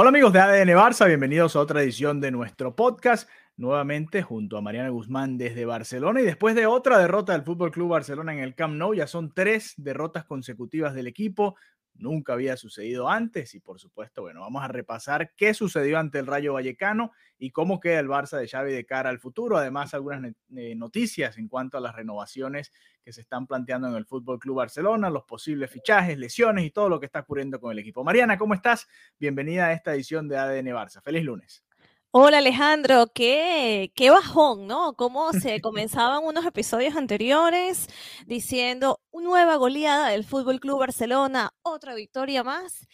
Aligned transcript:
Hola 0.00 0.10
amigos 0.10 0.32
de 0.32 0.38
ADN 0.38 0.76
Barça, 0.76 1.08
bienvenidos 1.08 1.56
a 1.56 1.60
otra 1.60 1.82
edición 1.82 2.20
de 2.20 2.30
nuestro 2.30 2.76
podcast, 2.76 3.28
nuevamente 3.56 4.22
junto 4.22 4.56
a 4.56 4.60
Mariana 4.60 4.90
Guzmán 4.90 5.36
desde 5.36 5.64
Barcelona 5.64 6.20
y 6.20 6.24
después 6.24 6.54
de 6.54 6.66
otra 6.66 6.98
derrota 6.98 7.32
del 7.32 7.42
Fútbol 7.42 7.72
Club 7.72 7.88
Barcelona 7.88 8.32
en 8.32 8.38
el 8.38 8.54
Camp 8.54 8.76
Nou, 8.76 8.94
ya 8.94 9.08
son 9.08 9.34
tres 9.34 9.74
derrotas 9.76 10.24
consecutivas 10.24 10.94
del 10.94 11.08
equipo, 11.08 11.56
nunca 11.98 12.32
había 12.32 12.56
sucedido 12.56 13.08
antes 13.08 13.54
y 13.54 13.60
por 13.60 13.78
supuesto, 13.78 14.22
bueno, 14.22 14.40
vamos 14.40 14.62
a 14.62 14.68
repasar 14.68 15.32
qué 15.36 15.54
sucedió 15.54 15.98
ante 15.98 16.18
el 16.18 16.26
Rayo 16.26 16.54
Vallecano 16.54 17.12
y 17.38 17.50
cómo 17.50 17.80
queda 17.80 18.00
el 18.00 18.08
Barça 18.08 18.38
de 18.38 18.48
Xavi 18.48 18.72
de 18.72 18.86
cara 18.86 19.10
al 19.10 19.18
futuro, 19.18 19.56
además 19.56 19.94
algunas 19.94 20.32
eh, 20.56 20.74
noticias 20.74 21.38
en 21.38 21.48
cuanto 21.48 21.78
a 21.78 21.80
las 21.80 21.94
renovaciones 21.94 22.72
que 23.02 23.12
se 23.12 23.20
están 23.20 23.46
planteando 23.46 23.88
en 23.88 23.94
el 23.94 24.06
Fútbol 24.06 24.38
Club 24.38 24.56
Barcelona, 24.56 25.10
los 25.10 25.24
posibles 25.24 25.70
fichajes, 25.70 26.18
lesiones 26.18 26.64
y 26.64 26.70
todo 26.70 26.88
lo 26.88 27.00
que 27.00 27.06
está 27.06 27.20
ocurriendo 27.20 27.60
con 27.60 27.72
el 27.72 27.78
equipo. 27.78 28.04
Mariana, 28.04 28.38
¿cómo 28.38 28.54
estás? 28.54 28.88
Bienvenida 29.18 29.66
a 29.66 29.72
esta 29.72 29.94
edición 29.94 30.28
de 30.28 30.38
ADN 30.38 30.66
Barça. 30.68 31.02
Feliz 31.02 31.24
lunes. 31.24 31.67
Hola 32.10 32.38
Alejandro, 32.38 33.06
qué, 33.14 33.92
qué 33.94 34.10
bajón, 34.10 34.66
¿no? 34.66 34.94
Cómo 34.94 35.30
se 35.34 35.60
comenzaban 35.60 36.24
unos 36.24 36.46
episodios 36.46 36.96
anteriores 36.96 37.86
diciendo 38.26 39.00
nueva 39.12 39.56
goleada 39.56 40.08
del 40.08 40.24
Fútbol 40.24 40.58
Club 40.58 40.78
Barcelona, 40.80 41.50
otra 41.62 41.94
victoria 41.94 42.42
más. 42.42 42.86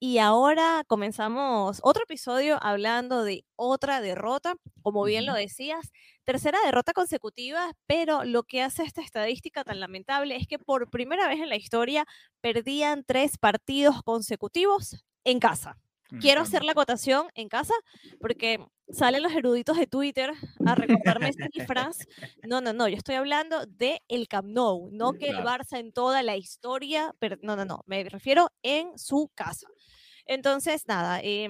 Y 0.00 0.18
ahora 0.18 0.84
comenzamos 0.88 1.80
otro 1.82 2.04
episodio 2.04 2.58
hablando 2.62 3.24
de 3.24 3.44
otra 3.56 4.00
derrota, 4.00 4.54
como 4.82 5.04
bien 5.04 5.26
lo 5.26 5.34
decías, 5.34 5.92
tercera 6.24 6.58
derrota 6.64 6.92
consecutiva, 6.94 7.72
pero 7.86 8.24
lo 8.24 8.42
que 8.42 8.62
hace 8.62 8.82
esta 8.84 9.02
estadística 9.02 9.64
tan 9.64 9.80
lamentable 9.80 10.34
es 10.36 10.46
que 10.48 10.58
por 10.58 10.90
primera 10.90 11.28
vez 11.28 11.40
en 11.40 11.50
la 11.50 11.56
historia 11.56 12.06
perdían 12.40 13.04
tres 13.04 13.38
partidos 13.38 14.02
consecutivos 14.02 15.04
en 15.24 15.40
casa. 15.40 15.81
Quiero 16.20 16.42
hacer 16.42 16.64
la 16.64 16.72
acotación 16.72 17.28
en 17.34 17.48
casa 17.48 17.74
porque 18.20 18.58
salen 18.90 19.22
los 19.22 19.32
eruditos 19.32 19.76
de 19.76 19.86
Twitter 19.86 20.32
a 20.66 20.74
recordarme 20.74 21.32
cifras. 21.32 21.98
No, 22.48 22.60
no, 22.60 22.72
no, 22.72 22.88
yo 22.88 22.96
estoy 22.96 23.14
hablando 23.14 23.66
de 23.66 24.02
el 24.08 24.26
Camp 24.28 24.48
Nou, 24.48 24.90
no 24.90 25.12
que 25.12 25.28
el 25.28 25.38
Barça 25.38 25.78
en 25.78 25.92
toda 25.92 26.22
la 26.22 26.36
historia, 26.36 27.14
pero 27.18 27.36
no, 27.40 27.56
no, 27.56 27.64
no, 27.64 27.82
me 27.86 28.02
refiero 28.04 28.50
en 28.62 28.98
su 28.98 29.30
casa. 29.34 29.68
Entonces, 30.26 30.86
nada, 30.86 31.20
eh, 31.22 31.48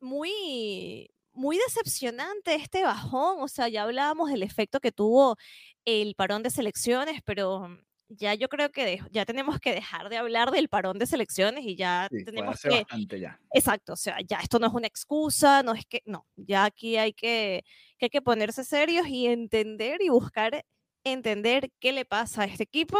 muy, 0.00 1.10
muy 1.32 1.58
decepcionante 1.58 2.54
este 2.56 2.82
bajón, 2.82 3.40
o 3.40 3.48
sea, 3.48 3.68
ya 3.68 3.84
hablábamos 3.84 4.30
del 4.30 4.42
efecto 4.42 4.80
que 4.80 4.92
tuvo 4.92 5.36
el 5.84 6.14
parón 6.14 6.42
de 6.42 6.50
selecciones, 6.50 7.20
pero 7.24 7.68
ya 8.16 8.34
yo 8.34 8.48
creo 8.48 8.70
que 8.70 8.84
de, 8.84 9.02
ya 9.10 9.24
tenemos 9.24 9.58
que 9.60 9.74
dejar 9.74 10.08
de 10.08 10.16
hablar 10.16 10.50
del 10.50 10.68
parón 10.68 10.98
de 10.98 11.06
selecciones 11.06 11.64
y 11.64 11.76
ya 11.76 12.08
Sí, 12.10 12.24
tenemos 12.24 12.60
que... 12.60 12.68
bastante 12.68 13.20
ya. 13.20 13.40
Exacto, 13.52 13.94
o 13.94 13.96
sea, 13.96 14.18
ya 14.26 14.38
esto 14.38 14.58
no 14.58 14.66
es 14.66 14.72
una 14.72 14.86
excusa, 14.86 15.62
no 15.62 15.74
es 15.74 15.84
que, 15.86 16.02
no, 16.04 16.26
ya 16.36 16.64
aquí 16.64 16.96
hay 16.96 17.12
que, 17.12 17.64
que 17.98 18.06
hay 18.06 18.10
que 18.10 18.22
ponerse 18.22 18.64
serios 18.64 19.06
y 19.08 19.26
entender 19.26 20.02
y 20.02 20.08
buscar 20.08 20.64
entender 21.04 21.70
qué 21.80 21.92
le 21.92 22.04
pasa 22.04 22.42
a 22.42 22.44
este 22.46 22.64
equipo 22.64 22.98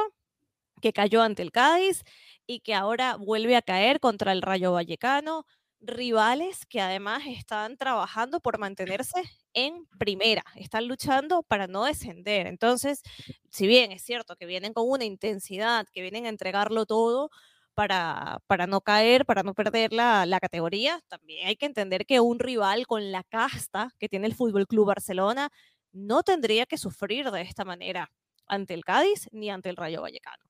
que 0.81 0.93
cayó 0.93 1.23
ante 1.23 1.43
el 1.43 1.53
Cádiz 1.53 2.03
y 2.47 2.61
que 2.61 2.75
ahora 2.75 3.17
vuelve 3.17 3.56
a 3.56 3.62
caer 3.62 4.00
contra 4.00 4.33
el 4.33 4.43
Rayo 4.43 4.73
Vallecano, 4.73 5.47
rivales 5.81 6.67
que 6.67 6.81
además 6.81 7.23
están 7.27 7.77
trabajando 7.77 8.41
por 8.41 8.59
mantenerse 8.59 9.23
en 9.55 9.87
primera, 9.99 10.45
están 10.57 10.89
luchando 10.89 11.43
para 11.43 11.67
no 11.67 11.85
descender. 11.85 12.47
Entonces, 12.47 13.03
si 13.51 13.67
bien 13.67 13.93
es 13.93 14.03
cierto 14.03 14.37
que 14.37 14.47
vienen 14.47 14.73
con 14.73 14.89
una 14.89 15.05
intensidad, 15.05 15.87
que 15.93 16.03
vienen 16.03 16.27
a 16.27 16.29
entregarlo 16.31 16.87
todo 16.87 17.31
para, 17.75 18.41
para 18.47 18.67
no 18.67 18.81
caer, 18.81 19.25
para 19.27 19.43
no 19.43 19.55
perder 19.55 19.93
la, 19.93 20.27
la 20.27 20.41
categoría, 20.41 21.01
también 21.09 21.47
hay 21.49 21.57
que 21.57 21.67
entender 21.67 22.07
que 22.07 22.21
un 22.21 22.39
rival 22.39 22.87
con 22.87 23.12
la 23.12 23.25
casta 23.25 23.91
que 23.99 24.09
tiene 24.09 24.27
el 24.27 24.35
Fútbol 24.35 24.67
Club 24.67 24.87
Barcelona 24.87 25.51
no 25.93 26.23
tendría 26.23 26.67
que 26.67 26.79
sufrir 26.79 27.31
de 27.31 27.43
esta 27.43 27.65
manera 27.65 28.11
ante 28.47 28.75
el 28.75 28.85
Cádiz 28.85 29.29
ni 29.33 29.51
ante 29.51 29.69
el 29.71 29.77
Rayo 29.77 30.03
Vallecano. 30.03 30.45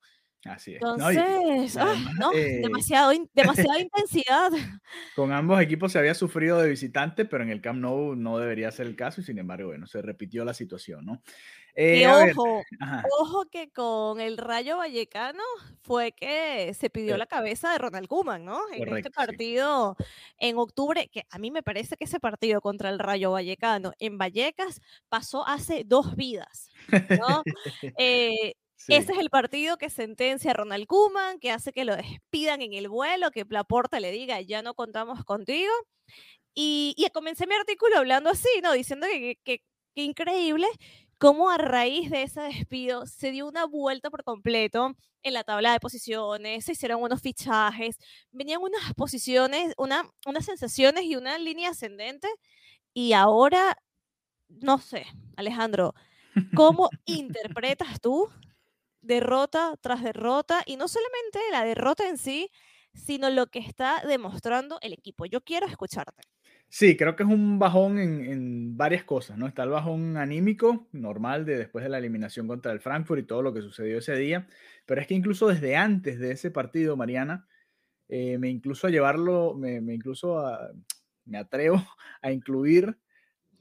Así 0.45 0.75
es. 0.75 0.83
No, 0.83 0.97
y- 1.13 1.17
Entonces, 1.17 1.77
ah, 1.77 1.85
además, 1.89 2.15
no, 2.19 2.33
eh, 2.33 2.61
demasiado, 2.63 3.13
in- 3.13 3.31
demasiada 3.35 3.79
intensidad. 3.81 4.51
Con 5.15 5.33
ambos 5.33 5.61
equipos 5.61 5.93
se 5.93 5.99
había 6.01 6.15
sufrido 6.15 6.59
de 6.59 6.69
visitante, 6.69 7.25
pero 7.25 7.45
en 7.45 7.51
el 7.51 7.61
Camp 7.61 7.79
Nou 7.81 8.17
no 8.17 8.39
debería 8.39 8.71
ser 8.73 8.87
el 8.89 8.97
caso 8.97 9.21
y 9.21 9.25
sin 9.25 9.39
embargo, 9.39 9.69
bueno, 9.69 9.87
se 9.87 10.03
repitió 10.03 10.45
la 10.45 10.53
situación, 10.55 11.07
¿no? 11.07 11.23
Eh, 11.75 12.01
Y 12.03 12.05
ojo, 12.07 12.63
ojo 13.21 13.45
que 13.51 13.71
con 13.71 14.21
el 14.21 14.37
Rayo 14.37 14.77
Vallecano 14.79 15.43
fue 15.83 16.13
que 16.13 16.75
se 16.75 16.91
pidió 16.91 17.15
Eh, 17.15 17.19
la 17.19 17.27
cabeza 17.27 17.73
de 17.73 17.79
Ronald 17.79 18.09
Koeman, 18.09 18.45
¿no? 18.45 18.61
En 18.73 18.75
este 18.75 18.85
correcto, 18.89 19.09
sí. 19.11 19.15
partido 19.27 19.97
en 20.39 20.59
octubre, 20.59 21.09
que 21.09 21.25
a 21.31 21.39
mí 21.39 21.51
me 21.53 21.63
parece 21.63 21.97
que 21.97 22.05
ese 22.05 22.19
partido 22.21 22.61
contra 22.61 22.91
el 22.91 22.99
Rayo 22.99 23.31
Vallecano 23.31 23.93
en 24.01 24.19
Vallecas 24.19 24.81
pasó 25.09 25.47
hace 25.47 25.85
dos 25.87 26.17
vidas, 26.17 26.69
¿no? 26.91 27.43
Eh, 27.99 28.55
Sí, 28.87 28.95
Ese 28.95 29.13
es 29.13 29.19
el 29.19 29.31
partido 29.31 29.77
que 29.77 29.91
sentencia 29.91 30.51
a 30.51 30.55
Ronald 30.55 30.87
Koeman, 30.87 31.39
que 31.39 31.53
hace 31.53 31.73
que 31.73 31.85
lo 31.85 31.95
despidan 31.95 32.63
en 32.63 32.73
el 32.73 32.89
vuelo, 32.89 33.31
que 33.31 33.47
Laporta 33.49 34.01
le 34.01 34.11
diga, 34.11 34.41
ya 34.41 34.63
no 34.63 34.75
contamos 34.75 35.25
contigo. 35.25 35.73
Y, 36.55 36.95
y 36.97 37.09
comencé 37.11 37.47
mi 37.47 37.55
artículo 37.55 37.97
hablando 37.97 38.31
así, 38.31 38.49
¿no? 38.63 38.73
Diciendo 38.73 39.07
que, 39.07 39.39
que, 39.45 39.63
que 39.95 40.03
increíble 40.03 40.67
cómo 41.19 41.51
a 41.51 41.59
raíz 41.59 42.11
de 42.11 42.25
ese 42.25 42.41
despido 42.41 43.07
se 43.07 43.31
dio 43.31 43.47
una 43.47 43.65
vuelta 43.67 44.11
por 44.11 44.25
completo 44.25 44.97
en 45.23 45.35
la 45.35 45.45
tabla 45.45 45.73
de 45.73 45.79
posiciones, 45.79 46.65
se 46.65 46.73
hicieron 46.73 47.01
unos 47.01 47.23
fichajes, 47.23 47.97
venían 48.33 48.61
unas 48.61 48.93
posiciones, 48.95 49.73
una, 49.79 50.03
unas 50.27 50.45
sensaciones 50.45 51.05
y 51.05 51.15
una 51.15 51.39
línea 51.39 51.71
ascendente. 51.71 52.29
Y 52.93 53.13
ahora, 53.13 53.77
no 54.49 54.79
sé, 54.79 55.07
Alejandro, 55.37 55.95
¿cómo 56.57 56.91
interpretas 57.07 58.01
tú 58.01 58.29
derrota 59.03 59.77
tras 59.81 60.03
derrota 60.03 60.63
y 60.67 60.77
no 60.77 60.89
solamente 60.89 61.41
la 61.51 61.65
derrota 61.65 62.09
en 62.09 62.19
sí, 62.19 62.51
sino 62.95 63.31
lo 63.31 63.47
que 63.49 63.59
está 63.61 64.03
demostrando 64.07 64.79
el 64.83 64.93
equipo. 64.93 65.27
Yo 65.27 65.41
quiero 65.43 65.67
escucharte. 65.67 66.23
Sí, 66.69 66.97
creo 66.97 67.17
que 67.17 67.23
es 67.23 67.29
un 67.29 67.59
bajón 67.59 67.99
en, 67.99 68.25
en 68.25 68.77
varias 68.77 69.05
cosas, 69.05 69.37
¿no? 69.39 69.47
Está 69.47 69.63
el 69.65 69.69
bajón 69.71 70.17
anímico 70.17 70.89
normal 70.93 71.45
de 71.45 71.57
después 71.59 71.85
de 71.85 71.91
la 71.91 71.99
eliminación 71.99 72.49
contra 72.49 72.73
el 72.73 72.81
Frankfurt 72.81 73.21
y 73.21 73.27
todo 73.27 73.43
lo 73.43 73.53
que 73.53 73.61
sucedió 73.61 73.99
ese 73.99 74.17
día, 74.17 74.49
pero 74.87 75.01
es 75.01 75.07
que 75.07 75.15
incluso 75.15 75.49
desde 75.49 75.77
antes 75.77 76.19
de 76.19 76.33
ese 76.33 76.51
partido, 76.51 76.97
Mariana, 76.97 77.47
eh, 78.09 78.39
me 78.39 78.51
incluso 78.51 78.89
a 78.89 78.91
llevarlo, 78.91 79.55
me, 79.55 79.81
me 79.83 79.95
incluso 79.95 80.39
a- 80.41 80.73
me 81.27 81.39
atrevo 81.39 81.77
a 82.23 82.33
incluir 82.33 82.99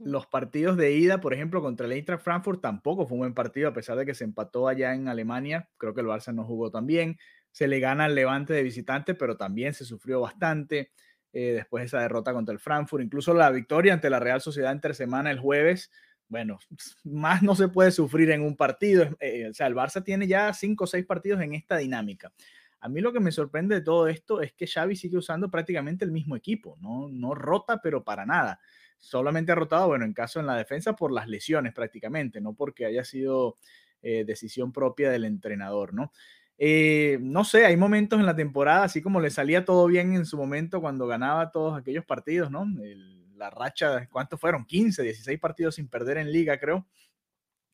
los 0.03 0.25
partidos 0.27 0.77
de 0.77 0.93
ida, 0.93 1.21
por 1.21 1.33
ejemplo, 1.33 1.61
contra 1.61 1.85
el 1.85 1.91
Eintracht 1.91 2.23
Frankfurt 2.23 2.61
tampoco 2.61 3.05
fue 3.05 3.15
un 3.15 3.19
buen 3.19 3.33
partido, 3.33 3.69
a 3.69 3.73
pesar 3.73 3.97
de 3.97 4.05
que 4.05 4.13
se 4.13 4.23
empató 4.23 4.67
allá 4.67 4.93
en 4.93 5.07
Alemania. 5.07 5.69
Creo 5.77 5.93
que 5.93 6.01
el 6.01 6.07
Barça 6.07 6.33
no 6.33 6.43
jugó 6.43 6.71
tan 6.71 6.87
bien. 6.87 7.17
Se 7.51 7.67
le 7.67 7.79
gana 7.79 8.05
al 8.05 8.15
Levante 8.15 8.53
de 8.53 8.63
visitante, 8.63 9.13
pero 9.13 9.37
también 9.37 9.73
se 9.73 9.85
sufrió 9.85 10.21
bastante 10.21 10.91
eh, 11.33 11.53
después 11.53 11.81
de 11.81 11.85
esa 11.87 11.99
derrota 12.01 12.33
contra 12.33 12.53
el 12.53 12.59
Frankfurt. 12.59 13.03
Incluso 13.03 13.33
la 13.33 13.49
victoria 13.51 13.93
ante 13.93 14.09
la 14.09 14.19
Real 14.19 14.41
Sociedad 14.41 14.71
entre 14.71 14.93
semana 14.93 15.31
el 15.31 15.39
jueves. 15.39 15.91
Bueno, 16.27 16.59
más 17.03 17.43
no 17.43 17.55
se 17.55 17.67
puede 17.67 17.91
sufrir 17.91 18.31
en 18.31 18.41
un 18.41 18.55
partido. 18.55 19.15
Eh, 19.19 19.49
o 19.49 19.53
sea, 19.53 19.67
el 19.67 19.75
Barça 19.75 20.03
tiene 20.03 20.27
ya 20.27 20.53
cinco 20.53 20.85
o 20.85 20.87
seis 20.87 21.05
partidos 21.05 21.41
en 21.41 21.53
esta 21.53 21.77
dinámica. 21.77 22.33
A 22.79 22.89
mí 22.89 22.99
lo 22.99 23.13
que 23.13 23.19
me 23.19 23.31
sorprende 23.31 23.75
de 23.75 23.81
todo 23.81 24.07
esto 24.07 24.41
es 24.41 24.53
que 24.53 24.65
Xavi 24.65 24.95
sigue 24.95 25.17
usando 25.17 25.51
prácticamente 25.51 26.03
el 26.03 26.11
mismo 26.11 26.35
equipo, 26.35 26.77
no, 26.81 27.07
no 27.09 27.35
rota, 27.35 27.79
pero 27.79 28.03
para 28.03 28.25
nada 28.25 28.59
solamente 29.01 29.51
ha 29.51 29.55
rotado, 29.55 29.87
bueno, 29.87 30.05
en 30.05 30.13
caso 30.13 30.39
en 30.39 30.45
la 30.45 30.55
defensa 30.55 30.95
por 30.95 31.11
las 31.11 31.27
lesiones 31.27 31.73
prácticamente, 31.73 32.39
no 32.39 32.53
porque 32.53 32.85
haya 32.85 33.03
sido 33.03 33.57
eh, 34.01 34.23
decisión 34.25 34.71
propia 34.71 35.11
del 35.11 35.25
entrenador, 35.25 35.93
¿no? 35.93 36.13
Eh, 36.57 37.17
no 37.21 37.43
sé, 37.43 37.65
hay 37.65 37.75
momentos 37.75 38.19
en 38.19 38.25
la 38.25 38.35
temporada, 38.35 38.83
así 38.83 39.01
como 39.01 39.19
le 39.19 39.31
salía 39.31 39.65
todo 39.65 39.87
bien 39.87 40.15
en 40.15 40.25
su 40.25 40.37
momento 40.37 40.79
cuando 40.79 41.07
ganaba 41.07 41.51
todos 41.51 41.77
aquellos 41.77 42.05
partidos, 42.05 42.51
¿no? 42.51 42.63
El, 42.81 43.21
la 43.41 43.49
racha, 43.49 44.07
¿cuántos 44.09 44.39
fueron? 44.39 44.65
15, 44.65 45.01
16 45.01 45.39
partidos 45.39 45.75
sin 45.75 45.87
perder 45.89 46.17
en 46.17 46.31
liga, 46.31 46.59
creo. 46.59 46.87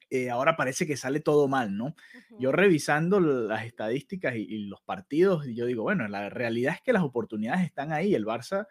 Eh, 0.10 0.30
ahora 0.30 0.56
parece 0.56 0.88
que 0.88 0.96
sale 0.96 1.20
todo 1.20 1.50
mal, 1.50 1.76
¿no? 1.76 1.94
Yo 2.40 2.54
revisando 2.54 3.20
las 3.20 3.66
estadísticas 3.66 4.36
y, 4.38 4.60
los 4.68 4.82
partidos, 4.82 5.46
yo 5.48 5.66
digo, 5.66 5.84
bueno, 5.84 6.08
la 6.08 6.30
realidad 6.30 6.76
es 6.76 6.82
que 6.82 6.94
las 6.94 7.04
oportunidades 7.04 7.66
están 7.66 7.92
ahí. 7.92 8.16
El 8.16 8.26
Barça 8.26 8.68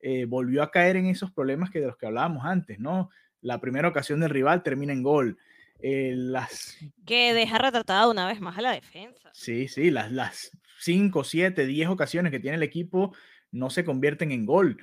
eh, 0.00 0.24
volvió 0.26 0.62
a 0.62 0.70
caer 0.70 0.96
en 0.96 1.06
esos 1.06 1.30
problemas 1.32 1.70
que 1.70 1.80
de 1.80 1.86
los 1.86 1.96
que 1.96 2.06
hablábamos 2.06 2.44
antes, 2.44 2.78
¿no? 2.78 3.10
La 3.40 3.60
primera 3.60 3.88
ocasión 3.88 4.20
del 4.20 4.30
rival 4.30 4.62
termina 4.62 4.92
en 4.92 5.02
gol. 5.02 5.38
Eh, 5.80 6.12
las... 6.16 6.76
Que 7.06 7.34
deja 7.34 7.58
retratada 7.58 8.08
una 8.08 8.26
vez 8.26 8.40
más 8.40 8.58
a 8.58 8.62
la 8.62 8.72
defensa. 8.72 9.30
Sí, 9.32 9.68
sí, 9.68 9.90
las, 9.90 10.10
las 10.10 10.50
5, 10.80 11.24
7, 11.24 11.66
10 11.66 11.88
ocasiones 11.88 12.32
que 12.32 12.40
tiene 12.40 12.56
el 12.56 12.62
equipo 12.62 13.14
no 13.50 13.70
se 13.70 13.84
convierten 13.84 14.32
en 14.32 14.44
gol 14.44 14.78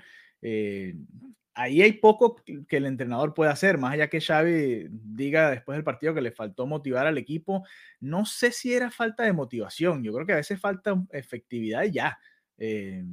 ahí 1.56 1.82
hay 1.82 1.94
poco 1.94 2.36
que 2.68 2.78
el 2.78 2.86
entrenador 2.86 3.34
pueda 3.34 3.52
hacer, 3.52 3.78
más 3.78 3.94
allá 3.94 4.10
que 4.10 4.22
Xavi 4.22 4.88
diga 4.90 5.50
después 5.50 5.78
del 5.78 5.86
partido 5.86 6.14
que 6.14 6.22
le 6.22 6.32
faltó 6.32 6.68
motivar 6.68 7.08
al 7.08 7.18
equipo. 7.18 7.66
No 8.00 8.26
sé 8.26 8.52
si 8.52 8.74
era 8.74 8.92
falta 8.92 9.24
de 9.24 9.34
motivación, 9.34 10.04
yo 10.04 10.14
creo 10.14 10.26
que 10.26 10.34
a 10.34 10.38
veces 10.38 10.60
falta 10.60 11.02
efectividad 11.12 11.84
y 11.84 11.92
ya. 11.92 12.20
Eh, 12.58 13.04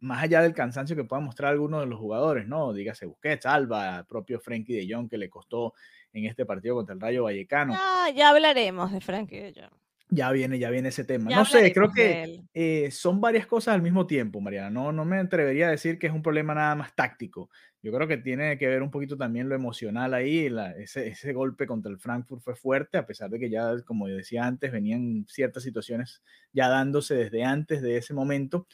más 0.00 0.22
allá 0.22 0.42
del 0.42 0.54
cansancio 0.54 0.96
que 0.96 1.04
pueda 1.04 1.20
mostrar 1.20 1.52
alguno 1.52 1.80
de 1.80 1.86
los 1.86 1.98
jugadores, 1.98 2.46
¿no? 2.46 2.72
Dígase 2.72 3.06
Busquets, 3.06 3.46
Alba, 3.46 4.04
propio 4.08 4.40
Frenkie 4.40 4.74
de 4.74 4.92
Jong 4.92 5.08
que 5.08 5.18
le 5.18 5.28
costó 5.28 5.74
en 6.12 6.24
este 6.24 6.44
partido 6.46 6.74
contra 6.74 6.94
el 6.94 7.00
Rayo 7.00 7.24
Vallecano. 7.24 7.74
Ah, 7.76 8.10
ya 8.14 8.30
hablaremos 8.30 8.92
de 8.92 9.00
Frenkie 9.00 9.40
de 9.40 9.60
Jong. 9.60 9.80
Ya 10.12 10.32
viene, 10.32 10.58
ya 10.58 10.70
viene 10.70 10.88
ese 10.88 11.04
tema. 11.04 11.30
no 11.30 11.44
sé, 11.44 11.72
creo 11.72 11.92
que 11.92 12.42
eh, 12.52 12.90
son 12.90 13.20
varias 13.20 13.46
cosas 13.46 13.76
al 13.76 13.82
mismo 13.82 14.08
tiempo, 14.08 14.40
Mariana. 14.40 14.68
No, 14.68 14.90
no 14.90 15.04
me 15.04 15.18
atrevería 15.18 15.68
a 15.68 15.70
decir 15.70 16.00
que 16.00 16.08
es 16.08 16.12
un 16.12 16.22
problema 16.22 16.52
nada 16.52 16.74
más 16.74 16.96
táctico. 16.96 17.48
Yo 17.80 17.92
creo 17.92 18.08
que 18.08 18.16
tiene 18.16 18.58
que 18.58 18.66
ver 18.66 18.82
un 18.82 18.90
poquito 18.90 19.16
también 19.16 19.48
lo 19.48 19.54
emocional 19.54 20.12
ahí. 20.12 20.52
ese, 20.78 21.06
ese, 21.06 21.32
golpe 21.32 21.64
contra 21.66 21.92
el 21.92 21.98
Frankfurt 21.98 22.42
fue 22.42 22.56
fuerte, 22.56 22.98
a 22.98 23.06
pesar 23.06 23.30
de 23.30 23.38
que 23.38 23.50
ya, 23.50 23.72
como 23.86 24.08
decía 24.08 24.44
antes, 24.44 24.72
venían 24.72 25.26
ciertas 25.28 25.62
situaciones 25.62 26.22
ya 26.52 26.68
dándose 26.68 27.14
desde 27.14 27.44
antes 27.44 27.80
de 27.80 27.96
ese 27.96 28.12
momento. 28.12 28.66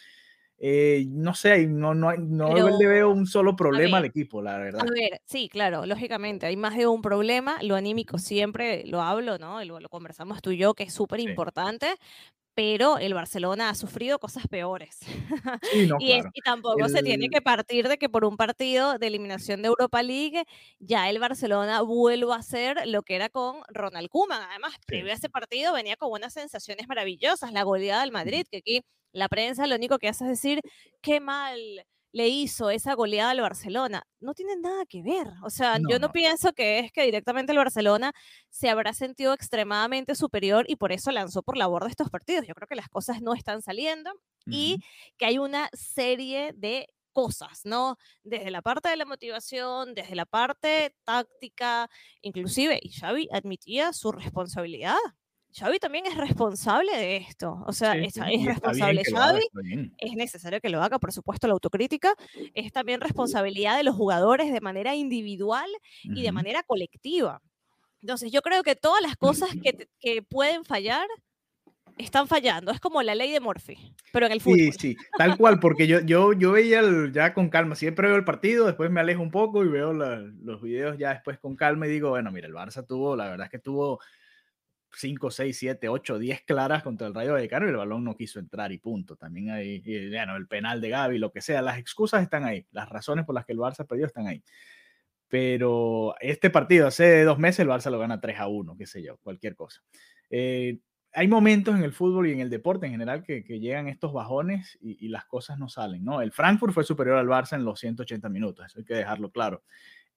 Eh, 0.59 1.05
no 1.09 1.35
sé, 1.35 1.67
no, 1.67 1.95
no, 1.95 2.17
no 2.17 2.79
le 2.79 2.87
veo 2.87 3.11
un 3.11 3.27
solo 3.27 3.55
problema 3.55 3.99
al 3.99 4.07
equipo, 4.07 4.41
la 4.41 4.57
verdad. 4.57 4.81
A 4.81 4.91
ver, 4.91 5.21
sí, 5.27 5.49
claro, 5.49 5.85
lógicamente, 5.85 6.47
hay 6.47 6.57
más 6.57 6.77
de 6.77 6.87
un 6.87 7.03
problema. 7.03 7.59
Lo 7.63 7.77
anímico 7.77 8.19
siempre 8.19 8.85
lo 8.87 9.03
hablo, 9.03 9.39
¿no? 9.39 9.63
Lo, 9.65 9.81
lo 9.81 9.89
conversamos 9.89 10.41
tú 10.41 10.53
y 10.53 10.57
yo, 10.57 10.75
que 10.75 10.85
es 10.85 10.95
súper 10.95 11.21
importante, 11.21 11.89
pero 12.57 12.97
el 12.97 13.13
Barcelona 13.13 13.69
ha 13.69 13.75
sufrido 13.75 14.19
cosas 14.19 14.49
peores. 14.49 15.01
y, 16.01 16.23
tampoco 16.43 16.89
se 16.89 17.03
tiene 17.03 17.29
que 17.29 17.43
partir 17.43 17.87
de 17.87 17.99
que 17.99 18.09
por 18.09 18.25
un 18.25 18.39
partido 18.39 18.99
de 18.99 19.07
eliminación 19.09 19.61
de 19.61 19.69
Europa 19.69 20.03
League 20.03 20.43
ya 20.79 21.11
el 21.11 21.19
Barcelona 21.19 21.83
vuelva 21.83 22.37
a 22.37 22.43
ser 22.43 22.87
lo 22.87 23.03
que 23.03 23.15
era 23.15 23.29
con 23.29 23.57
Ronald 23.69 24.09
Koeman. 24.09 24.41
Además, 24.49 24.73
previo 24.87 25.13
a 25.13 25.17
ese 25.17 25.29
partido 25.29 25.75
venía 25.75 25.97
con 25.97 26.11
unas 26.11 26.33
sensaciones 26.33 26.89
maravillosas, 26.89 27.53
la 27.53 27.63
goleada 27.63 28.01
del 28.01 28.13
Madrid, 28.13 28.47
que 28.51 28.57
aquí 28.57 28.81
la 29.17 29.29
prensa 29.29 29.67
lo 29.67 29.75
único 29.75 29.99
que 29.99 30.09
hace 30.09 30.25
es 30.25 30.31
decir, 30.31 30.61
qué 31.01 31.21
mal 31.21 31.59
le 32.13 32.29
hizo 32.29 32.71
esa 32.71 32.95
goleada 32.95 33.31
al 33.31 33.41
Barcelona. 33.41 34.07
No 34.21 34.33
tiene 34.33 34.57
nada 34.57 34.87
que 34.87 35.03
ver. 35.03 35.27
O 35.43 35.51
sea, 35.51 35.79
yo 35.91 35.99
no, 35.99 36.13
pienso 36.13 36.53
que 36.53 36.79
es 36.79 36.93
que 36.93 37.03
directamente 37.03 37.53
el 37.53 37.59
Barcelona 37.59 38.13
se 38.49 38.71
habrá 38.71 38.95
sentido 38.95 39.35
extremadamente 39.35 40.15
superior 40.15 40.65
y 40.67 40.77
por 40.77 40.93
eso 40.93 41.11
lanzó 41.11 41.43
por 41.43 41.59
la 41.59 41.67
borda 41.67 41.89
estos 41.89 42.09
partidos. 42.09 42.47
Yo 42.47 42.55
creo 42.55 42.69
que 42.69 42.75
las 42.75 42.89
cosas 42.89 43.21
no 43.21 43.35
están 43.35 43.61
saliendo 43.61 44.11
y 44.47 44.79
que 45.19 45.27
hay 45.27 45.39
una 45.39 45.69
serie 45.75 46.53
de 46.55 46.87
cosas, 47.13 47.63
¿no? 47.65 47.99
Desde 48.23 48.51
la 48.51 48.63
parte 48.63 48.89
de 48.89 48.97
la 48.97 49.05
motivación, 49.05 49.95
desde 49.95 50.15
la 50.15 50.27
parte 50.27 50.95
táctica, 51.05 51.91
inclusive, 52.23 52.79
y 52.83 52.93
Xavi 52.93 53.29
admitía 53.33 53.93
su 53.93 54.13
responsabilidad. 54.13 54.97
Xavi 55.59 55.79
también 55.79 56.05
es 56.07 56.17
responsable 56.17 56.93
de 56.97 57.17
esto. 57.17 57.63
O 57.67 57.73
sea, 57.73 57.97
es, 57.97 58.15
responsable 58.45 59.03
Xavi. 59.05 59.43
Es 59.99 60.13
necesario 60.13 60.61
que 60.61 60.69
lo 60.69 60.83
haga, 60.83 60.99
por 60.99 61.13
supuesto, 61.13 61.47
la 61.47 61.55
autocrítica. 61.55 62.15
Es 62.55 62.73
también 62.73 63.01
responsabilidad 63.01 63.77
de 63.77 63.85
los 63.85 63.95
jugadores 63.95 64.53
de 64.53 64.61
manera 64.61 64.95
individual 64.95 65.69
y 66.03 66.23
de 66.23 66.33
manera 66.33 66.63
colectiva. 66.63 67.41
Entonces, 68.03 68.31
yo 68.31 68.43
creo 68.43 68.63
que 68.63 68.77
todas 68.77 69.01
las 69.01 69.17
cosas 69.17 69.49
que, 69.63 69.89
que 69.99 70.23
pueden 70.23 70.65
fallar 70.65 71.07
están 71.97 72.29
fallando. 72.29 72.71
Es 72.71 72.81
como 72.81 73.03
la 73.03 73.15
ley 73.15 73.33
de 73.33 73.41
Murphy, 73.41 73.95
pero 74.13 74.27
en 74.27 74.33
el 74.33 74.41
fútbol. 74.41 74.59
Sí, 74.59 74.73
sí, 74.73 74.97
tal 75.17 75.37
cual, 75.39 75.59
porque 75.61 75.87
yo, 75.87 76.01
yo, 76.01 76.33
yo 76.35 76.53
veía 76.53 76.83
ya 77.11 77.33
con 77.33 77.49
calma, 77.49 77.75
siempre 77.75 78.09
veo 78.09 78.17
el 78.17 78.25
partido, 78.25 78.67
después 78.67 78.91
me 78.91 79.01
alejo 79.01 79.23
un 79.23 79.31
poco 79.31 79.65
y 79.65 79.69
veo 79.69 79.95
los 79.95 80.61
videos 80.61 80.99
ya 80.99 81.15
después 81.15 81.39
con 81.39 81.57
calma 81.57 81.87
y 81.87 81.91
digo, 81.91 82.11
bueno, 82.11 82.31
mira, 82.31 82.47
el 82.47 82.55
Barça 82.55 82.87
tuvo, 82.87 83.17
la 83.17 83.31
verdad 83.31 83.47
es 83.47 83.51
que 83.51 83.59
tuvo 83.59 84.01
5, 84.93 85.31
6, 85.31 85.59
7, 85.59 85.89
8, 85.89 86.19
10 86.19 86.43
claras 86.43 86.83
contra 86.83 87.07
el 87.07 87.15
Rayo 87.15 87.33
Vallecano 87.33 87.67
y 87.67 87.71
el 87.71 87.77
balón 87.77 88.05
no 88.05 88.17
quiso 88.17 88.39
entrar 88.39 88.73
y 88.73 88.79
punto. 88.79 89.17
También 89.17 89.51
hay, 89.51 89.81
bueno, 90.11 90.37
el 90.37 90.47
penal 90.47 90.81
de 90.81 90.91
Gaby, 90.91 91.19
lo 91.19 91.33
que 91.33 91.41
sea, 91.41 91.63
las 91.63 91.79
excusas 91.79 92.23
están 92.23 92.45
ahí, 92.45 92.67
las 92.71 92.89
razones 92.89 93.25
por 93.25 93.35
las 93.35 93.45
que 93.45 93.53
el 93.53 93.59
Barça 93.59 93.87
perdió 93.87 94.07
están 94.07 94.27
ahí. 94.27 94.43
Pero 95.29 96.15
este 96.21 96.51
partido 96.51 96.87
hace 96.87 97.25
dos 97.25 97.39
meses 97.39 97.61
el 97.61 97.69
Barça 97.69 97.91
lo 97.91 97.99
gana 97.99 98.21
3 98.21 98.39
a 98.39 98.49
1, 98.49 98.77
qué 98.77 98.87
sé 98.87 99.03
yo, 99.03 99.19
cualquier 99.19 99.57
cosa. 99.57 99.83
Eh, 100.31 100.79
hay 101.13 101.29
momentos 101.29 101.75
en 101.75 101.83
el 101.83 101.93
fútbol 101.93 102.29
y 102.29 102.33
en 102.33 102.41
el 102.41 102.51
deporte 102.51 102.87
en 102.87 102.93
general 102.93 103.23
que, 103.23 103.43
llegan 103.43 103.89
estos 103.89 104.13
bajones 104.13 104.79
y, 104.81 105.05
y, 105.05 105.09
las 105.09 105.25
cosas 105.25 105.59
no 105.59 105.69
salen, 105.69 106.05
¿no? 106.05 106.21
El 106.21 106.31
Frankfurt 106.31 106.75
fue 106.75 106.85
superior 106.85 107.17
al 107.17 107.27
Barça 107.27 107.57
en 107.57 107.65
los 107.65 107.81
180 107.81 108.29
minutos, 108.29 108.67
eso 108.67 108.79
hay 108.79 108.85
que 108.85 108.95
dejarlo 108.95 109.31
claro. 109.31 109.63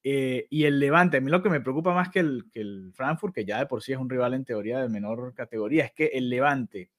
Eh, 0.02 0.46
y 0.48 0.64
el 0.64 0.78
Levante, 0.78 1.18
a 1.18 1.20
mí 1.20 1.30
lo 1.30 1.42
que 1.42 1.50
me 1.50 1.60
preocupa 1.60 1.92
más 1.92 2.08
que 2.08 2.20
el, 2.20 2.46
que 2.50 2.60
el 2.60 2.92
Frankfurt, 2.94 3.34
que 3.34 3.44
ya 3.44 3.58
de 3.58 3.66
por 3.66 3.82
sí 3.82 3.92
es 3.92 3.98
un 3.98 4.08
rival 4.08 4.34
en 4.34 4.44
teoría 4.44 4.80
de 4.80 4.88
menor 4.88 5.34
categoría, 5.34 5.84
es 5.84 5.92
que 5.92 6.06
el 6.06 6.30
Levante, 6.30 6.90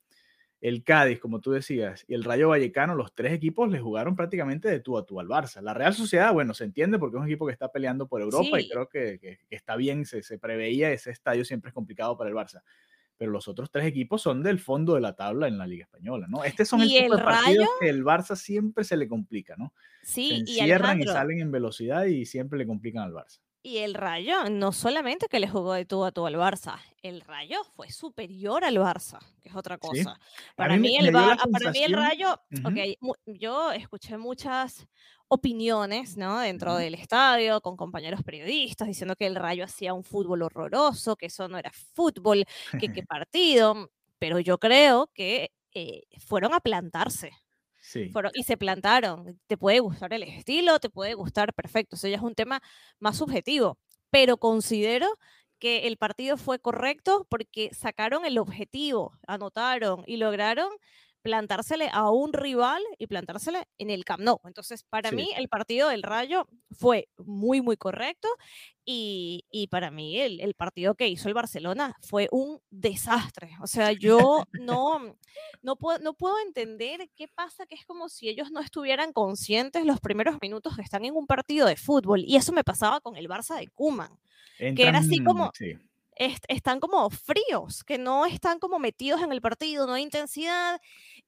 el 0.60 0.84
Cádiz, 0.84 1.20
como 1.20 1.42
tú 1.42 1.52
decías, 1.52 2.06
y 2.08 2.14
el 2.14 2.24
Rayo 2.24 2.50
Vallecano, 2.50 2.94
los 2.94 3.16
tres 3.16 3.34
equipos 3.34 3.72
le 3.72 3.80
jugaron 3.80 4.16
prácticamente 4.16 4.70
de 4.70 4.80
tú 4.80 5.00
a 5.00 5.06
tú 5.06 5.20
al 5.20 5.28
Barça. 5.28 5.62
La 5.62 5.74
Real 5.74 5.96
Sociedad, 5.96 6.32
bueno, 6.32 6.54
se 6.54 6.66
entiende 6.66 7.00
porque 7.00 7.18
es 7.18 7.22
un 7.22 7.28
equipo 7.28 7.48
que 7.48 7.54
está 7.54 7.72
peleando 7.72 8.08
por 8.08 8.22
Europa 8.22 8.60
y 8.60 8.70
creo 8.70 8.88
que, 8.88 9.18
que, 9.20 9.40
está 9.50 9.76
bien, 9.76 10.06
se, 10.06 10.22
se, 10.22 10.38
preveía, 10.38 10.92
ese 10.92 11.10
estadio 11.10 11.44
siempre 11.44 11.70
es 11.70 11.74
complicado 11.74 12.16
para 12.16 12.30
el 12.30 12.36
Barça 12.36 12.62
pero 13.22 13.32
los 13.32 13.48
otros 13.48 13.70
tres 13.70 13.86
equipos 13.86 14.24
son 14.24 14.42
del 14.42 14.58
fondo 14.58 14.96
de 14.96 15.02
la 15.02 15.14
tabla 15.14 15.48
en 15.48 15.60
la 15.60 15.68
Liga 15.68 15.84
Española, 15.84 16.26
¿no? 16.28 16.44
Este 16.44 16.66
son 16.66 16.82
el 16.82 16.90
tipo 16.90 17.16
de 17.16 17.24
partidos 17.24 17.70
que 17.80 17.88
el 17.88 18.04
Barça 18.04 18.36
siempre 18.36 18.84
se 18.84 18.98
le 18.98 19.08
complica, 19.08 19.56
¿no? 19.58 19.76
Sí, 20.02 20.30
se 20.30 20.36
encierran 20.38 21.00
y, 21.00 21.04
salen 21.06 21.40
en 21.40 21.52
velocidad 21.52 22.06
y 22.06 22.26
siempre 22.26 22.58
le 22.58 22.66
complican 22.66 23.04
al 23.04 23.14
Barça. 23.14 23.38
Y 23.64 23.78
el 23.78 23.94
Rayo, 23.94 24.50
no 24.50 24.72
solamente 24.72 25.28
que 25.28 25.40
le 25.40 25.48
jugó 25.48 25.74
de 25.74 25.86
todo 25.86 26.06
a 26.06 26.12
todo 26.12 26.26
al 26.26 26.36
Barça, 26.36 26.80
el 27.04 27.22
Rayo 27.22 27.64
fue 27.76 27.92
superior 27.92 28.64
al 28.64 28.78
Barça, 28.78 29.20
que 29.40 29.50
es 29.50 29.56
otra 29.56 29.78
cosa. 29.78 30.20
Para, 30.56 30.78
mí, 30.78 30.98
el, 30.98 31.12
para 31.12 31.72
mí 31.72 31.84
el 31.84 31.94
Rayo, 31.94 32.42
yo 33.28 33.72
escuché 33.72 34.18
muchas 34.18 34.88
opiniones, 35.28 36.18
¿no? 36.18 36.40
Dentro 36.40 36.76
del 36.76 36.96
estadio, 36.96 37.62
con 37.62 37.78
compañeros 37.78 38.24
periodistas, 38.24 38.88
diciendo 38.88 39.16
que 39.16 39.28
el 39.28 39.36
Rayo 39.36 39.64
hacía 39.64 39.94
un 39.94 40.04
fútbol 40.04 40.42
horroroso, 40.42 41.16
que 41.16 41.28
eso 41.28 41.48
no 41.48 41.58
era 41.60 41.72
fútbol, 41.72 42.44
que 42.80 42.90
qué 42.92 43.04
partido, 43.08 43.92
pero 44.18 44.40
yo 44.40 44.58
creo 44.58 45.10
que 45.14 45.52
eh, 45.74 46.02
fueron 46.20 46.54
a 46.54 46.60
plantarse. 46.60 47.32
Sí. 47.92 48.10
y 48.34 48.44
se 48.44 48.56
plantaron. 48.56 49.38
Te 49.48 49.58
puede 49.58 49.80
gustar 49.82 50.14
el 50.14 50.24
estilo, 50.24 50.80
te 50.80 50.90
puede 50.90 51.14
gustar, 51.14 51.54
perfecto. 51.54 51.98
Eso 51.98 52.08
ya 52.08 52.16
es 52.16 52.22
un 52.22 52.36
tema 52.36 52.62
más 53.00 53.18
subjetivo, 53.18 53.78
pero 54.10 54.38
considero 54.38 55.08
que 55.60 55.88
el 55.88 55.98
partido 55.98 56.38
fue 56.38 56.60
correcto 56.60 57.28
porque 57.30 57.70
sacaron 57.74 58.26
el 58.26 58.38
objetivo, 58.38 59.20
anotaron 59.28 60.04
y 60.08 60.16
lograron 60.18 60.70
plantársele 61.22 61.90
a 61.92 62.10
un 62.10 62.34
rival 62.34 62.82
y 62.98 63.08
plantársele 63.08 63.68
en 63.78 63.90
el 63.90 64.06
Camp 64.06 64.24
Nou. 64.24 64.40
Entonces, 64.46 64.84
para 64.84 65.12
mí, 65.12 65.30
el 65.38 65.48
partido 65.48 65.90
del 65.90 66.04
Rayo 66.04 66.48
fue 66.72 67.08
muy, 67.18 67.62
muy 67.62 67.78
correcto 67.78 68.28
y, 68.86 69.46
y 69.52 69.68
para 69.68 69.92
mí 69.92 70.20
el, 70.20 70.42
el, 70.42 70.54
partido 70.56 70.96
que 70.96 71.08
hizo 71.08 71.28
el 71.28 71.34
Barcelona 71.34 71.96
fue 72.02 72.28
un 72.32 72.60
desastre. 72.70 73.52
O 73.62 73.68
sea, 73.68 73.92
yo 73.92 74.46
no, 74.54 75.16
no, 75.62 75.76
puedo, 75.76 76.00
no 76.00 76.14
puedo 76.14 76.40
entender 76.40 77.10
qué 77.16 77.28
pasa, 77.28 77.66
que 77.66 77.76
es 77.76 77.86
como 77.86 78.10
si 78.10 78.28
ellos 78.28 78.52
no 78.52 78.60
estuvieran 78.60 79.14
conscientes 79.14 79.86
los 79.86 80.00
primeros 80.00 80.38
minutos 80.42 80.76
que 80.76 80.82
están 80.82 81.06
en 81.06 81.16
un 81.16 81.28
partido 81.28 81.68
de 81.68 81.76
fútbol. 81.76 82.24
Y 82.26 82.36
eso 82.36 82.52
me 82.52 82.64
pasaba 82.64 83.00
con 83.02 83.16
el 83.16 83.28
Barça 83.28 83.58
de 83.60 83.68
Kuman, 83.68 84.18
que 84.58 84.84
era 84.88 85.00
así 85.00 85.24
como 85.24 85.52
están 86.16 86.80
como 86.80 87.10
fríos, 87.10 87.84
que 87.84 87.98
no 87.98 88.26
están 88.26 88.60
como 88.60 88.80
metidos 88.80 89.22
en 89.22 89.32
el 89.32 89.42
partido, 89.42 89.88
no 89.88 89.94
hay 89.94 90.04
intensidad 90.04 90.80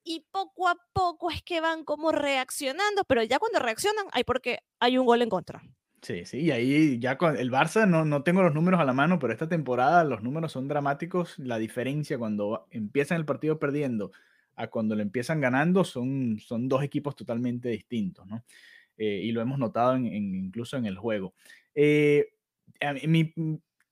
y 0.03 0.25
poco 0.31 0.67
a 0.67 0.75
poco 0.93 1.31
es 1.31 1.41
que 1.41 1.61
van 1.61 1.83
como 1.83 2.11
reaccionando, 2.11 3.03
pero 3.07 3.23
ya 3.23 3.39
cuando 3.39 3.59
reaccionan 3.59 4.05
hay 4.11 4.23
porque 4.23 4.59
hay 4.79 4.97
un 4.97 5.05
gol 5.05 5.21
en 5.21 5.29
contra. 5.29 5.63
Sí, 6.01 6.25
sí, 6.25 6.39
y 6.41 6.51
ahí 6.51 6.99
ya 6.99 7.17
con 7.17 7.37
el 7.37 7.49
Barça 7.49 7.87
no, 7.87 8.03
no 8.03 8.23
tengo 8.23 8.43
los 8.43 8.53
números 8.53 8.81
a 8.81 8.85
la 8.85 8.91
mano, 8.91 9.19
pero 9.19 9.31
esta 9.31 9.47
temporada 9.47 10.03
los 10.03 10.21
números 10.21 10.51
son 10.51 10.67
dramáticos. 10.67 11.39
La 11.39 11.57
diferencia 11.57 12.17
cuando 12.17 12.67
empiezan 12.71 13.17
el 13.17 13.25
partido 13.25 13.57
perdiendo 13.57 14.11
a 14.55 14.67
cuando 14.67 14.95
lo 14.95 15.01
empiezan 15.01 15.39
ganando 15.39 15.85
son, 15.85 16.39
son 16.39 16.67
dos 16.67 16.83
equipos 16.83 17.15
totalmente 17.15 17.69
distintos, 17.69 18.27
¿no? 18.27 18.43
eh, 18.97 19.21
y 19.23 19.31
lo 19.31 19.41
hemos 19.41 19.59
notado 19.59 19.95
en, 19.95 20.05
incluso 20.05 20.77
en 20.77 20.85
el 20.85 20.97
juego. 20.97 21.33
Eh, 21.75 22.27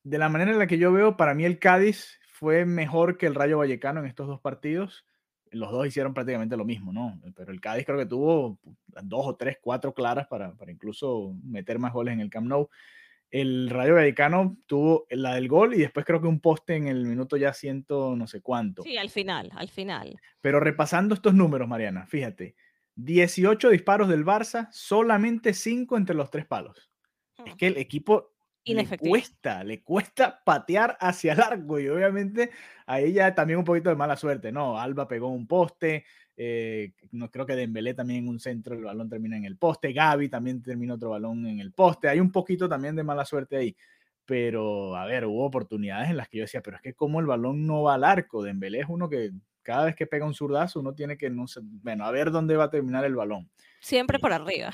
de 0.04 0.18
la 0.18 0.30
manera 0.30 0.52
en 0.52 0.60
la 0.60 0.68
que 0.68 0.78
yo 0.78 0.92
veo, 0.92 1.18
para 1.18 1.34
mí 1.34 1.46
el 1.46 1.60
Cádiz 1.60 2.20
fue 2.32 2.66
mejor 2.66 3.18
que 3.18 3.28
el 3.28 3.36
Rayo 3.36 3.60
Vallecano 3.60 4.00
en 4.00 4.08
estos 4.08 4.28
dos 4.28 4.40
partidos. 4.40 5.06
Los 5.52 5.72
dos 5.72 5.86
hicieron 5.86 6.14
prácticamente 6.14 6.58
lo 6.58 6.66
mismo, 6.66 6.94
¿no? 6.94 7.20
Pero 7.36 7.52
el 7.52 7.60
Cádiz 7.60 7.86
creo 7.86 7.98
que 7.98 8.06
tuvo 8.06 8.60
dos 9.04 9.28
o 9.28 9.36
tres, 9.36 9.58
cuatro 9.62 9.94
claras 9.94 10.28
para, 10.28 10.56
para 10.56 10.72
incluso 10.72 11.36
meter 11.44 11.78
más 11.78 11.94
goles 11.94 12.14
en 12.14 12.22
el 12.22 12.30
Camp 12.30 12.48
Nou 12.48 12.70
el 13.32 13.70
Rayo 13.70 13.96
Vallecano 13.96 14.58
tuvo 14.68 15.08
la 15.10 15.36
del 15.36 15.48
gol 15.48 15.74
y 15.74 15.80
después 15.80 16.06
creo 16.06 16.22
que 16.22 16.28
un 16.28 16.42
poste 16.42 16.76
en 16.76 16.88
el 16.88 17.06
minuto 17.06 17.38
ya 17.38 17.54
ciento 17.54 18.16
no 18.16 18.28
sé 18.28 18.42
cuánto. 18.42 18.84
Sí, 18.84 18.98
al 18.98 19.10
final, 19.10 19.50
al 19.56 19.70
final. 19.70 20.20
Pero 20.42 20.60
repasando 20.60 21.16
estos 21.16 21.34
números, 21.34 21.68
Mariana, 21.68 22.06
fíjate, 22.06 22.56
18 22.96 23.70
disparos 23.70 24.10
del 24.10 24.26
Barça, 24.26 24.68
solamente 24.72 25.54
5 25.54 25.96
entre 25.96 26.16
los 26.16 26.30
tres 26.30 26.46
palos. 26.46 26.92
Es 27.46 27.54
hmm. 27.54 27.58
que 27.58 27.68
el 27.68 27.78
equipo 27.78 28.31
le 28.66 28.98
cuesta, 28.98 29.64
le 29.64 29.82
cuesta 29.82 30.42
patear 30.44 30.98
hacia 31.00 31.34
el 31.34 31.42
arco 31.42 31.80
y 31.80 31.90
obviamente 31.90 32.52
ahí 32.86 33.14
ya 33.14 33.34
también 33.34 33.60
un 33.60 33.66
poquito 33.66 33.90
de 33.90 33.96
mala 33.96 34.16
suerte, 34.16 34.52
¿no? 34.52 34.80
Alba 34.80 35.08
pegó 35.08 35.30
un 35.30 35.48
poste, 35.48 36.06
eh, 36.38 36.94
no 37.12 37.30
creo 37.30 37.46
que 37.46 37.56
Dembélé 37.56 37.94
también 37.94 38.24
en 38.24 38.30
un 38.30 38.40
centro 38.40 38.76
el 38.76 38.84
balón 38.84 39.10
termina 39.10 39.38
en 39.38 39.46
el 39.46 39.58
poste, 39.58 39.94
Gaby 39.94 40.30
también 40.30 40.62
termina 40.62 40.94
otro 40.94 41.10
balón 41.10 41.46
en 41.48 41.60
el 41.60 41.72
poste, 41.72 42.08
hay 42.08 42.20
un 42.20 42.32
poquito 42.32 42.70
también 42.70 42.96
de 42.96 43.04
mala 43.04 43.26
suerte 43.26 43.58
ahí, 43.58 43.76
pero 44.26 44.96
a 44.96 45.06
ver, 45.06 45.26
hubo 45.26 45.46
oportunidades 45.46 46.10
en 46.10 46.18
las 46.18 46.30
que 46.30 46.38
yo 46.38 46.44
decía, 46.44 46.62
pero 46.62 46.78
es 46.78 46.84
que 46.84 46.94
como 46.94 47.20
el 47.20 47.26
balón 47.26 47.66
no 47.66 47.84
va 47.84 47.96
al 47.96 48.04
arco, 48.04 48.44
Dembélé 48.44 48.82
es 48.82 48.90
uno 48.90 49.10
que 49.10 49.32
cada 49.62 49.86
vez 49.86 49.96
que 49.96 50.08
pega 50.08 50.26
un 50.26 50.34
zurdazo 50.34 50.80
uno 50.80 50.94
tiene 50.94 51.18
que, 51.18 51.30
no 51.30 51.48
sé, 51.48 51.62
bueno, 51.64 52.06
a 52.06 52.12
ver 52.12 52.32
dónde 52.32 52.56
va 52.56 52.66
a 52.66 52.70
terminar 52.70 53.06
el 53.06 53.16
balón. 53.16 53.50
Siempre 53.80 54.20
por 54.20 54.32
arriba. 54.32 54.72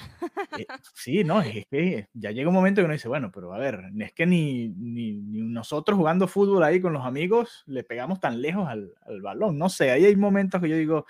Eh, 0.58 0.66
sí, 0.96 1.24
no, 1.24 1.42
es 1.42 1.66
que 1.68 2.08
ya 2.14 2.32
llega 2.32 2.50
un 2.50 2.56
momento 2.56 2.82
que 2.82 2.86
uno 2.86 2.94
dice, 2.94 3.08
bueno, 3.08 3.32
pero 3.32 3.54
a 3.54 3.58
ver, 3.58 3.82
es 4.00 4.14
que 4.14 4.26
ni, 4.26 4.70
ni, 4.70 5.14
nosotros 5.14 5.98
jugando 5.98 6.28
fútbol 6.28 6.64
ahí 6.64 6.82
con 6.82 6.94
los 6.94 7.06
amigos 7.06 7.64
le 7.68 7.84
pegamos 7.84 8.20
tan 8.20 8.42
lejos 8.42 8.68
al, 8.68 8.94
al 9.06 9.22
balón, 9.22 9.58
no 9.58 9.70
sé, 9.70 9.92
ahí 9.92 10.06
hay 10.06 10.16
momentos 10.16 10.62
que 10.62 10.70
yo 10.70 10.76
digo, 10.76 11.06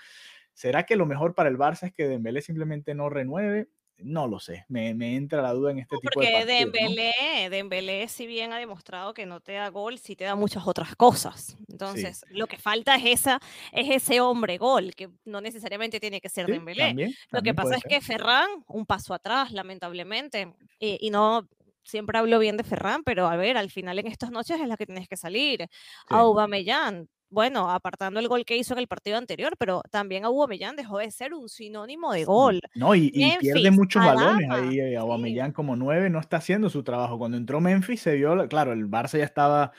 ¿Será 0.58 0.82
que 0.86 0.96
lo 0.96 1.06
mejor 1.06 1.36
para 1.36 1.48
el 1.48 1.56
Barça 1.56 1.84
es 1.84 1.92
que 1.92 2.08
Dembélé 2.08 2.42
simplemente 2.42 2.92
no 2.92 3.08
renueve? 3.08 3.68
No 4.00 4.28
lo 4.28 4.38
sé, 4.38 4.64
me, 4.68 4.90
entra 5.16 5.42
la 5.42 5.52
duda 5.52 5.72
en 5.72 5.80
este 5.80 5.96
tipo 5.96 6.20
de 6.20 6.26
partidos. 6.26 6.46
Porque 6.46 6.86
Dembélé, 6.86 7.50
Dembélé, 7.50 8.08
si 8.08 8.26
bien 8.26 8.52
ha 8.52 8.58
demostrado 8.58 9.12
que 9.12 9.26
no 9.26 9.40
te 9.40 9.52
da 9.52 9.68
gol, 9.68 9.98
sí 9.98 10.14
te 10.14 10.24
da 10.24 10.36
muchas 10.36 10.66
otras 10.66 10.94
cosas. 10.94 11.56
Entonces, 11.68 12.24
lo 12.30 12.46
que 12.46 12.58
falta 12.58 12.94
es 12.96 13.20
esa, 13.20 13.40
es 13.72 13.90
ese 13.90 14.20
hombre 14.20 14.56
gol, 14.56 14.94
que 14.94 15.10
no 15.24 15.40
necesariamente 15.40 15.98
tiene 15.98 16.20
que 16.20 16.28
ser 16.28 16.46
Dembélé. 16.46 17.12
lo 17.30 17.42
que 17.42 17.54
pasa 17.54 17.76
es 17.76 17.82
que 17.82 18.00
Ferran, 18.00 18.48
un 18.68 18.86
paso 18.86 19.14
atrás, 19.14 19.50
lamentablemente, 19.52 20.54
y, 20.78 21.10
no 21.10 21.48
siempre 21.82 22.18
hablo 22.18 22.38
bien 22.38 22.56
de 22.56 22.64
Ferran, 22.64 23.02
pero 23.02 23.26
a 23.26 23.36
ver, 23.36 23.56
al 23.56 23.70
final 23.70 23.98
en 23.98 24.06
estas 24.06 24.30
noches 24.30 24.60
es 24.60 24.68
la 24.68 24.76
que 24.76 24.86
tienes 24.86 25.08
que 25.08 25.16
salir. 25.16 25.60
Sí. 25.70 26.06
Aubameyang, 26.10 27.08
bueno, 27.30 27.70
apartando 27.70 28.20
el 28.20 28.28
gol 28.28 28.44
que 28.44 28.56
hizo 28.56 28.72
en 28.72 28.80
el 28.80 28.88
partido 28.88 29.18
anterior, 29.18 29.54
pero 29.58 29.82
también 29.90 30.24
Aubameyang 30.24 30.76
dejó 30.76 30.98
de 30.98 31.10
ser 31.10 31.34
un 31.34 31.48
sinónimo 31.48 32.12
de 32.12 32.24
gol. 32.24 32.60
No, 32.74 32.94
y, 32.94 33.10
pierde 33.10 33.70
muchos 33.70 34.04
balones 34.04 34.50
ahí. 34.50 34.80
Eh, 34.80 34.96
Aubameyang 34.96 35.52
como 35.52 35.76
nueve 35.76 36.08
no 36.08 36.20
está 36.20 36.38
haciendo 36.38 36.70
su 36.70 36.82
trabajo. 36.82 37.18
Cuando 37.18 37.36
entró 37.36 37.60
Memphis 37.60 38.00
se 38.00 38.14
vio, 38.14 38.48
claro, 38.48 38.72
el 38.72 38.88
Barça 38.88 39.18
ya 39.18 39.24
estaba 39.24 39.72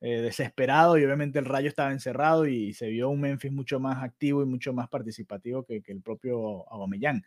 eh, 0.00 0.20
desesperado 0.20 0.96
y 0.96 1.04
obviamente 1.04 1.38
el 1.38 1.44
Rayo 1.44 1.68
estaba 1.68 1.90
encerrado 1.90 2.46
y 2.46 2.72
se 2.72 2.88
vio 2.88 3.08
un 3.08 3.20
Memphis 3.20 3.52
mucho 3.52 3.80
más 3.80 4.02
activo 4.02 4.42
y 4.42 4.46
mucho 4.46 4.72
más 4.72 4.88
participativo 4.88 5.64
que, 5.64 5.82
el 5.84 6.02
propio 6.02 6.68
Aubameyang. 6.70 7.24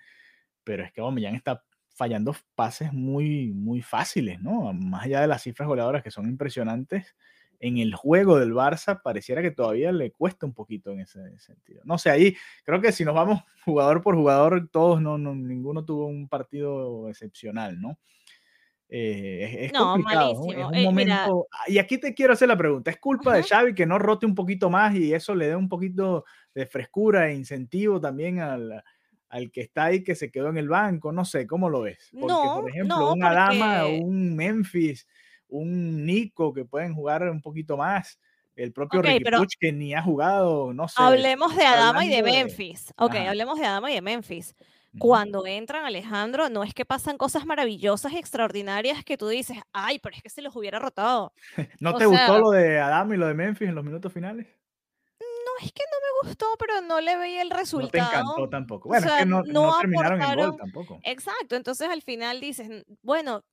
Pero 0.64 0.84
es 0.84 0.94
que 0.94 1.02
Aubameyang 1.02 1.36
está 1.36 1.64
fallando 1.90 2.36
pases 2.56 2.94
muy, 2.94 3.52
muy 3.54 3.82
fáciles, 3.82 4.42
¿no? 4.42 4.72
Más 4.74 5.06
allá 5.06 5.22
de 5.22 5.28
las 5.28 5.44
cifras 5.44 5.68
goleadoras 5.68 6.04
que 6.04 6.12
son 6.12 6.28
impresionantes 6.28 7.16
en 7.66 7.80
el 7.80 7.96
juego 7.96 8.38
del 8.38 8.54
Barça 8.54 9.02
pareciera 9.02 9.42
que 9.42 9.50
todavía 9.50 9.92
le 9.92 10.12
cuesta 10.12 10.46
un 10.46 10.54
poquito 10.54 10.92
en 10.92 11.00
ese 11.00 11.40
sentido. 11.40 11.82
No 11.84 11.98
sé, 11.98 12.12
ahí 12.12 12.36
creo 12.64 12.80
que 12.80 12.92
si 12.92 13.04
nos 13.04 13.16
vamos 13.16 13.42
jugador 13.66 14.04
por 14.04 14.16
jugador, 14.16 14.70
todos 14.72 15.02
no, 15.02 15.18
ninguno 15.18 15.84
tuvo 15.84 16.06
un 16.06 16.28
partido 16.30 17.10
excepcional, 17.10 17.82
¿no? 17.82 17.98
Eh, 18.88 19.66
es, 19.66 19.74
complicado, 19.74 20.32
Es 20.32 20.38
un 20.38 20.76
eh, 20.76 20.84
momento. 20.84 21.48
Ah, 21.52 21.64
y 21.68 21.80
aquí 21.80 21.98
te 21.98 22.14
quiero 22.14 22.34
hacer 22.34 22.48
la 22.48 22.58
pregunta: 22.58 22.92
¿es 22.92 22.98
culpa 22.98 23.34
de 23.34 23.42
Xavi 23.42 23.74
que 23.74 23.88
no 23.88 23.98
rote 23.98 24.28
un 24.28 24.36
poquito 24.36 24.70
más 24.70 24.94
y 24.94 25.12
eso 25.12 25.34
le 25.34 25.48
dé 25.48 25.56
un 25.56 25.68
poquito 25.68 26.24
de 26.54 26.68
frescura 26.68 27.30
e 27.30 27.34
incentivo 27.34 28.00
también 28.00 28.42
al, 28.42 28.84
al 29.30 29.52
que 29.52 29.62
está 29.62 29.86
ahí 29.86 30.04
que 30.04 30.14
se 30.14 30.30
quedó 30.30 30.50
en 30.50 30.58
el 30.58 30.70
banco? 30.70 31.12
No 31.12 31.26
sé, 31.26 31.48
¿cómo 31.48 31.68
lo 31.68 31.82
ves? 31.82 32.12
Porque, 32.12 32.36
por 32.36 32.70
ejemplo, 32.70 33.14
un 33.14 33.24
Adama, 33.24 33.88
un 33.88 34.36
Memphis, 34.36 35.08
un 35.48 36.06
Nico 36.06 36.54
que 36.54 36.66
pueden 36.66 36.94
jugar 36.94 37.24
un 37.30 37.42
poquito 37.42 37.78
más. 37.78 38.20
El 38.56 38.72
propio 38.72 39.02
okay, 39.02 39.20
Ricky 39.20 39.58
que 39.60 39.72
ni 39.74 39.94
ha 39.94 40.02
jugado, 40.02 40.74
no 40.74 40.88
sé. 40.88 40.96
Hablemos 40.98 41.56
de 41.56 41.66
Adama 41.66 42.06
y 42.06 42.10
de 42.10 42.24
Memphis. 42.24 42.94
Ok, 42.98 43.16
hablemos 43.16 43.60
de 43.60 43.66
Adama 43.66 43.92
y 43.92 43.96
de 43.96 44.02
Memphis. 44.02 44.56
Cuando 44.98 45.46
entran, 45.46 45.86
Alejandro, 45.86 46.50
no 46.50 46.64
es 46.64 46.74
que 46.74 46.86
pasan 46.86 47.18
cosas 47.18 47.46
maravillosas 47.46 48.14
y 48.14 48.18
extraordinarias 48.18 49.04
que 49.04 49.18
tú 49.18 49.28
dices, 49.28 49.58
ay, 49.74 50.00
pero 50.00 50.16
es 50.16 50.24
que 50.24 50.30
se 50.30 50.42
los 50.42 50.56
hubiera 50.56 50.80
rotado. 50.80 51.34
¿No 51.80 51.96
te 51.96 52.06
gustó 52.06 52.40
lo 52.40 52.52
de 52.52 52.80
Adama 52.80 53.16
y 53.16 53.18
lo 53.18 53.28
de 53.28 53.34
Memphis 53.34 53.68
en 53.68 53.76
los 53.76 53.84
minutos 53.84 54.14
finales? 54.14 54.48
No, 55.20 55.66
es 55.66 55.72
que 55.72 55.84
no 55.92 55.98
me 56.00 56.30
gustó, 56.30 56.46
pero 56.58 56.82
no 56.82 57.02
le 57.02 57.18
veía 57.18 57.42
el 57.42 57.50
resultado. 57.50 58.04
No 58.04 58.10
te 58.10 58.18
encantó 58.18 58.50
tampoco. 58.50 58.90
Bueno, 58.90 59.08
es 59.08 59.14
que 59.14 59.26
no, 59.26 59.44
no 59.44 59.78
terminaron 59.80 60.22
en 60.22 60.36
gol 60.36 60.58
tampoco. 60.58 61.00
Exacto, 61.04 61.56
entonces 61.56 61.90
al 61.90 62.02
final 62.02 62.40
dices, 62.40 62.86
bueno, 63.02 63.44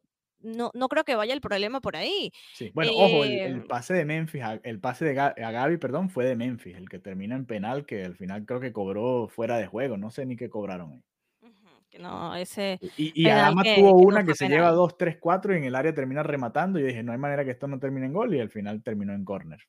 no, 0.43 0.71
no 0.75 0.89
creo 0.89 1.05
que 1.05 1.15
vaya 1.15 1.35
el 1.35 1.41
problema 1.41 1.81
por 1.81 1.97
ahí. 1.97 2.31
Sí, 2.55 2.71
bueno, 2.75 2.93
ojo, 2.95 3.25
el, 3.25 3.39
em 3.39 3.67
pase 3.67 3.95
de 3.95 4.05
Memphis, 4.05 4.43
el 4.63 4.81
pase 4.81 5.05
de 5.05 5.19
a 5.19 5.33
Gaby, 5.35 5.79
perdón, 5.79 6.11
fue 6.11 6.25
de 6.25 6.37
Memphis, 6.37 6.77
el 6.77 6.89
que 6.89 6.99
termina 6.99 7.35
en 7.37 7.47
penal, 7.47 7.87
que 7.87 8.05
al 8.05 8.17
final 8.17 8.45
creo 8.47 8.61
que 8.61 8.73
cobró 8.73 9.29
fuera 9.29 9.59
de 9.59 9.67
juego, 9.67 9.97
no 9.97 10.11
sé 10.11 10.27
ni 10.27 10.37
qué 10.37 10.51
cobraron 10.51 10.93
ahí. 10.93 11.05
No, 11.99 12.35
ese 12.35 12.79
y, 12.97 13.29
además 13.29 13.67
tuvo 13.77 13.99
una 13.99 14.25
que 14.25 14.35
se 14.35 14.49
lleva 14.49 14.71
2, 14.71 14.97
3, 14.97 15.19
4 15.21 15.55
y 15.55 15.59
en 15.59 15.65
el 15.65 15.75
área 15.75 15.93
termina 15.93 16.23
rematando. 16.23 16.79
Y 16.79 16.83
yo 16.83 16.89
dije, 16.89 17.03
no 17.03 17.13
hay 17.13 17.19
manera 17.19 17.45
que 17.45 17.51
esto 17.51 17.69
no 17.69 17.79
termine 17.79 18.07
en 18.07 18.15
gol 18.15 18.35
y 18.35 18.41
al 18.41 18.49
final 18.49 18.83
terminó 18.83 19.13
en 19.13 19.25
córner. 19.25 19.61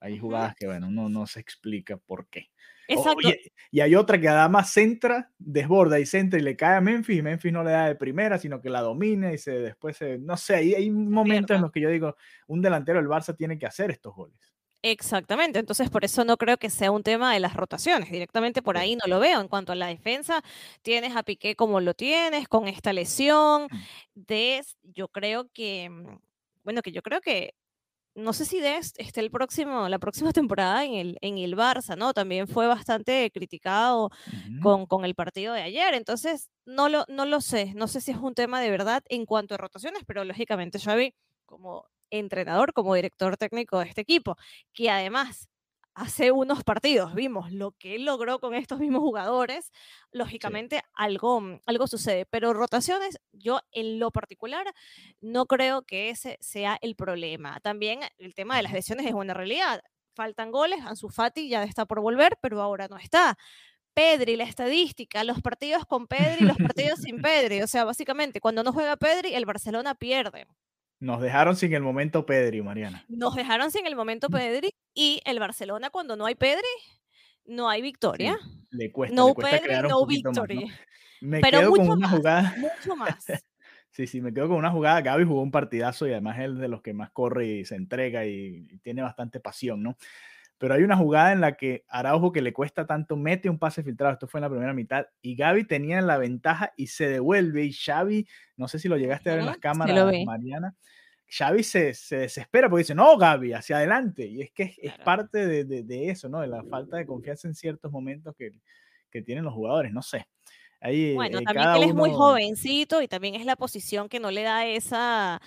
Hay 0.00 0.18
jugadas 0.18 0.54
que, 0.54 0.66
bueno, 0.66 0.90
no, 0.90 1.08
no 1.08 1.26
se 1.26 1.40
explica 1.40 1.96
por 1.96 2.28
qué. 2.28 2.50
Exacto. 2.88 3.28
y 3.70 3.80
hay 3.80 3.94
otra 3.94 4.20
que 4.20 4.28
además 4.28 4.72
centra, 4.72 5.32
desborda 5.38 5.98
y 5.98 6.06
centra 6.06 6.38
y 6.38 6.42
le 6.42 6.56
cae 6.56 6.76
a 6.76 6.80
Memphis 6.80 7.18
y 7.18 7.22
Memphis 7.22 7.52
no 7.52 7.64
le 7.64 7.70
da 7.70 7.86
de 7.86 7.94
primera, 7.94 8.38
sino 8.38 8.60
que 8.60 8.70
la 8.70 8.80
domina 8.80 9.32
y 9.32 9.38
se 9.38 9.52
después, 9.52 9.96
se, 9.96 10.18
no 10.18 10.36
sé, 10.36 10.56
hay, 10.56 10.74
hay 10.74 10.90
momentos 10.90 11.54
en 11.54 11.62
los 11.62 11.72
que 11.72 11.80
yo 11.80 11.90
digo, 11.90 12.16
un 12.46 12.62
delantero 12.62 12.98
del 12.98 13.08
Barça 13.08 13.36
tiene 13.36 13.58
que 13.58 13.66
hacer 13.66 13.90
estos 13.90 14.14
goles. 14.14 14.54
Exactamente, 14.86 15.58
entonces 15.58 15.88
por 15.88 16.04
eso 16.04 16.26
no 16.26 16.36
creo 16.36 16.58
que 16.58 16.68
sea 16.68 16.90
un 16.90 17.02
tema 17.02 17.32
de 17.32 17.40
las 17.40 17.54
rotaciones, 17.54 18.10
directamente 18.10 18.60
por 18.60 18.76
ahí 18.76 18.96
no 18.96 19.06
lo 19.06 19.18
veo. 19.18 19.40
En 19.40 19.48
cuanto 19.48 19.72
a 19.72 19.74
la 19.76 19.86
defensa, 19.86 20.42
tienes 20.82 21.16
a 21.16 21.22
Piqué 21.22 21.56
como 21.56 21.80
lo 21.80 21.94
tienes, 21.94 22.48
con 22.48 22.68
esta 22.68 22.92
lesión, 22.92 23.62
mm. 23.62 23.78
de, 24.14 24.62
yo 24.82 25.08
creo 25.08 25.48
que, 25.54 25.88
mm, 25.88 26.18
bueno, 26.64 26.82
que 26.82 26.92
yo 26.92 27.00
creo 27.00 27.22
que 27.22 27.54
no 28.14 28.32
sé 28.32 28.44
si 28.44 28.60
Dest 28.60 28.98
esté 29.00 29.20
el 29.20 29.30
próximo, 29.30 29.88
la 29.88 29.98
próxima 29.98 30.32
temporada 30.32 30.84
en 30.84 30.94
el, 30.94 31.18
en 31.20 31.38
el 31.38 31.56
Barça, 31.56 31.96
¿no? 31.96 32.14
También 32.14 32.48
fue 32.48 32.66
bastante 32.66 33.30
criticado 33.32 34.10
con, 34.62 34.86
con, 34.86 35.04
el 35.04 35.14
partido 35.14 35.54
de 35.54 35.62
ayer. 35.62 35.94
Entonces, 35.94 36.50
no 36.64 36.88
lo, 36.88 37.04
no 37.08 37.26
lo 37.26 37.40
sé. 37.40 37.72
No 37.74 37.88
sé 37.88 38.00
si 38.00 38.12
es 38.12 38.18
un 38.18 38.34
tema 38.34 38.60
de 38.60 38.70
verdad 38.70 39.02
en 39.08 39.26
cuanto 39.26 39.54
a 39.54 39.58
rotaciones, 39.58 40.02
pero 40.06 40.24
lógicamente 40.24 40.78
Xavi, 40.78 41.14
como 41.44 41.86
entrenador, 42.10 42.72
como 42.72 42.94
director 42.94 43.36
técnico 43.36 43.80
de 43.80 43.88
este 43.88 44.02
equipo, 44.02 44.36
que 44.72 44.90
además 44.90 45.48
hace 45.94 46.32
unos 46.32 46.64
partidos 46.64 47.14
vimos 47.14 47.52
lo 47.52 47.72
que 47.72 47.94
él 47.94 48.04
logró 48.04 48.40
con 48.40 48.54
estos 48.54 48.80
mismos 48.80 49.00
jugadores, 49.00 49.72
lógicamente 50.10 50.82
algo, 50.94 51.40
mm, 51.40 51.60
algo 51.66 51.86
sucede. 51.86 52.26
Pero 52.26 52.52
rotaciones, 52.52 53.20
yo 53.32 53.60
en 53.72 53.98
lo 53.98 54.10
particular 54.10 54.66
no 55.20 55.46
creo 55.46 55.82
que 55.82 56.10
ese 56.10 56.38
sea 56.40 56.78
el 56.82 56.96
problema. 56.96 57.60
También 57.60 58.00
el 58.18 58.34
tema 58.34 58.56
de 58.56 58.62
las 58.62 58.72
lesiones 58.72 59.06
es 59.06 59.12
una 59.14 59.34
realidad. 59.34 59.82
Faltan 60.14 60.52
goles, 60.52 60.80
Ansu 60.84 61.08
Fati 61.08 61.48
ya 61.48 61.64
está 61.64 61.86
por 61.86 62.00
volver, 62.00 62.38
pero 62.40 62.62
ahora 62.62 62.88
no 62.88 62.96
está. 62.98 63.36
Pedri, 63.94 64.36
la 64.36 64.44
estadística, 64.44 65.22
los 65.24 65.40
partidos 65.40 65.86
con 65.86 66.06
Pedri 66.08 66.44
los 66.44 66.56
partidos 66.56 67.00
sin 67.00 67.22
Pedri. 67.22 67.62
O 67.62 67.66
sea, 67.68 67.84
básicamente, 67.84 68.40
cuando 68.40 68.62
no 68.64 68.72
juega 68.72 68.96
Pedri, 68.96 69.34
el 69.34 69.46
Barcelona 69.46 69.94
pierde. 69.94 70.46
Nos 71.04 71.20
dejaron 71.20 71.54
sin 71.54 71.74
el 71.74 71.82
momento 71.82 72.24
Pedri, 72.24 72.62
Mariana. 72.62 73.04
Nos 73.08 73.34
dejaron 73.34 73.70
sin 73.70 73.86
el 73.86 73.94
momento 73.94 74.30
Pedri 74.30 74.70
y 74.94 75.20
el 75.26 75.38
Barcelona 75.38 75.90
cuando 75.90 76.16
no 76.16 76.24
hay 76.24 76.34
Pedri, 76.34 76.64
no 77.44 77.68
hay 77.68 77.82
victoria. 77.82 78.38
le 78.70 78.90
cuesta, 78.90 79.14
no 79.14 79.28
le 79.28 79.34
cuesta 79.34 79.56
Pedri, 79.58 79.68
crear 79.68 79.84
un 79.84 79.90
no 79.90 80.06
victory. 80.06 80.72
Me 81.20 81.40
Pero 81.40 81.58
quedo 81.58 81.70
con 81.72 81.90
una 81.90 82.08
jugada. 82.08 82.54
Mucho 82.56 82.96
más. 82.96 83.22
sí, 83.90 84.06
sí, 84.06 84.22
me 84.22 84.32
quedo 84.32 84.48
con 84.48 84.56
una 84.56 84.70
jugada. 84.70 85.02
Gaby 85.02 85.24
jugó 85.24 85.42
un 85.42 85.50
partidazo 85.50 86.06
y 86.06 86.12
además 86.12 86.38
es 86.38 86.56
de 86.56 86.68
los 86.68 86.80
que 86.80 86.94
más 86.94 87.10
corre 87.10 87.48
y 87.48 87.64
se 87.66 87.74
entrega 87.74 88.24
y, 88.24 88.66
tiene 88.82 89.02
bastante 89.02 89.40
pasión, 89.40 89.82
¿no? 89.82 89.98
Pero 90.58 90.74
hay 90.74 90.82
una 90.82 90.96
jugada 90.96 91.32
en 91.32 91.40
la 91.40 91.56
que 91.56 91.84
Araujo, 91.88 92.32
que 92.32 92.42
le 92.42 92.52
cuesta 92.52 92.86
tanto, 92.86 93.16
mete 93.16 93.50
un 93.50 93.58
pase 93.58 93.82
filtrado, 93.82 94.12
esto 94.12 94.28
fue 94.28 94.38
en 94.38 94.42
la 94.42 94.50
primera 94.50 94.72
mitad, 94.72 95.06
y 95.20 95.34
Gaby 95.36 95.64
tenía 95.64 96.00
la 96.00 96.18
ventaja 96.18 96.72
y 96.76 96.86
se 96.88 97.08
devuelve, 97.08 97.64
y 97.64 97.72
Xavi, 97.72 98.26
no 98.56 98.68
sé 98.68 98.78
si 98.78 98.88
lo 98.88 98.96
llegaste 98.96 99.30
a 99.30 99.34
ver 99.34 99.40
en 99.40 99.46
las 99.46 99.58
cámaras, 99.58 100.12
Mariana, 100.24 100.74
Xavi 101.26 101.62
se, 101.64 101.94
se, 101.94 102.18
desespera 102.18 102.68
porque 102.68 102.82
dice, 102.82 102.94
no, 102.94 103.16
Gaby, 103.16 103.54
hacia 103.54 103.78
adelante, 103.78 104.26
y 104.26 104.42
es 104.42 104.52
que 104.52 104.74
es, 104.80 104.98
parte 104.98 105.46
de, 105.46 105.64
de, 105.64 106.10
eso, 106.10 106.28
¿no? 106.28 106.40
De 106.40 106.46
la 106.46 106.62
falta 106.64 106.96
de 106.96 107.06
confianza 107.06 107.48
en 107.48 107.54
ciertos 107.54 107.90
momentos 107.90 108.34
que, 108.36 108.52
que 109.10 109.22
tienen 109.22 109.44
los 109.44 109.54
jugadores, 109.54 109.92
no 109.92 110.02
sé. 110.02 110.26
Ahí, 110.80 111.14
bueno, 111.14 111.38
eh, 111.38 111.44
también 111.44 111.72
que 111.72 111.78
él 111.78 111.88
es 111.88 111.94
muy 111.94 112.10
jovencito 112.10 113.00
y 113.00 113.08
también 113.08 113.36
es 113.36 113.46
la 113.46 113.56
posición 113.56 114.08
que 114.08 114.20
no 114.20 114.30
le 114.30 114.42
da 114.42 114.66
esa, 114.66 115.40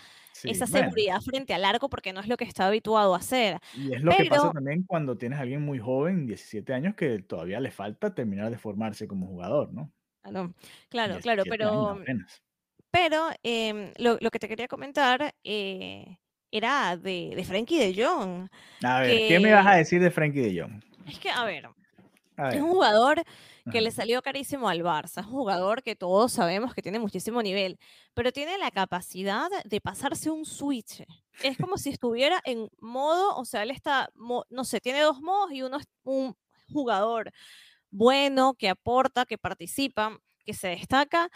esa 0.44 0.68
seguridad 0.68 1.22
frente 1.22 1.54
al 1.54 1.66
arco 1.66 1.90
porque 1.90 2.14
no 2.14 2.20
es 2.20 2.28
lo 2.28 2.38
que 2.38 2.46
está 2.46 2.68
habituado 2.68 3.14
a 3.14 3.18
hacer. 3.18 3.60
Y 3.76 3.94
es 3.94 4.02
lo 4.02 4.12
que 4.12 4.26
pasa 4.26 4.52
también 4.52 4.84
cuando 4.84 5.18
tienes 5.18 5.40
a 5.40 5.42
alguien 5.44 5.62
muy 5.62 5.80
joven, 5.80 6.26
17 6.26 6.74
años, 6.74 6.96
que 6.96 7.20
todavía 7.20 7.60
le 7.60 7.72
falta 7.72 8.14
terminar 8.14 8.50
de 8.50 8.58
formarse 8.58 9.08
como 9.08 9.28
jugador, 9.28 9.74
¿no? 9.74 9.92
Claro, 10.22 10.54
claro, 10.90 11.20
claro 11.22 11.44
pero, 11.50 12.04
pero 12.92 13.30
em, 13.44 13.94
lo, 13.98 14.18
lo, 14.20 14.30
que 14.30 14.40
te 14.40 14.48
quería 14.48 14.68
comentar 14.68 15.34
eh, 15.44 16.18
era 16.52 16.98
de, 16.98 17.34
de 17.36 17.44
Frankie 17.46 17.80
de 17.80 18.04
Jong. 18.04 18.50
A 18.84 19.02
ver, 19.02 19.28
¿qué 19.28 19.40
me 19.40 19.54
vas 19.54 19.66
a 19.66 19.76
decir 19.76 20.02
de 20.02 20.12
Frankie 20.12 20.42
de 20.42 20.62
Jong? 20.62 20.84
Es 21.08 21.20
que, 21.20 21.30
a 21.30 21.46
ver, 21.46 21.70
es 22.38 22.62
un 22.62 22.70
jugador 22.70 23.24
que 23.72 23.82
le 23.82 23.92
salió 23.92 24.22
carísimo 24.22 24.70
al 24.70 24.82
Barça, 24.82 25.22
es 25.22 25.28
un 25.28 25.34
jugador 25.34 25.84
que 25.84 25.96
todos 25.96 26.32
sabemos 26.32 26.74
que 26.74 26.82
tiene 26.82 27.00
muchísimo 27.00 27.42
nivel, 27.42 27.80
pero 28.14 28.32
tiene 28.32 28.58
la 28.58 28.72
capacidad 28.72 29.50
de 29.66 29.82
pasarse 29.82 30.30
un 30.30 30.46
switch. 30.46 31.04
Es 31.42 31.58
como 31.70 31.78
si 31.78 31.90
estuviera 31.90 32.42
en 32.46 32.70
modo, 32.80 33.36
o 33.38 33.46
sea, 33.46 33.64
él 33.64 33.72
está, 33.72 34.10
no 34.16 34.64
sé, 34.64 34.80
tiene 34.80 35.02
dos 35.02 35.22
modos 35.22 35.52
y 35.52 35.62
uno 35.62 35.78
es 35.78 35.86
un 36.04 36.36
jugador 36.72 37.32
bueno, 37.90 38.54
que 38.54 38.70
aporta, 38.70 39.26
que 39.26 39.38
participa, 39.38 40.20
que 40.46 40.54
se 40.54 40.70
destaca, 40.70 41.30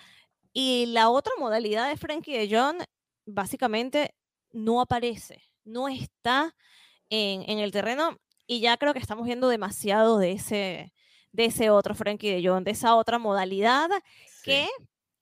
y 0.53 0.87
la 0.87 1.09
otra 1.09 1.33
modalidad 1.39 1.89
de 1.89 1.97
Frankie 1.97 2.37
de 2.37 2.49
John 2.51 2.77
básicamente 3.25 4.13
no 4.51 4.81
aparece, 4.81 5.43
no 5.63 5.87
está 5.87 6.55
en, 7.09 7.43
en 7.49 7.59
el 7.59 7.71
terreno 7.71 8.17
y 8.51 8.59
ya 8.59 8.75
creo 8.75 8.91
que 8.93 8.99
estamos 8.99 9.25
viendo 9.25 9.47
demasiado 9.47 10.17
de 10.17 10.33
ese, 10.33 10.93
de 11.31 11.45
ese 11.45 11.69
otro 11.69 11.95
Frankie 11.95 12.29
de 12.29 12.47
Jong, 12.47 12.63
de 12.63 12.71
esa 12.71 12.95
otra 12.95 13.19
modalidad 13.19 13.89
que, 14.43 14.67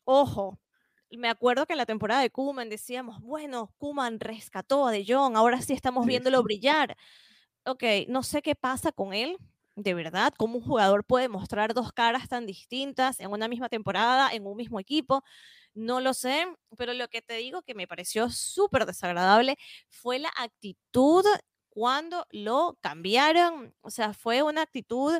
ojo, 0.03 0.59
me 1.11 1.29
acuerdo 1.29 1.65
que 1.65 1.73
en 1.73 1.77
la 1.77 1.85
temporada 1.85 2.21
de 2.21 2.29
Kuman 2.29 2.69
decíamos, 2.69 3.19
bueno, 3.21 3.73
Kuman 3.77 4.19
rescató 4.19 4.87
a 4.87 4.91
De 4.91 5.05
Jong, 5.07 5.35
ahora 5.35 5.61
sí 5.61 5.73
estamos 5.73 6.05
viéndolo 6.05 6.43
brillar. 6.43 6.95
Ok, 7.65 7.83
no 8.07 8.23
sé 8.23 8.41
qué 8.41 8.55
pasa 8.55 8.91
con 8.91 9.13
él, 9.13 9.37
de 9.75 9.93
verdad, 9.93 10.33
cómo 10.37 10.57
un 10.57 10.63
jugador 10.63 11.05
puede 11.05 11.29
mostrar 11.29 11.73
dos 11.73 11.93
caras 11.93 12.27
tan 12.27 12.45
distintas 12.45 13.19
en 13.19 13.31
una 13.31 13.47
misma 13.47 13.69
temporada, 13.69 14.29
en 14.31 14.45
un 14.45 14.57
mismo 14.57 14.79
equipo. 14.79 15.23
No 15.73 16.01
lo 16.01 16.13
sé, 16.13 16.47
pero 16.77 16.93
lo 16.93 17.07
que 17.07 17.21
te 17.21 17.35
digo 17.35 17.61
que 17.61 17.75
me 17.75 17.87
pareció 17.87 18.29
súper 18.29 18.85
desagradable 18.85 19.57
fue 19.87 20.19
la 20.19 20.31
actitud 20.37 21.23
cuando 21.69 22.25
lo 22.31 22.77
cambiaron. 22.81 23.73
O 23.81 23.89
sea, 23.89 24.13
fue 24.13 24.43
una 24.43 24.63
actitud, 24.63 25.17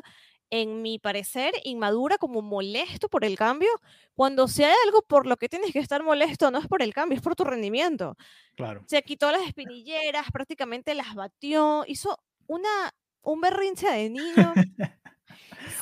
en 0.50 0.82
mi 0.82 0.98
parecer, 0.98 1.54
inmadura, 1.64 2.18
como 2.18 2.42
molesto 2.42 3.08
por 3.08 3.24
el 3.24 3.36
cambio, 3.36 3.70
cuando 4.14 4.48
si 4.48 4.64
hay 4.64 4.74
algo 4.84 5.02
por 5.02 5.26
lo 5.26 5.36
que 5.36 5.48
tienes 5.48 5.72
que 5.72 5.78
estar 5.78 6.02
molesto, 6.02 6.50
no 6.50 6.58
es 6.58 6.66
por 6.66 6.82
el 6.82 6.92
cambio, 6.92 7.16
es 7.16 7.22
por 7.22 7.36
tu 7.36 7.44
rendimiento. 7.44 8.16
Claro. 8.56 8.84
Se 8.86 9.02
quitó 9.02 9.30
las 9.30 9.42
espinilleras, 9.42 10.30
prácticamente 10.32 10.94
las 10.94 11.14
batió, 11.14 11.84
hizo 11.86 12.18
una, 12.46 12.92
un 13.22 13.40
berrinche 13.40 13.90
de 13.90 14.10
niño. 14.10 14.52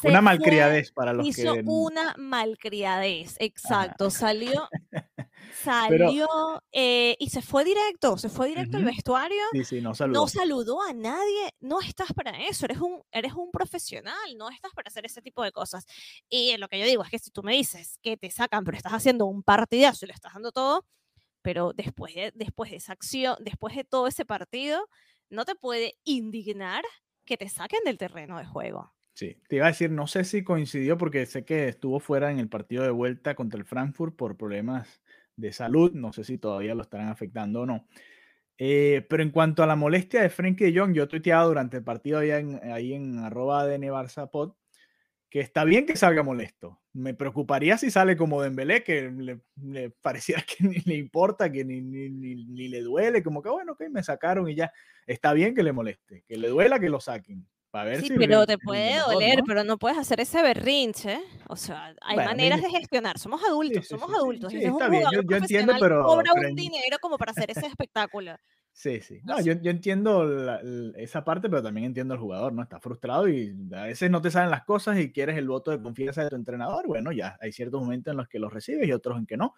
Una 0.03 0.21
malcriadez 0.21 0.93
para 0.93 1.12
los 1.12 1.27
hizo 1.27 1.55
que... 1.55 1.61
Hizo 1.61 1.71
una 1.71 2.15
malcriadez, 2.19 3.37
exacto. 3.38 4.11
Salió 4.11 4.69
Salió 5.53 6.62
eh, 6.73 7.17
y 7.19 7.31
se 7.31 7.43
fue 7.43 7.65
directo, 7.65 8.17
se 8.17 8.29
fue 8.29 8.49
directo 8.49 8.77
al 8.77 8.85
vestuario. 8.85 9.43
Sí, 9.53 9.65
sí, 9.65 9.81
no 9.81 9.95
saludó. 9.95 10.21
No 10.21 10.29
saludó 10.29 10.83
a 10.83 10.93
nadie. 10.93 11.55
No 11.61 11.81
estás 11.81 12.12
para 12.12 12.31
eso, 12.47 12.65
eres 12.67 12.79
un, 12.79 13.02
eres 13.11 13.35
un 13.35 13.50
profesional, 13.50 14.37
no 14.37 14.50
estás 14.50 14.73
para 14.73 14.89
hacer 14.89 15.06
ese 15.06 15.23
tipo 15.23 15.43
de 15.43 15.52
cosas. 15.52 15.87
Y 16.28 16.56
lo 16.56 16.69
que 16.69 16.78
yo 16.78 16.87
digo 16.87 17.02
es 17.02 17.11
que 17.11 17.19
si 17.19 17.30
tú 17.30 17.43
me 17.43 17.54
dices 17.54 17.99
que 18.02 18.17
te 18.17 18.30
sacan, 18.30 18.65
pero 18.65 18.76
estás 18.76 18.93
haciendo 18.93 19.26
un 19.26 19.43
partidazo 19.43 20.04
y 20.04 20.09
le 20.09 20.15
estás 20.15 20.35
dando 20.35 20.52
todo, 20.52 20.85
pero 21.43 21.73
después 21.75 22.15
de, 22.15 22.32
después 22.35 22.71
de 22.71 22.76
esa 22.76 22.93
acción, 22.93 23.37
después 23.41 23.75
de 23.75 23.85
todo 23.85 24.06
ese 24.06 24.25
partido, 24.25 24.89
no 25.30 25.45
te 25.45 25.54
puede 25.54 25.99
indignar 26.04 26.85
que 27.25 27.37
te 27.37 27.49
saquen 27.49 27.80
del 27.85 27.99
terreno 27.99 28.39
de 28.39 28.47
juego. 28.47 28.95
Sí, 29.19 29.37
te 29.49 29.57
iba 29.57 29.65
a 29.67 29.71
decir, 29.71 29.91
no 29.91 30.07
sé 30.07 30.23
si 30.23 30.45
coincidió 30.45 30.97
porque 30.97 31.26
sé 31.26 31.45
que 31.45 31.67
estuvo 31.67 31.99
fuera 31.99 32.31
en 32.31 32.39
el 32.39 32.49
partido 32.49 32.85
de 32.85 32.91
vuelta 32.91 33.35
contra 33.35 33.59
el 33.59 33.67
Frankfurt 33.67 34.15
por 34.15 34.37
problemas 34.37 35.02
de 35.35 35.52
salud. 35.52 35.91
No 35.93 36.13
sé 36.13 36.23
si 36.23 36.39
todavía 36.39 36.76
lo 36.76 36.83
estarán 36.83 37.09
afectando 37.09 37.63
o 37.63 37.67
no. 37.67 37.89
Eh, 38.59 39.04
pero 39.11 39.25
en 39.25 39.33
cuanto 39.33 39.65
a 39.65 39.67
la 39.67 39.75
molestia 39.75 40.23
de 40.23 40.31
Frenkie 40.31 40.71
de 40.71 40.78
Jong, 40.78 40.93
yo 40.95 41.02
he 41.02 41.07
tuiteado 41.09 41.49
durante 41.49 41.78
el 41.78 41.83
partido 41.83 42.21
ahí 42.21 42.31
en, 42.31 42.61
ahí 42.73 42.95
en 42.95 43.19
arroba 43.19 43.67
Pod 44.31 44.54
que 45.28 45.41
está 45.41 45.65
bien 45.65 45.85
que 45.85 45.97
salga 45.97 46.23
molesto. 46.23 46.81
Me 46.93 47.13
preocuparía 47.13 47.76
si 47.76 47.91
sale 47.91 48.17
como 48.17 48.41
Dembélé, 48.41 48.85
que 48.85 49.11
le, 49.11 49.41
le 49.61 49.91
pareciera 49.91 50.43
que 50.47 50.63
ni 50.63 50.78
le 50.85 50.95
importa, 50.95 51.50
que 51.50 51.65
ni, 51.65 51.81
ni, 51.81 52.09
ni, 52.09 52.69
le 52.69 52.83
duele, 52.83 53.25
como 53.25 53.43
que 53.43 53.49
bueno, 53.49 53.73
ok, 53.73 53.83
me 53.91 54.04
sacaron 54.04 54.49
y 54.49 54.54
ya. 54.54 54.73
Está 55.09 55.33
bien 55.33 55.57
que 55.57 55.65
le 55.65 55.73
moleste, 55.73 56.23
que 56.28 56.37
le 56.37 56.49
duela 56.50 56.78
que 56.78 56.89
lo 56.89 57.00
saquen 57.00 57.45
sí, 58.00 58.11
pero 58.17 58.47
te 58.47 58.59
puede 58.59 58.99
doler, 58.99 59.41
pero 59.47 59.65
no 59.65 59.78
puedes 59.78 59.99
hacer 59.99 60.21
ese 60.21 60.43
berrinche. 60.43 61.21
O 61.49 61.57
sea, 61.57 61.95
hay 62.02 62.17
maneras 62.17 62.63
de 62.63 62.71
gestionar. 62.71 63.19
Somos 63.19 63.43
adultos, 63.45 63.87
somos 63.87 64.11
adultos. 64.15 64.52
Sí, 64.52 64.65
está 64.65 64.89
bien, 64.89 65.04
yo, 65.28 65.37
entiendo, 65.37 65.75
pero... 65.81 66.04
Cobra 66.04 66.33
un 66.33 66.54
dinero 66.54 66.99
como 67.00 67.19
para 67.19 67.33
hacer 67.33 67.50
ese 67.50 67.67
espectáculo. 67.67 68.37
Sí, 68.73 69.00
sí. 69.00 69.21
No, 69.25 69.41
yo, 69.41 69.54
yo 69.54 69.73
entiendo 69.73 70.25
esa 70.97 71.25
parte, 71.25 71.49
pero 71.50 71.63
también 71.63 71.87
entiendo 71.87 72.15
al 72.15 72.21
jugador, 72.21 72.52
¿no? 72.52 72.63
Está 72.63 72.78
frustrado 72.78 73.28
y 73.28 73.52
a 73.75 73.85
veces 73.85 74.09
no 74.09 74.23
te 74.23 74.31
salen 74.31 74.50
las 74.50 74.65
cosas 74.65 74.99
y 74.99 75.11
quieres 75.11 75.37
el 75.37 75.49
voto 75.49 75.73
de 75.73 75.83
confianza 75.83 76.23
de 76.23 76.31
tu 76.31 76.37
entrenador. 76.37 76.87
Bueno, 76.87 77.11
ya 77.11 77.37
hay 77.41 77.50
ciertos 77.50 77.81
momentos 77.81 78.13
en 78.13 78.19
los 78.19 78.28
que 78.28 78.39
los 78.39 78.52
recibes 78.52 78.87
y 78.87 78.93
otros 78.93 79.19
en 79.19 79.26
que 79.26 79.37
no. 79.37 79.54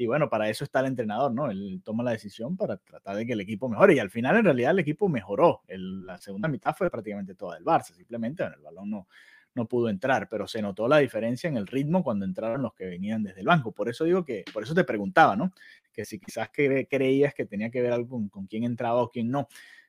Y 0.00 0.06
bueno, 0.06 0.30
para 0.30 0.48
eso 0.48 0.62
está 0.62 0.78
el 0.78 0.86
entrenador, 0.86 1.32
¿no? 1.32 1.50
Él 1.50 1.82
toma 1.84 2.04
la 2.04 2.12
decisión 2.12 2.56
para 2.56 2.76
tratar 2.76 3.16
de 3.16 3.26
que 3.26 3.32
el 3.32 3.40
equipo 3.40 3.68
mejore. 3.68 3.96
Y 3.96 3.98
al 3.98 4.10
final, 4.10 4.36
en 4.36 4.44
realidad, 4.44 4.70
el 4.70 4.78
equipo 4.78 5.08
mejoró. 5.08 5.62
la 5.66 6.16
segunda 6.18 6.46
mitad 6.46 6.72
fue 6.72 6.88
prácticamente 6.88 7.34
toda 7.34 7.56
del 7.56 7.64
Barça. 7.64 7.94
Simplemente 7.94 8.44
el 8.44 8.62
balón 8.62 8.90
no, 8.90 9.08
no 9.56 9.66
pudo 9.66 9.88
entrar, 9.88 10.28
pero 10.28 10.46
se 10.46 10.62
notó 10.62 10.86
la 10.86 10.98
diferencia 10.98 11.48
en 11.48 11.56
el 11.56 11.66
ritmo 11.66 12.04
cuando 12.04 12.24
entraron 12.24 12.62
los 12.62 12.74
que 12.74 12.86
venían 12.86 13.24
desde 13.24 13.40
el 13.40 13.46
banco. 13.46 13.72
Por 13.72 13.88
eso 13.88 14.04
digo 14.04 14.24
que, 14.24 14.44
por 14.54 14.62
eso 14.62 14.72
te 14.72 14.84
preguntaba, 14.84 15.34
¿no? 15.34 15.52
Que 15.92 16.04
si 16.04 16.20
quizás 16.20 16.48
creías 16.52 17.34
que 17.34 17.44
tenía 17.44 17.68
que 17.68 17.82
ver 17.82 17.92
algo 17.92 18.08
con, 18.08 18.28
con 18.28 18.46
quién 18.46 18.62
entraba 18.62 19.02
o 19.02 19.10
quién 19.10 19.32
no 19.32 19.48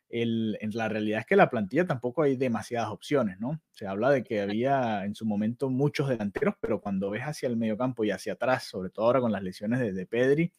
en 0.09 0.71
la 0.73 0.89
realidad 0.89 1.19
es 1.19 1.25
que 1.25 1.35
la 1.35 1.49
plantilla 1.49 1.85
tampoco 1.85 2.23
hay 2.23 2.35
demasiadas 2.35 2.89
opciones, 2.89 3.39
¿no? 3.39 3.61
Se 3.71 3.85
habla 3.85 4.09
de 4.09 4.23
que 4.23 4.41
había 4.41 5.05
en 5.05 5.13
su 5.13 5.25
momento 5.25 5.69
muchos 5.69 6.09
delanteros, 6.09 6.55
pero 6.59 6.81
cuando 6.81 7.11
ves 7.11 7.23
hacia 7.23 7.47
el 7.47 7.57
mediocampo 7.57 8.03
y 8.03 8.11
hacia 8.11 8.33
atrás, 8.33 8.63
sobre 8.63 8.89
todo 8.89 9.05
ahora 9.05 9.21
con 9.21 9.31
las 9.31 9.43
lesiones 9.43 9.79
de, 9.79 10.05
Pedri, 10.07 10.51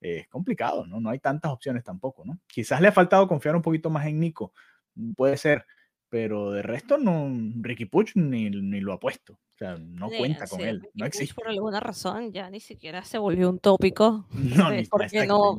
eh, 0.00 0.20
es 0.20 0.28
complicado, 0.28 0.86
¿no? 0.86 1.00
No 1.00 1.10
hay 1.10 1.18
tantas 1.18 1.52
opciones 1.52 1.84
tampoco, 1.84 2.24
¿no? 2.24 2.40
Quizás 2.46 2.80
le 2.80 2.88
ha 2.88 2.92
faltado 2.92 3.28
confiar 3.28 3.54
un 3.54 3.62
poquito 3.62 3.90
más 3.90 4.06
en 4.06 4.18
Nico, 4.18 4.54
puede 5.14 5.36
ser, 5.36 5.66
pero 6.16 6.50
de 6.50 6.62
resto 6.62 6.96
no, 6.96 7.30
Ricky 7.60 7.84
Puch 7.84 8.12
ni, 8.14 8.48
ni 8.48 8.80
lo 8.80 8.94
ha 8.94 8.98
puesto. 8.98 9.34
O 9.34 9.58
sea, 9.58 9.76
no 9.76 10.08
cuenta 10.08 10.46
con 10.46 10.62
él, 10.62 10.88
no 10.94 11.04
existe. 11.04 11.34
por 11.34 11.46
alguna 11.46 11.78
razón 11.78 12.32
ya 12.32 12.48
ni 12.48 12.58
siquiera 12.58 13.04
se 13.04 13.18
volvió 13.18 13.50
un 13.50 13.58
tópico. 13.58 14.26
No, 14.32 14.70
porque, 14.90 15.26
no, 15.26 15.58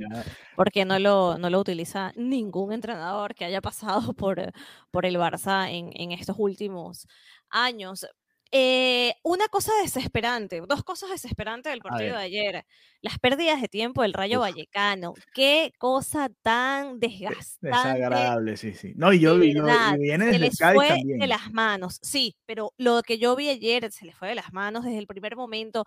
porque 0.55 0.83
no 0.83 0.97
lo, 0.97 1.37
no 1.37 1.51
lo 1.51 1.59
utiliza 1.59 2.11
ningún 2.15 2.73
entrenador 2.73 3.35
que 3.35 3.45
haya 3.45 3.61
pasado 3.61 4.13
por, 4.17 4.51
por 4.89 5.05
el 5.05 5.17
Barça 5.17 5.69
en, 5.69 5.91
en 5.93 6.11
estos 6.11 6.37
últimos 6.39 7.07
años. 7.51 8.07
Eh, 8.51 9.13
una 9.23 9.47
cosa 9.47 9.71
desesperante, 9.81 10.61
dos 10.67 10.83
cosas 10.83 11.09
desesperantes 11.09 11.71
del 11.71 11.81
partido 11.81 12.17
de 12.17 12.23
ayer. 12.23 12.65
Las 13.01 13.19
pérdidas 13.19 13.61
de 13.61 13.67
tiempo 13.67 14.01
del 14.01 14.13
Rayo 14.13 14.39
Vallecano. 14.39 15.13
Qué 15.33 15.73
cosa 15.77 16.29
tan 16.41 16.99
desgastante. 16.99 17.67
Desagradable, 17.67 18.57
sí, 18.57 18.73
sí. 18.73 18.93
No, 18.95 19.13
y 19.13 19.19
yo 19.19 19.37
vi, 19.37 19.53
viene 19.97 20.31
se 20.31 20.39
les 20.39 20.57
fue 20.57 21.01
de 21.03 21.27
las 21.27 21.51
manos, 21.51 21.99
sí, 22.01 22.35
pero 22.45 22.73
lo 22.77 23.01
que 23.03 23.17
yo 23.17 23.35
vi 23.35 23.49
ayer 23.49 23.91
se 23.91 24.05
les 24.05 24.15
fue 24.15 24.29
de 24.29 24.35
las 24.35 24.53
manos 24.53 24.85
desde 24.85 24.99
el 24.99 25.07
primer 25.07 25.35
momento 25.35 25.85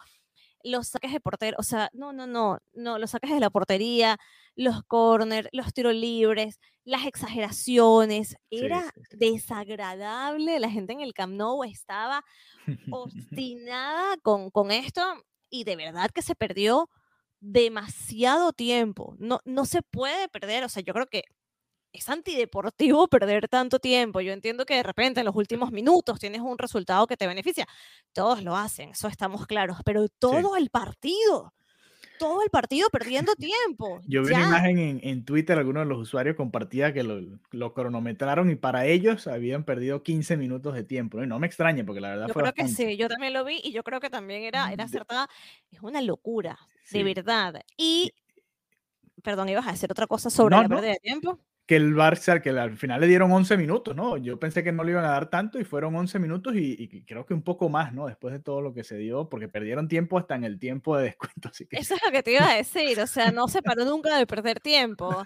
los 0.62 0.88
saques 0.88 1.12
de 1.12 1.20
portero, 1.20 1.57
o 1.59 1.62
sea, 1.62 1.90
no, 1.92 2.12
no, 2.12 2.27
no, 2.27 2.59
no, 2.73 2.99
los 2.99 3.11
saques 3.11 3.31
de 3.31 3.40
la 3.40 3.51
portería, 3.51 4.18
los 4.55 4.83
corners, 4.85 5.49
los 5.53 5.73
tiros 5.73 5.94
libres, 5.94 6.59
las 6.85 7.07
exageraciones, 7.07 8.37
era 8.51 8.92
desagradable, 9.11 10.59
la 10.61 10.70
gente 10.70 10.92
en 10.92 11.01
el 11.01 11.14
Camp 11.14 11.35
Nou 11.35 11.64
estaba 11.64 12.23
obstinada 12.90 14.16
con, 14.23 14.51
con 14.51 14.70
esto 14.70 15.03
y 15.49 15.64
de 15.64 15.77
verdad 15.77 16.11
que 16.11 16.23
se 16.23 16.35
perdió 16.35 16.88
demasiado 17.40 18.53
tiempo, 18.53 19.14
no, 19.18 19.40
no 19.44 19.64
se 19.64 19.83
puede 19.83 20.29
perder, 20.29 20.64
o 20.64 20.68
sea, 20.68 20.83
yo 20.83 20.92
creo 20.92 21.07
que 21.07 21.25
es 21.92 22.09
antideportivo 22.09 23.09
perder 23.09 23.48
tanto 23.48 23.79
tiempo. 23.79 24.20
Yo 24.20 24.33
entiendo 24.33 24.64
que 24.64 24.74
de 24.74 24.83
repente 24.83 25.20
en 25.20 25.26
los 25.26 25.37
últimos 25.37 25.72
minutos 25.72 26.18
tienes 26.18 26.40
un 26.40 26.59
resultado 26.59 27.07
que 27.07 27.16
te 27.16 27.26
beneficia. 27.26 27.66
Todos 28.12 28.42
lo 28.42 28.57
hacen, 28.57 28.90
eso 28.90 29.09
estamos 29.09 29.46
claros, 29.46 29.79
pero 29.85 30.09
todo 30.09 30.57
el 30.57 30.70
partido, 30.70 31.53
todo 32.18 32.42
el 32.42 32.50
partido 32.50 32.88
perdiendo 32.90 33.35
tiempo. 33.35 34.00
Yo 34.07 34.22
vi 34.22 34.35
una 34.35 34.46
imagen 34.46 34.79
en, 34.79 35.00
en, 35.03 35.24
Twitter, 35.24 35.59
algunos 35.59 35.83
de 35.83 35.88
los 35.88 35.98
usuarios 35.98 36.37
compartía 36.37 36.92
que 36.92 37.03
lo, 37.03 37.20
lo, 37.50 37.74
cronometraron 37.74 38.50
y 38.50 38.55
para 38.55 38.87
ellos 38.87 39.26
habían 39.26 39.64
perdido 39.64 40.03
15 40.03 40.37
minutos 40.37 40.74
de 40.74 40.85
tiempo. 40.85 41.18
¿no? 41.18 41.24
Y 41.24 41.26
no 41.26 41.38
me 41.38 41.46
extraña 41.46 41.85
porque 41.85 42.00
la 42.00 42.11
verdad 42.11 42.29
yo 42.29 42.35
creo 42.35 42.53
que 42.53 42.68
sí, 42.68 42.96
yo 42.96 43.09
también 43.09 43.33
lo 43.33 43.44
vi 43.44 43.61
y 43.64 43.72
yo 43.72 43.83
creo 43.83 44.00
que 44.00 44.11
también 44.11 44.44
era, 44.44 44.72
era 44.72 44.85
acertada. 44.85 45.29
Es 45.72 45.81
una 45.83 46.00
locura, 46.00 46.59
de 46.92 47.03
verdad. 47.03 47.62
Y, 47.76 48.12
perdón, 49.24 49.48
ibas 49.48 49.66
a 49.66 49.72
decir 49.72 49.90
otra 49.90 50.07
cosa 50.07 50.31
sobre 50.31 50.57
la 50.57 50.68
pérdida 50.68 50.92
de 50.92 51.00
tiempo 51.00 51.40
que 51.70 51.76
el 51.76 51.94
Barça, 51.94 52.42
que 52.42 52.50
al 52.50 52.76
final 52.76 53.00
le 53.00 53.06
dieron 53.06 53.30
11 53.30 53.56
minutos, 53.56 53.94
¿no? 53.94 54.16
Yo 54.16 54.40
pensé 54.40 54.64
que 54.64 54.72
no 54.72 54.83
le 54.83 54.90
iban 54.90 55.04
a 55.04 55.11
dar 55.11 55.30
tanto 55.30 55.61
y 55.61 55.62
fueron 55.62 55.94
11 55.94 56.18
minutos 56.18 56.52
y, 56.56 57.04
creo 57.06 57.24
que 57.24 57.33
un 57.33 57.42
poco 57.42 57.68
más, 57.68 57.94
¿no? 57.94 58.09
Después 58.09 58.33
de 58.33 58.40
todo 58.40 58.61
lo 58.61 58.74
que 58.74 58.83
se 58.83 58.96
dio, 58.96 59.28
porque 59.28 59.46
perdieron 59.46 59.87
tiempo 59.87 60.18
hasta 60.18 60.35
en 60.35 60.42
el 60.42 60.59
tiempo 60.59 60.96
de 60.96 61.04
descuento. 61.04 61.48
Así 61.48 61.66
que... 61.66 61.76
Eso 61.76 61.94
es 61.94 62.00
lo 62.04 62.11
que 62.11 62.24
te 62.24 62.33
iba 62.33 62.50
a 62.50 62.56
decir, 62.56 62.98
o 62.98 63.06
sea, 63.06 63.30
no 63.30 63.46
se 63.46 63.62
paró 63.62 63.85
nunca 63.85 64.18
de 64.18 64.26
perder 64.26 64.59
tiempo. 64.59 65.22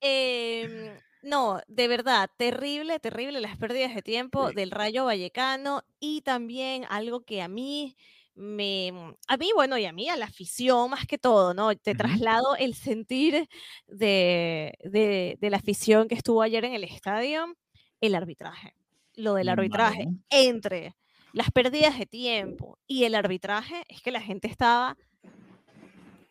Em, 0.00 0.96
no, 1.22 1.60
de 1.68 1.88
verdad, 1.88 2.30
terrible, 2.38 2.98
terrible 2.98 3.42
las 3.42 3.58
pérdidas 3.58 3.94
de 3.94 4.00
tiempo 4.00 4.50
del 4.50 4.70
Rayo 4.70 5.04
Vallecano 5.04 5.84
y 6.00 6.22
también 6.22 6.86
algo 6.88 7.26
que 7.26 7.42
a 7.42 7.48
mí 7.48 7.98
me, 8.34 8.92
mm, 8.92 9.14
a 9.28 9.36
mí, 9.36 9.50
bueno, 9.54 9.78
y 9.78 9.84
a 9.84 9.92
mí, 9.92 10.08
a 10.08 10.16
la 10.16 10.26
afición 10.26 10.90
más 10.90 11.06
que 11.06 11.18
todo, 11.18 11.54
¿no? 11.54 11.74
Te 11.76 11.94
traslado 11.94 12.56
el 12.56 12.74
sentir 12.74 13.48
de, 13.86 14.72
de, 14.84 15.50
la 15.50 15.56
afición 15.56 16.08
que 16.08 16.14
estuvo 16.14 16.42
ayer 16.42 16.64
en 16.64 16.74
el 16.74 16.84
estadio, 16.84 17.54
el 18.00 18.14
arbitraje. 18.14 18.74
Lo 19.14 19.34
del 19.34 19.50
arbitraje 19.50 20.08
entre 20.30 20.94
las 21.32 21.50
pérdidas 21.50 21.98
de 21.98 22.06
tiempo 22.06 22.78
y 22.86 23.04
el 23.04 23.14
arbitraje 23.14 23.84
es 23.88 24.00
que 24.00 24.10
la 24.10 24.20
gente 24.20 24.48
estaba 24.48 24.96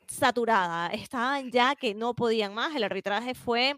saturada, 0.07 0.87
estaban 0.87 1.51
ya 1.51 1.75
que 1.75 1.93
no 1.93 2.15
podían 2.15 2.53
más. 2.53 2.75
El 2.75 2.83
arbitraje 2.83 3.35
fue, 3.35 3.77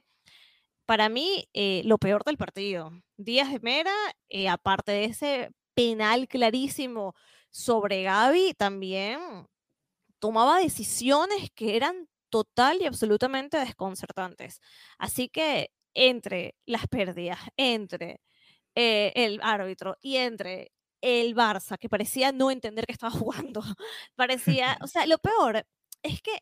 para 0.86 1.10
mí, 1.10 1.46
eh, 1.54 1.82
lo 1.86 1.98
peor 1.98 2.24
del 2.24 2.38
partido. 2.38 2.92
Díaz 3.18 3.52
de 3.52 3.60
Mera, 3.60 3.94
eh, 4.30 4.50
aparte 4.50 4.92
de 4.92 5.06
ese 5.06 5.52
penal 5.74 6.28
clarísimo 6.28 7.16
sobre 7.54 8.04
Gaby 8.04 8.56
también 8.56 9.48
tomaba 10.20 10.60
decisiones 10.60 11.52
que 11.54 11.76
eran 11.76 12.10
total 12.30 12.82
y 12.82 12.86
absolutamente 12.88 13.58
desconcertantes. 13.58 14.60
Así 14.98 15.30
que 15.30 15.72
entre 15.94 16.56
las 16.66 16.88
pérdidas, 16.88 17.40
entre 17.58 18.22
eh, 18.76 19.14
el 19.16 19.40
árbitro 19.44 19.98
y 20.02 20.18
entre 20.18 20.72
el 21.02 21.36
Barça, 21.36 21.78
que 21.78 21.90
parecía 21.90 22.32
no 22.32 22.50
entender 22.50 22.88
que 22.88 22.94
estaba 22.94 23.12
jugando, 23.52 23.62
parecía, 24.16 24.80
o 24.82 24.88
sea, 24.88 25.06
lo 25.06 25.20
peor 25.20 25.68
es 26.02 26.22
que 26.22 26.40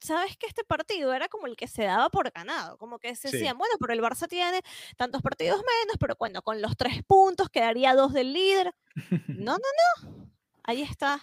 sabes 0.00 0.36
que 0.36 0.46
este 0.46 0.64
partido 0.64 1.12
era 1.12 1.28
como 1.28 1.46
el 1.46 1.56
que 1.56 1.68
se 1.68 1.84
daba 1.84 2.08
por 2.08 2.30
ganado, 2.32 2.78
como 2.78 2.98
que 2.98 3.14
se 3.14 3.30
decían, 3.30 3.58
bueno, 3.58 3.74
pero 3.78 3.92
el 3.92 4.00
Barça 4.00 4.26
tiene 4.28 4.62
tantos 4.96 5.22
partidos 5.22 5.58
menos, 5.58 5.96
pero 6.00 6.16
bueno, 6.18 6.42
con 6.42 6.60
los 6.62 6.76
tres 6.76 7.02
puntos 7.04 7.48
quedaría 7.48 7.94
dos 7.94 8.12
del 8.12 8.32
líder. 8.32 8.74
No, 9.28 9.52
no, 9.52 10.08
no 10.08 10.28
ahí 10.68 10.82
está. 10.82 11.20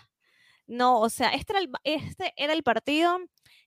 No, 0.67 0.99
o 0.99 1.09
sea, 1.09 1.29
este 1.29 1.53
era 1.53 1.59
el, 1.59 1.69
este 1.83 2.33
era 2.35 2.53
el 2.53 2.63
partido 2.63 3.19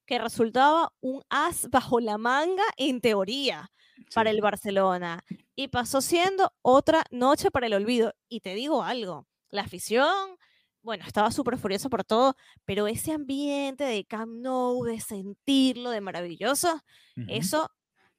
que 0.04 0.18
resultaba 0.18 0.92
un 1.00 1.22
as 1.30 1.68
bajo 1.70 2.00
la 2.00 2.18
manga 2.18 2.64
en 2.76 3.00
teoría 3.00 3.70
para 4.12 4.30
el 4.30 4.40
Barcelona 4.40 5.24
y 5.54 5.68
pasó 5.68 6.00
siendo 6.00 6.52
otra 6.62 7.04
noche 7.10 7.50
para 7.52 7.66
el 7.66 7.74
olvido. 7.74 8.12
Y 8.28 8.40
te 8.40 8.54
digo 8.54 8.82
algo, 8.82 9.28
la 9.50 9.62
afición, 9.62 10.36
bueno, 10.82 11.04
estaba 11.06 11.30
súper 11.30 11.56
furiosa 11.58 11.88
por 11.88 12.02
todo, 12.04 12.34
pero 12.64 12.88
ese 12.88 13.12
ambiente 13.12 13.84
de 13.84 14.04
Camp 14.04 14.32
Nou, 14.32 14.82
de 14.84 15.00
sentirlo, 15.00 15.90
de 15.90 16.00
maravilloso, 16.00 16.80
eso... 17.28 17.70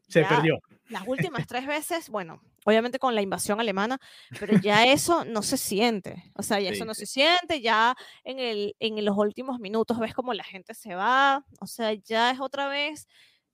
Se 0.08 0.24
perdió. 0.24 0.58
Las 0.88 1.04
últimas 1.08 1.46
tres 1.46 1.68
veces, 1.68 2.10
bueno, 2.10 2.42
obviamente 2.66 3.00
con 3.00 3.16
la 3.16 3.22
invasión 3.22 3.60
alemana, 3.60 4.00
pero 4.40 4.58
ya 4.60 4.86
eso 4.86 5.26
no 5.26 5.42
se 5.42 5.58
siente, 5.58 6.32
o 6.36 6.44
sea, 6.44 6.60
ya 6.60 6.70
eso 6.70 6.86
no 6.86 6.94
se 6.94 7.06
siente, 7.06 7.62
ya 7.62 7.96
en, 8.24 8.40
el, 8.40 8.76
en 8.80 9.04
los 9.04 9.18
últimos 9.18 9.60
minutos 9.60 10.00
ves 10.00 10.14
como 10.14 10.34
la 10.34 10.44
gente 10.44 10.74
se 10.74 10.96
va, 10.96 11.46
o 11.60 11.68
sea, 11.68 11.94
ya 11.94 12.32
es 12.32 12.40
otra 12.40 12.68
vez 12.68 13.08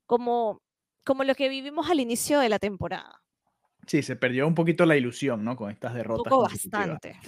como, 0.05 0.61
como 1.03 1.23
lo 1.23 1.35
que 1.35 1.49
vivimos 1.49 1.89
al 1.89 1.99
inicio 1.99 2.39
de 2.39 2.49
la 2.49 2.59
temporada. 2.59 3.21
Sí, 3.87 4.01
se 4.01 4.15
perdió 4.15 4.47
un 4.47 4.55
poquito 4.55 4.85
la 4.85 4.97
ilusión, 4.97 5.43
¿no? 5.43 5.55
Con 5.55 5.69
estas 5.69 5.93
derrotas. 5.93 6.25
Un 6.25 6.29
poco 6.29 6.49
bastante. 6.49 7.19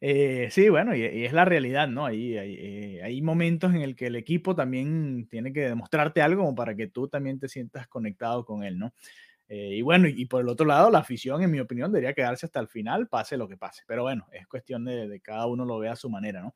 Eh, 0.00 0.48
sí, 0.50 0.68
bueno, 0.68 0.94
y, 0.94 1.02
es 1.02 1.32
la 1.32 1.44
realidad, 1.44 1.88
¿no? 1.88 2.06
Hay, 2.06 2.36
hay, 2.38 2.54
eh, 2.56 3.00
hay, 3.02 3.20
momentos 3.22 3.74
en 3.74 3.82
el 3.82 3.96
que 3.96 4.06
el 4.06 4.16
equipo 4.16 4.54
también 4.54 5.26
tiene 5.28 5.52
que 5.52 5.62
demostrarte 5.62 6.22
algo 6.22 6.54
para 6.54 6.76
que 6.76 6.86
tú 6.86 7.08
también 7.08 7.40
te 7.40 7.48
sientas 7.48 7.88
conectado 7.88 8.44
con 8.44 8.62
él, 8.62 8.78
¿no? 8.78 8.92
Eh, 9.48 9.76
y 9.76 9.82
bueno, 9.82 10.08
y, 10.08 10.24
por 10.26 10.40
el 10.40 10.48
otro 10.48 10.66
lado, 10.66 10.90
la 10.90 11.00
afición, 11.00 11.42
en 11.42 11.50
mi 11.50 11.60
opinión, 11.60 11.92
debería 11.92 12.14
quedarse 12.14 12.46
hasta 12.46 12.60
el 12.60 12.68
final, 12.68 13.08
pase 13.08 13.36
lo 13.36 13.48
que 13.48 13.56
pase. 13.56 13.82
Pero 13.86 14.02
bueno, 14.02 14.26
es 14.32 14.46
cuestión 14.46 14.84
de, 14.84 15.08
de 15.08 15.20
cada 15.20 15.46
uno 15.46 15.64
lo 15.64 15.78
vea 15.78 15.92
a 15.92 15.96
su 15.96 16.08
manera, 16.08 16.42
¿no? 16.42 16.54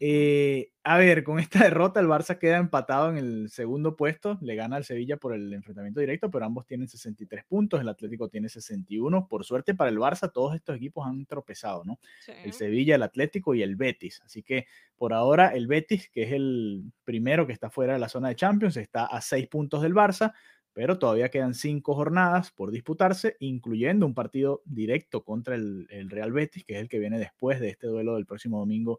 Eh, 0.00 0.72
a 0.82 0.98
ver, 0.98 1.24
con 1.24 1.38
esta 1.38 1.58
derrota 1.70 2.00
el 2.00 2.06
Barça 2.06 2.38
queda 2.38 2.58
empatado 2.58 3.10
en 3.10 3.18
el 3.18 3.50
segundo 3.50 3.96
puesto, 3.96 4.38
le 4.42 4.54
gana 4.54 4.76
al 4.76 4.84
Sevilla 4.84 5.16
por 5.16 5.34
el 5.34 5.52
enfrentamiento 5.52 6.00
directo, 6.00 6.30
pero 6.30 6.44
ambos 6.44 6.66
tienen 6.66 6.88
63 6.88 7.44
puntos, 7.44 7.80
el 7.80 7.88
Atlético 7.88 8.28
tiene 8.28 8.48
61. 8.48 9.28
Por 9.28 9.44
suerte 9.44 9.74
para 9.74 9.90
el 9.90 9.98
Barça, 9.98 10.30
todos 10.32 10.54
estos 10.54 10.76
equipos 10.76 11.06
han 11.06 11.24
tropezado, 11.26 11.84
¿no? 11.84 11.98
El 12.44 12.52
Sevilla, 12.52 12.96
el 12.96 13.02
Atlético 13.02 13.54
y 13.54 13.62
el 13.62 13.76
Betis. 13.76 14.20
Así 14.24 14.42
que 14.42 14.66
por 14.96 15.12
ahora 15.12 15.48
el 15.48 15.66
Betis, 15.66 16.10
que 16.10 16.24
es 16.24 16.32
el 16.32 16.84
primero 17.04 17.46
que 17.46 17.52
está 17.52 17.70
fuera 17.70 17.94
de 17.94 17.98
la 17.98 18.08
zona 18.08 18.28
de 18.28 18.36
Champions, 18.36 18.76
está 18.76 19.06
a 19.06 19.20
6 19.20 19.46
puntos 19.48 19.82
del 19.82 19.94
Barça, 19.94 20.32
pero 20.76 20.98
todavía 20.98 21.30
quedan 21.30 21.54
cinco 21.54 21.94
jornadas 21.94 22.50
por 22.50 22.70
disputarse, 22.70 23.38
incluyendo 23.40 24.04
un 24.04 24.12
partido 24.12 24.60
directo 24.66 25.24
contra 25.24 25.54
el, 25.54 25.88
Real 26.10 26.32
Betis, 26.32 26.66
que 26.66 26.74
es 26.74 26.80
el 26.82 26.90
que 26.90 26.98
viene 26.98 27.18
después 27.18 27.60
de 27.60 27.70
este 27.70 27.86
duelo 27.86 28.16
del 28.16 28.26
próximo 28.26 28.58
domingo 28.58 28.98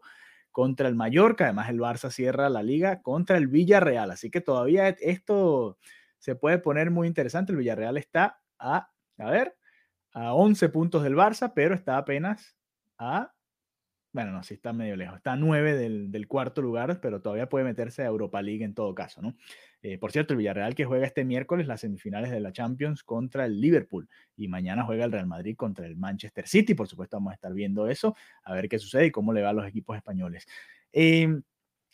contra 0.50 0.88
el 0.88 0.96
Mallorca. 0.96 1.44
Además, 1.44 1.70
el 1.70 1.78
Barça 1.78 2.10
cierra 2.10 2.48
la 2.48 2.64
liga 2.64 3.00
contra 3.00 3.36
el 3.36 3.46
Villarreal. 3.46 4.10
Así 4.10 4.28
que 4.28 4.40
todavía 4.40 4.88
esto 4.88 5.78
se 6.18 6.34
puede 6.34 6.58
poner 6.58 6.90
muy 6.90 7.06
interesante. 7.06 7.52
El 7.52 7.58
Villarreal 7.58 7.96
está 7.96 8.40
a, 8.58 8.90
a 9.16 9.30
ver, 9.30 9.56
a 10.10 10.34
11 10.34 10.70
puntos 10.70 11.04
del 11.04 11.14
Barça, 11.14 11.52
pero 11.54 11.76
está 11.76 11.96
apenas 11.96 12.56
a 12.98 13.32
bueno, 14.18 14.32
no, 14.32 14.42
sí 14.42 14.54
está 14.54 14.72
medio 14.72 14.96
lejos. 14.96 15.18
Está 15.18 15.34
a 15.34 15.36
9 15.36 15.76
del, 15.76 16.26
cuarto 16.26 16.60
lugar, 16.60 17.00
pero 17.00 17.22
todavía 17.22 17.48
puede 17.48 17.64
meterse 17.64 18.02
a 18.02 18.06
Europa 18.06 18.42
League 18.42 18.64
en 18.64 18.74
todo 18.74 18.92
caso, 18.92 19.22
¿no? 19.22 19.36
Eh, 19.80 19.96
por 19.96 20.10
cierto, 20.10 20.32
el 20.32 20.38
Villarreal 20.38 20.74
que 20.74 20.84
juega 20.84 21.06
este 21.06 21.24
miércoles 21.24 21.68
las 21.68 21.82
semifinales 21.82 22.32
de 22.32 22.40
la 22.40 22.50
Champions 22.50 23.04
contra 23.04 23.44
el 23.44 23.60
Liverpool 23.60 24.08
y 24.36 24.48
mañana 24.48 24.82
juega 24.82 25.04
el 25.04 25.12
Real 25.12 25.28
Madrid 25.28 25.54
contra 25.54 25.86
el 25.86 25.94
Manchester 25.94 26.48
City. 26.48 26.74
Por 26.74 26.88
supuesto, 26.88 27.16
vamos 27.16 27.30
a 27.30 27.34
estar 27.34 27.54
viendo 27.54 27.86
eso, 27.86 28.16
a 28.42 28.54
ver 28.54 28.68
qué 28.68 28.80
sucede 28.80 29.06
y 29.06 29.10
cómo 29.12 29.32
le 29.32 29.40
va 29.40 29.50
a 29.50 29.52
los 29.52 29.68
equipos 29.68 29.96
españoles. 29.96 30.48
Eh, 30.92 31.40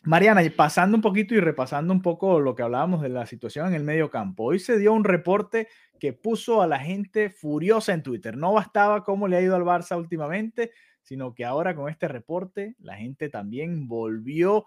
Mariana, 0.01 0.41
pasando 0.55 0.97
un 0.97 1.01
poquito 1.03 1.35
y 1.35 1.39
repasando 1.39 1.93
un 1.93 2.01
poco 2.01 2.39
lo 2.39 2.55
que 2.55 2.63
hablábamos 2.63 3.03
de 3.03 3.09
la 3.09 3.27
situación 3.27 3.67
en 3.67 3.75
el 3.75 3.83
medio 3.83 4.09
campo. 4.09 4.45
Hoy 4.45 4.57
se 4.57 4.79
dio 4.79 4.93
un 4.93 5.03
reporte 5.03 5.67
que 5.99 6.11
puso 6.11 6.63
a 6.63 6.67
la 6.67 6.79
gente 6.79 7.29
furiosa 7.29 7.93
en 7.93 8.01
Twitter. 8.01 8.35
No 8.35 8.53
bastaba 8.53 9.03
cómo 9.03 9.27
le 9.27 9.37
ha 9.37 9.41
ido 9.41 9.55
al 9.55 9.63
Barça 9.63 9.95
últimamente, 9.95 10.71
sino 11.05 11.33
que 11.33 11.45
ahora 11.45 11.75
con 11.75 11.89
este 11.89 12.07
reporte 12.07 12.75
la 12.79 12.97
gente 12.97 13.29
también 13.29 13.87
volvió 13.87 14.65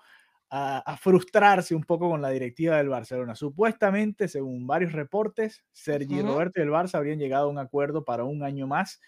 a, 0.50 0.96
frustrarse 0.96 1.74
un 1.74 1.84
poco 1.84 2.08
con 2.08 2.22
la 2.22 2.30
directiva 2.30 2.78
del 2.78 2.88
Barcelona. 2.88 3.34
Supuestamente, 3.34 4.28
según 4.28 4.66
varios 4.66 4.92
reportes, 4.92 5.62
Sergi 5.72 6.22
Roberto 6.22 6.60
y 6.60 6.62
el 6.62 6.70
Barça 6.70 6.94
habrían 6.94 7.18
llegado 7.18 7.48
a 7.48 7.50
un 7.50 7.58
acuerdo 7.58 8.04
para 8.04 8.24
un 8.24 8.42
año 8.42 8.66
más 8.66 8.98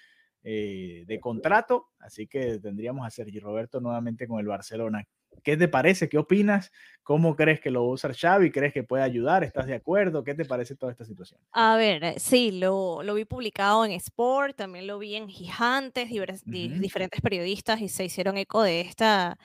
eh, 0.43 1.05
de 1.07 1.21
contrato, 1.21 1.89
así 1.99 2.27
que 2.27 2.59
tendríamos 2.59 3.07
a 3.07 3.11
Sergi 3.11 3.39
Roberto 3.39 3.81
nuevamente 3.81 4.27
con 4.27 4.39
el 4.41 4.47
Barcelona. 4.47 5.07
¿Qué 5.43 5.57
te 5.57 5.69
parece? 5.69 6.09
¿Qué 6.09 6.19
opinas? 6.19 6.71
¿Cómo 7.03 7.35
crees 7.35 7.61
que 7.61 7.71
lo 7.71 7.83
va 7.83 7.91
a 7.91 7.95
usar 7.95 8.15
Xavi? 8.15 8.51
¿Crees 8.51 8.73
que 8.73 8.83
puede 8.83 9.03
ayudar? 9.03 9.43
¿Estás 9.43 9.67
de 9.67 9.75
acuerdo? 9.75 10.23
¿Qué 10.23 10.35
te 10.35 10.45
parece 10.45 10.77
toda 10.77 10.93
esta 10.93 11.05
situación? 11.05 11.41
A 11.53 11.77
ver, 11.77 12.05
eh, 12.05 12.15
sí, 12.19 12.53
lo, 12.53 13.03
lo 13.03 13.15
vi 13.15 13.25
publicado 13.25 13.85
en 13.85 13.93
Sport, 13.93 14.57
también 14.57 14.87
lo 14.87 14.99
vi 14.99 15.17
en 15.17 15.29
Gigantes, 15.29 16.11
diferentes 16.45 17.21
periodistas 17.21 17.81
y 17.81 17.89
se 17.89 18.05
hicieron 18.05 18.37
eco 18.37 18.63
de 18.63 18.83
esta, 18.83 19.39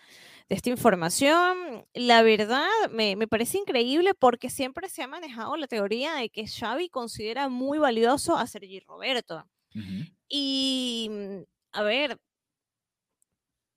de 0.49 0.55
esta 0.55 0.69
información. 0.69 1.85
La 1.93 2.21
verdad, 2.21 2.67
me, 2.91 3.15
me, 3.15 3.27
parece 3.27 3.57
increíble 3.57 4.13
porque 4.13 4.49
siempre 4.49 4.89
se 4.89 5.01
ha 5.01 5.07
manejado 5.07 5.55
la 5.55 5.67
teoría 5.67 6.15
de 6.15 6.29
que 6.29 6.47
Xavi 6.47 6.89
considera 6.89 7.49
muy 7.49 7.79
valioso 7.79 8.35
a 8.37 8.45
Sergi 8.47 8.81
Roberto. 8.81 9.45
Y, 10.29 11.09
mm, 11.11 11.43
a 11.73 11.83
ver, 11.83 12.17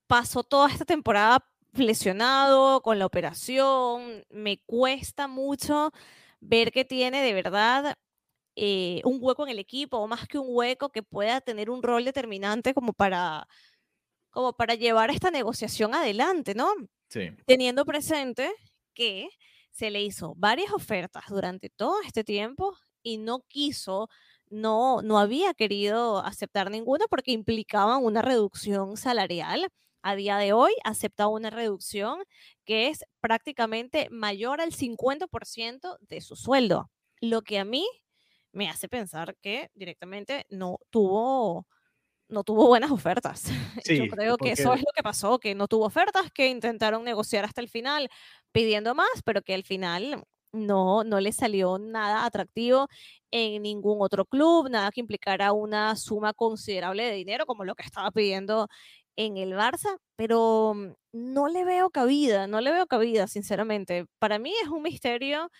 pasó 0.06 0.42
toda 0.42 0.68
esta 0.68 0.84
temporada 0.84 1.44
lesionado 1.72 2.80
con 2.82 2.98
la 2.98 3.06
operación, 3.06 4.24
me 4.30 4.58
cuesta 4.66 5.28
mucho 5.28 5.92
ver 6.40 6.72
que 6.72 6.84
tiene 6.84 7.22
de 7.22 7.32
verdad 7.34 7.96
eh, 8.56 9.00
un 9.04 9.18
hueco 9.20 9.44
en 9.44 9.50
el 9.50 9.58
equipo, 9.58 9.98
o 9.98 10.08
más 10.08 10.26
que 10.26 10.38
un 10.38 10.48
hueco, 10.50 10.90
que 10.90 11.02
pueda 11.02 11.40
tener 11.40 11.70
un 11.70 11.82
rol 11.82 12.04
determinante 12.04 12.74
como 12.74 12.92
para, 12.92 13.46
como 14.30 14.52
para 14.54 14.74
llevar 14.74 15.10
esta 15.10 15.30
negociación 15.30 15.94
adelante, 15.94 16.54
¿no? 16.54 16.68
Sí. 17.08 17.30
Teniendo 17.46 17.84
presente 17.84 18.52
que 18.94 19.28
se 19.70 19.90
le 19.90 20.02
hizo 20.02 20.34
varias 20.36 20.72
ofertas 20.72 21.24
durante 21.28 21.70
todo 21.70 22.00
este 22.04 22.24
tiempo 22.24 22.76
y 23.02 23.18
no 23.18 23.40
quiso, 23.46 24.08
no, 24.50 25.02
no 25.02 25.18
había 25.20 25.54
querido 25.54 26.18
aceptar 26.18 26.70
ninguna 26.70 27.06
porque 27.08 27.30
implicaban 27.32 28.04
una 28.04 28.22
reducción 28.22 28.96
salarial. 28.96 29.68
A 30.08 30.16
día 30.16 30.38
de 30.38 30.54
hoy 30.54 30.72
acepta 30.84 31.28
una 31.28 31.50
reducción 31.50 32.22
que 32.64 32.88
es 32.88 33.04
prácticamente 33.20 34.08
mayor 34.08 34.62
al 34.62 34.72
50% 34.72 35.98
de 36.00 36.22
su 36.22 36.34
sueldo, 36.34 36.90
lo 37.20 37.42
que 37.42 37.58
a 37.58 37.66
mí 37.66 37.86
me 38.50 38.70
hace 38.70 38.88
pensar 38.88 39.36
que 39.42 39.68
directamente 39.74 40.46
no 40.48 40.78
tuvo, 40.88 41.66
no 42.26 42.42
tuvo 42.42 42.68
buenas 42.68 42.90
ofertas. 42.90 43.42
Yo 43.84 44.08
creo 44.08 44.38
que 44.38 44.52
eso 44.52 44.72
es 44.72 44.80
lo 44.80 44.92
que 44.96 45.02
pasó, 45.02 45.38
que 45.38 45.54
no 45.54 45.68
tuvo 45.68 45.84
ofertas, 45.84 46.32
que 46.32 46.48
intentaron 46.48 47.04
negociar 47.04 47.44
hasta 47.44 47.60
el 47.60 47.68
final 47.68 48.08
pidiendo 48.50 48.94
más, 48.94 49.10
pero 49.26 49.42
que 49.42 49.52
al 49.52 49.64
final 49.64 50.24
no, 50.52 51.04
no 51.04 51.20
le 51.20 51.32
salió 51.32 51.78
nada 51.78 52.24
atractivo 52.24 52.88
en 53.30 53.62
ningún 53.62 53.98
otro 54.00 54.24
club, 54.24 54.70
nada 54.70 54.90
que 54.90 55.00
implicara 55.00 55.52
una 55.52 55.94
suma 55.96 56.32
considerable 56.32 57.04
de 57.04 57.12
dinero 57.12 57.44
como 57.44 57.64
lo 57.64 57.74
que 57.74 57.82
estaba 57.82 58.10
pidiendo 58.10 58.68
en 59.18 59.36
el 59.36 59.52
Barça, 59.54 59.98
pero 60.16 60.74
no 61.12 61.48
le 61.48 61.64
veo 61.64 61.90
cabida, 61.90 62.46
no 62.46 62.60
le 62.60 62.72
veo 62.72 62.86
cabida, 62.86 63.26
sinceramente. 63.26 64.06
Para 64.20 64.38
mí 64.38 64.52
es 64.62 64.68
un 64.68 64.82
misterio 64.82 65.50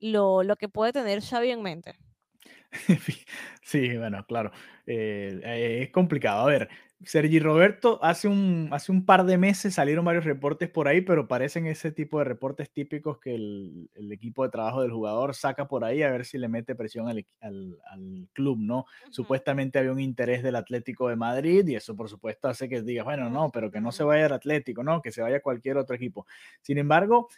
lo, 0.00 0.42
lo 0.42 0.56
que 0.56 0.68
puede 0.68 0.92
tener 0.92 1.22
Xavi 1.22 1.50
en 1.50 1.62
mente. 1.62 1.96
Sí, 3.62 3.96
bueno, 3.96 4.24
claro. 4.26 4.52
Eh, 4.86 5.40
eh, 5.42 5.82
es 5.84 5.90
complicado. 5.90 6.42
A 6.42 6.46
ver, 6.46 6.68
Sergi 7.04 7.40
Roberto, 7.40 7.98
hace 8.02 8.26
un, 8.26 8.68
hace 8.72 8.90
un 8.90 9.04
par 9.04 9.26
de 9.26 9.36
meses 9.36 9.74
salieron 9.74 10.04
varios 10.04 10.24
reportes 10.24 10.70
por 10.70 10.88
ahí, 10.88 11.02
pero 11.02 11.28
parecen 11.28 11.66
ese 11.66 11.92
tipo 11.92 12.18
de 12.18 12.24
reportes 12.24 12.70
típicos 12.70 13.18
que 13.18 13.34
el, 13.34 13.90
equipo 14.10 14.44
de 14.44 14.48
trabajo 14.48 14.80
del 14.80 14.92
jugador 14.92 15.34
saca 15.34 15.68
por 15.68 15.84
ahí 15.84 16.02
a 16.02 16.10
ver 16.10 16.24
si 16.24 16.38
le 16.38 16.48
mete 16.48 16.74
presión 16.74 17.08
al, 17.08 17.26
club, 18.32 18.58
¿no? 18.58 18.86
Supuestamente 19.10 19.78
había 19.78 19.92
un 19.92 20.00
interés 20.00 20.42
del 20.42 20.56
Atlético 20.56 21.08
de 21.08 21.16
Madrid 21.16 21.66
y 21.68 21.74
eso 21.74 21.94
por 21.94 22.08
supuesto 22.08 22.48
hace 22.48 22.68
que 22.68 22.80
digas, 22.80 23.04
bueno, 23.04 23.28
no, 23.28 23.50
pero 23.50 23.70
que 23.70 23.80
no 23.80 23.92
se 23.92 24.02
vaya 24.02 24.26
al 24.26 24.32
Atlético, 24.32 24.82
¿no? 24.82 25.02
Que 25.02 25.12
se 25.12 25.20
vaya 25.20 25.36
a 25.36 25.40
cualquier 25.40 25.76
otro 25.76 25.94
equipo. 25.94 26.26
Sin 26.62 26.78
embargo, 26.78 27.28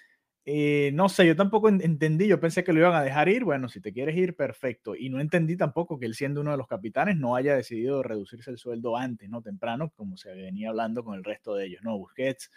eh, 0.51 0.93
no 0.95 1.11
sé, 1.11 1.27
yo 1.27 1.37
tampoco 1.37 1.69
entendí, 1.69 2.27
yo 2.27 2.41
pensé 2.41 2.65
que 2.65 2.73
lo 2.73 2.79
iban 2.79 2.95
a 2.95 3.03
dejar 3.03 3.29
ir, 3.29 3.45
bueno, 3.45 3.69
si 3.69 3.83
te 3.83 3.93
quieres 3.93 4.17
ir, 4.17 4.35
perfecto. 4.35 4.97
Y 4.97 5.11
no 5.11 5.21
entendí 5.21 5.59
tampoco 5.59 5.99
que 5.99 6.07
él 6.07 6.15
siendo 6.15 6.41
uno 6.41 6.53
de 6.53 6.57
los 6.57 6.67
capitanes 6.67 7.19
no 7.19 7.37
haya 7.37 7.55
decidido 7.55 8.03
reducirse 8.03 8.51
el 8.51 8.57
sueldo 8.57 8.97
antes, 8.97 9.29
¿no? 9.29 9.43
Temprano, 9.43 9.93
como 9.95 10.17
se 10.17 10.33
venía 10.33 10.71
hablando 10.71 11.05
con 11.05 11.17
el 11.17 11.25
resto 11.25 11.55
de 11.55 11.67
ellos, 11.67 11.83
¿no? 11.83 11.99
Busquets, 11.99 12.51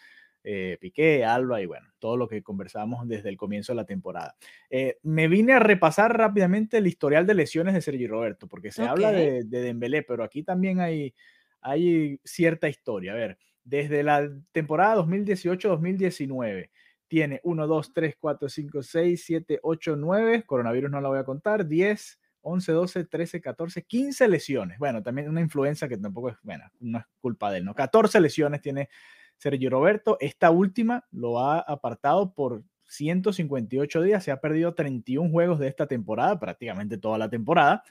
eh, 0.45 0.77
Piqué, 0.79 1.25
Alba 1.25 1.61
y 1.61 1.65
bueno, 1.65 1.85
todo 1.99 2.15
lo 2.15 2.29
que 2.29 2.41
conversamos 2.41 3.05
desde 3.09 3.27
el 3.27 3.35
comienzo 3.35 3.73
de 3.73 3.75
la 3.75 3.85
temporada. 3.85 4.37
Eh, 4.69 4.97
me 5.03 5.27
vine 5.27 5.51
a 5.51 5.59
repasar 5.59 6.17
rápidamente 6.17 6.77
el 6.77 6.87
historial 6.87 7.27
de 7.27 7.33
lesiones 7.33 7.73
de 7.73 7.81
Sergi 7.81 8.07
Roberto, 8.07 8.47
porque 8.47 8.71
se 8.71 8.83
habla 8.83 9.11
de, 9.11 9.43
de 9.43 9.61
Dembélé, 9.63 10.03
pero 10.03 10.23
aquí 10.23 10.43
también 10.43 10.79
hay, 10.79 11.13
hay 11.59 12.21
cierta 12.23 12.69
historia. 12.69 13.11
A 13.11 13.15
ver, 13.15 13.37
desde 13.65 14.01
la 14.01 14.31
temporada 14.53 14.95
2018-2019 14.95 16.69
tiene 17.11 17.41
1, 17.43 17.67
2, 17.67 17.93
3, 17.93 18.15
4, 18.17 18.47
5, 18.47 18.83
6, 18.83 19.23
7, 19.25 19.59
8, 19.63 19.95
9, 19.97 20.43
coronavirus 20.45 20.91
no 20.91 21.01
la 21.01 21.09
voy 21.09 21.19
a 21.19 21.25
contar, 21.25 21.67
10, 21.67 22.19
11, 22.39 22.71
12, 22.71 23.03
13, 23.03 23.41
14, 23.41 23.83
15 23.83 24.27
lesiones. 24.29 24.79
Bueno, 24.79 25.03
también 25.03 25.27
una 25.27 25.41
influencia 25.41 25.89
que 25.89 25.97
tampoco 25.97 26.29
es, 26.29 26.37
bueno, 26.41 26.63
no 26.79 26.99
es 26.99 27.05
culpa 27.19 27.51
de 27.51 27.57
él, 27.57 27.65
¿no? 27.65 27.75
14 27.75 28.17
lesiones 28.21 28.61
tiene 28.61 28.87
Sergio 29.35 29.69
Roberto. 29.69 30.15
Esta 30.21 30.51
última 30.51 31.05
lo 31.11 31.41
ha 31.41 31.59
apartado 31.59 32.33
por 32.33 32.63
158 32.85 34.01
días, 34.03 34.23
se 34.23 34.31
ha 34.31 34.39
perdido 34.39 34.73
31 34.73 35.29
juegos 35.29 35.59
de 35.59 35.67
esta 35.67 35.87
temporada, 35.87 36.39
prácticamente 36.39 36.97
toda 36.97 37.17
la 37.17 37.29
temporada. 37.29 37.83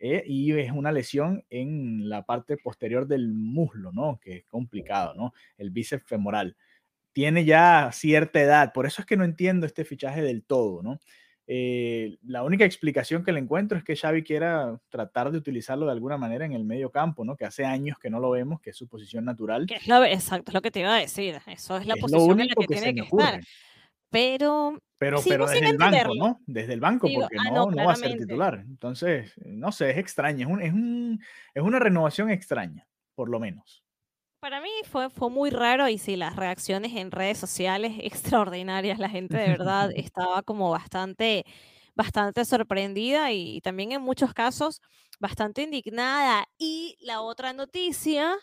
Eh, 0.00 0.24
y 0.26 0.50
es 0.50 0.72
una 0.72 0.90
lesión 0.90 1.44
en 1.48 2.08
la 2.08 2.26
parte 2.26 2.56
posterior 2.56 3.06
del 3.06 3.34
muslo, 3.34 3.92
¿no? 3.92 4.18
Que 4.20 4.38
es 4.38 4.46
complicado, 4.46 5.14
¿no? 5.14 5.32
El 5.58 5.70
bíceps 5.70 6.08
femoral 6.08 6.56
tiene 7.14 7.44
ya 7.44 7.90
cierta 7.92 8.40
edad, 8.40 8.72
por 8.74 8.84
eso 8.84 9.00
es 9.00 9.06
que 9.06 9.16
no 9.16 9.24
entiendo 9.24 9.64
este 9.64 9.84
fichaje 9.84 10.20
del 10.20 10.44
todo, 10.44 10.82
¿no? 10.82 11.00
Eh, 11.46 12.16
la 12.22 12.42
única 12.42 12.64
explicación 12.64 13.22
que 13.22 13.30
le 13.30 13.38
encuentro 13.38 13.76
es 13.76 13.84
que 13.84 13.96
Xavi 13.96 14.22
quiera 14.22 14.80
tratar 14.88 15.30
de 15.30 15.38
utilizarlo 15.38 15.86
de 15.86 15.92
alguna 15.92 16.16
manera 16.16 16.44
en 16.44 16.52
el 16.52 16.64
medio 16.64 16.90
campo, 16.90 17.24
¿no? 17.24 17.36
Que 17.36 17.44
hace 17.44 17.64
años 17.64 17.98
que 17.98 18.10
no 18.10 18.18
lo 18.18 18.30
vemos, 18.30 18.60
que 18.60 18.70
es 18.70 18.76
su 18.76 18.88
posición 18.88 19.24
natural. 19.24 19.66
Que 19.66 19.76
es 19.76 19.86
lo, 19.86 20.02
exacto, 20.04 20.50
es 20.50 20.54
lo 20.54 20.62
que 20.62 20.70
te 20.70 20.80
iba 20.80 20.94
a 20.94 20.98
decir. 20.98 21.40
Eso 21.46 21.76
es 21.76 21.86
la 21.86 21.96
posición 21.96 22.40
en 22.40 22.48
la 22.48 22.54
que, 22.54 22.66
tiene 22.66 22.94
que 22.94 23.02
estar. 23.02 23.40
Pero, 24.10 24.78
pero, 24.96 25.20
pero 25.26 25.46
desde 25.46 25.68
el 25.68 25.76
banco, 25.76 26.14
¿no? 26.16 26.40
Desde 26.46 26.72
el 26.72 26.80
banco, 26.80 27.08
porque 27.14 27.36
ah, 27.38 27.50
no, 27.50 27.70
no, 27.70 27.84
va 27.84 27.92
a 27.92 27.96
ser 27.96 28.16
titular. 28.16 28.64
Entonces, 28.66 29.34
no 29.44 29.70
sé, 29.70 29.90
es 29.90 29.98
extraño, 29.98 30.46
es, 30.48 30.52
un, 30.52 30.62
es, 30.62 30.72
un, 30.72 31.22
es 31.52 31.62
una 31.62 31.78
renovación 31.78 32.30
extraña, 32.30 32.86
por 33.14 33.28
lo 33.28 33.38
menos. 33.38 33.83
Para 34.44 34.60
mí 34.60 34.68
fue, 34.84 35.08
fue 35.08 35.30
muy 35.30 35.48
raro 35.48 35.88
y 35.88 35.96
sí, 35.96 36.16
las 36.16 36.36
reacciones 36.36 36.94
en 36.96 37.10
redes 37.10 37.38
sociales 37.38 37.94
extraordinarias. 38.02 38.98
La 38.98 39.08
gente 39.08 39.38
de 39.38 39.48
verdad 39.48 39.90
estaba 39.96 40.42
como 40.42 40.68
bastante, 40.68 41.46
bastante 41.94 42.44
sorprendida 42.44 43.32
y, 43.32 43.62
también 43.62 43.92
en 43.92 44.02
muchos 44.02 44.34
casos 44.34 44.82
bastante 45.18 45.62
indignada. 45.62 46.46
Y 46.58 46.98
la 47.00 47.22
otra 47.22 47.54
noticia 47.54 48.36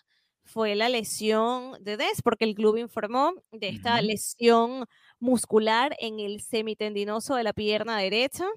fue 0.43 0.73
la 0.73 0.89
lesión 0.89 1.73
de 1.83 1.97
Des, 1.97 2.23
porque 2.23 2.45
el 2.45 2.55
club 2.55 2.77
informó 2.77 3.33
de 3.51 3.69
esta 3.69 4.01
lesión 4.01 4.87
muscular 5.19 5.95
en 5.99 6.19
el 6.19 6.41
semitendinoso 6.41 7.35
de 7.35 7.43
la 7.43 7.53
pierna 7.53 7.99
derecha 7.99 8.47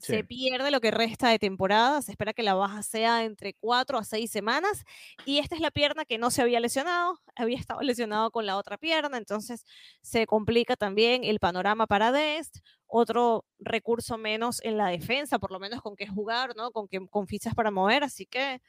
se 0.00 0.24
pierde 0.24 0.70
lo 0.70 0.80
que 0.80 0.90
resta 0.90 1.28
de 1.28 1.38
temporada, 1.38 2.00
se 2.02 2.12
espera 2.12 2.32
que 2.32 2.42
la 2.42 2.54
baja 2.54 2.82
sea 2.82 3.24
entre 3.24 3.54
cuatro 3.54 3.98
a 3.98 4.04
seis 4.04 4.30
semanas 4.30 4.84
y 5.26 5.38
esta 5.38 5.54
es 5.54 5.60
la 5.60 5.70
pierna 5.70 6.04
que 6.04 6.18
no 6.18 6.30
se 6.30 6.42
había 6.42 6.58
lesionado, 6.58 7.20
había 7.36 7.58
estado 7.58 7.80
lesionado 7.82 8.30
con 8.30 8.46
la 8.46 8.56
otra 8.56 8.78
pierna, 8.78 9.18
entonces 9.18 9.64
se 10.00 10.26
complica 10.26 10.76
también 10.76 11.24
el 11.24 11.38
panorama 11.38 11.86
para 11.86 12.12
Dest, 12.12 12.58
otro 12.86 13.44
recurso 13.58 14.18
menos 14.18 14.60
en 14.64 14.76
la 14.76 14.88
defensa, 14.88 15.38
por 15.38 15.52
lo 15.52 15.60
menos 15.60 15.82
con 15.82 15.96
qué 15.96 16.08
jugar, 16.08 16.56
¿no? 16.56 16.72
Con, 16.72 16.88
que, 16.88 17.06
con 17.08 17.26
fichas 17.26 17.54
para 17.54 17.70
mover, 17.70 18.02
así 18.02 18.26
que 18.26 18.60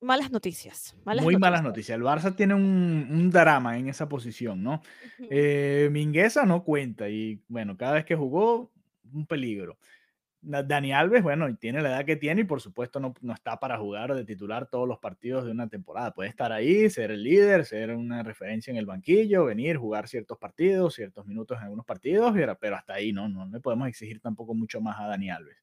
malas 0.00 0.30
noticias. 0.30 0.96
Muy 1.04 1.36
malas 1.36 1.62
noticias. 1.62 1.96
El 1.96 2.04
Barça 2.04 2.34
tiene 2.34 2.54
un, 2.54 3.30
drama 3.30 3.78
en 3.78 3.88
esa 3.88 4.08
posición, 4.08 4.62
¿no? 4.62 4.80
Eh, 5.30 5.88
Mingueza 5.92 6.44
no 6.44 6.64
cuenta 6.64 7.08
y 7.08 7.40
bueno, 7.48 7.76
cada 7.76 7.94
vez 7.94 8.04
que 8.04 8.16
jugó, 8.16 8.72
un 9.12 9.26
peligro. 9.26 9.78
Dani 10.40 10.92
Alves, 10.92 11.22
bueno, 11.22 11.54
tiene 11.56 11.82
la 11.82 11.90
edad 11.90 12.04
que 12.04 12.16
tiene 12.16 12.42
y 12.42 12.44
por 12.44 12.60
supuesto 12.60 13.00
no, 13.00 13.14
no, 13.20 13.32
está 13.32 13.58
para 13.58 13.76
jugar 13.76 14.14
de 14.14 14.24
titular 14.24 14.68
todos 14.68 14.86
los 14.86 14.98
partidos 14.98 15.44
de 15.44 15.50
una 15.50 15.68
temporada. 15.68 16.12
Puede 16.14 16.30
estar 16.30 16.52
ahí, 16.52 16.88
ser 16.90 17.10
el 17.10 17.22
líder, 17.22 17.64
ser 17.64 17.90
una 17.90 18.22
referencia 18.22 18.70
en 18.70 18.76
el 18.76 18.86
banquillo, 18.86 19.46
venir, 19.46 19.76
jugar 19.76 20.08
ciertos 20.08 20.38
partidos, 20.38 20.94
ciertos 20.94 21.26
minutos 21.26 21.58
en 21.58 21.64
algunos 21.64 21.84
partidos, 21.84 22.34
pero 22.60 22.76
hasta 22.76 22.94
ahí 22.94 23.12
no, 23.12 23.28
no 23.28 23.46
le 23.46 23.60
podemos 23.60 23.88
exigir 23.88 24.20
tampoco 24.20 24.54
mucho 24.54 24.80
más 24.80 24.98
a 25.00 25.06
Dani 25.06 25.30
Alves. 25.30 25.56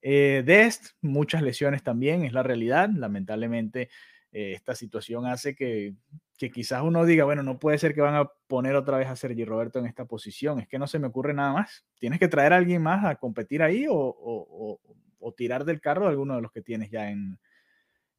Eh, 0.00 0.42
Dest, 0.46 0.90
muchas 1.00 1.42
lesiones 1.42 1.82
también, 1.82 2.24
es 2.24 2.32
la 2.32 2.42
realidad. 2.42 2.88
Lamentablemente, 2.88 3.90
eh, 4.32 4.52
esta 4.52 4.74
situación 4.74 5.26
hace 5.26 5.54
que 5.54 5.94
que 6.38 6.50
quizás 6.50 6.82
uno 6.82 7.04
diga, 7.04 7.24
bueno, 7.24 7.42
no 7.42 7.58
puede 7.58 7.78
ser 7.78 7.94
que 7.94 8.00
van 8.00 8.14
a 8.14 8.30
poner 8.46 8.76
otra 8.76 8.96
vez 8.96 9.08
a 9.08 9.16
Sergi 9.16 9.44
Roberto 9.44 9.80
en 9.80 9.86
esta 9.86 10.04
posición, 10.04 10.60
es 10.60 10.68
que 10.68 10.78
no 10.78 10.86
se 10.86 11.00
me 11.00 11.08
ocurre 11.08 11.34
nada 11.34 11.52
más. 11.52 11.84
Tienes 11.98 12.20
que 12.20 12.28
traer 12.28 12.52
a 12.52 12.56
alguien 12.56 12.80
más 12.80 13.04
a 13.04 13.16
competir 13.16 13.60
ahí 13.60 13.86
o, 13.90 14.80
tirar 15.36 15.64
del 15.64 15.80
carro 15.80 16.06
a 16.06 16.10
alguno 16.10 16.36
de 16.36 16.42
los 16.42 16.50
que 16.50 16.62
tienes 16.62 16.90
ya 16.90 17.10
en, 17.10 17.38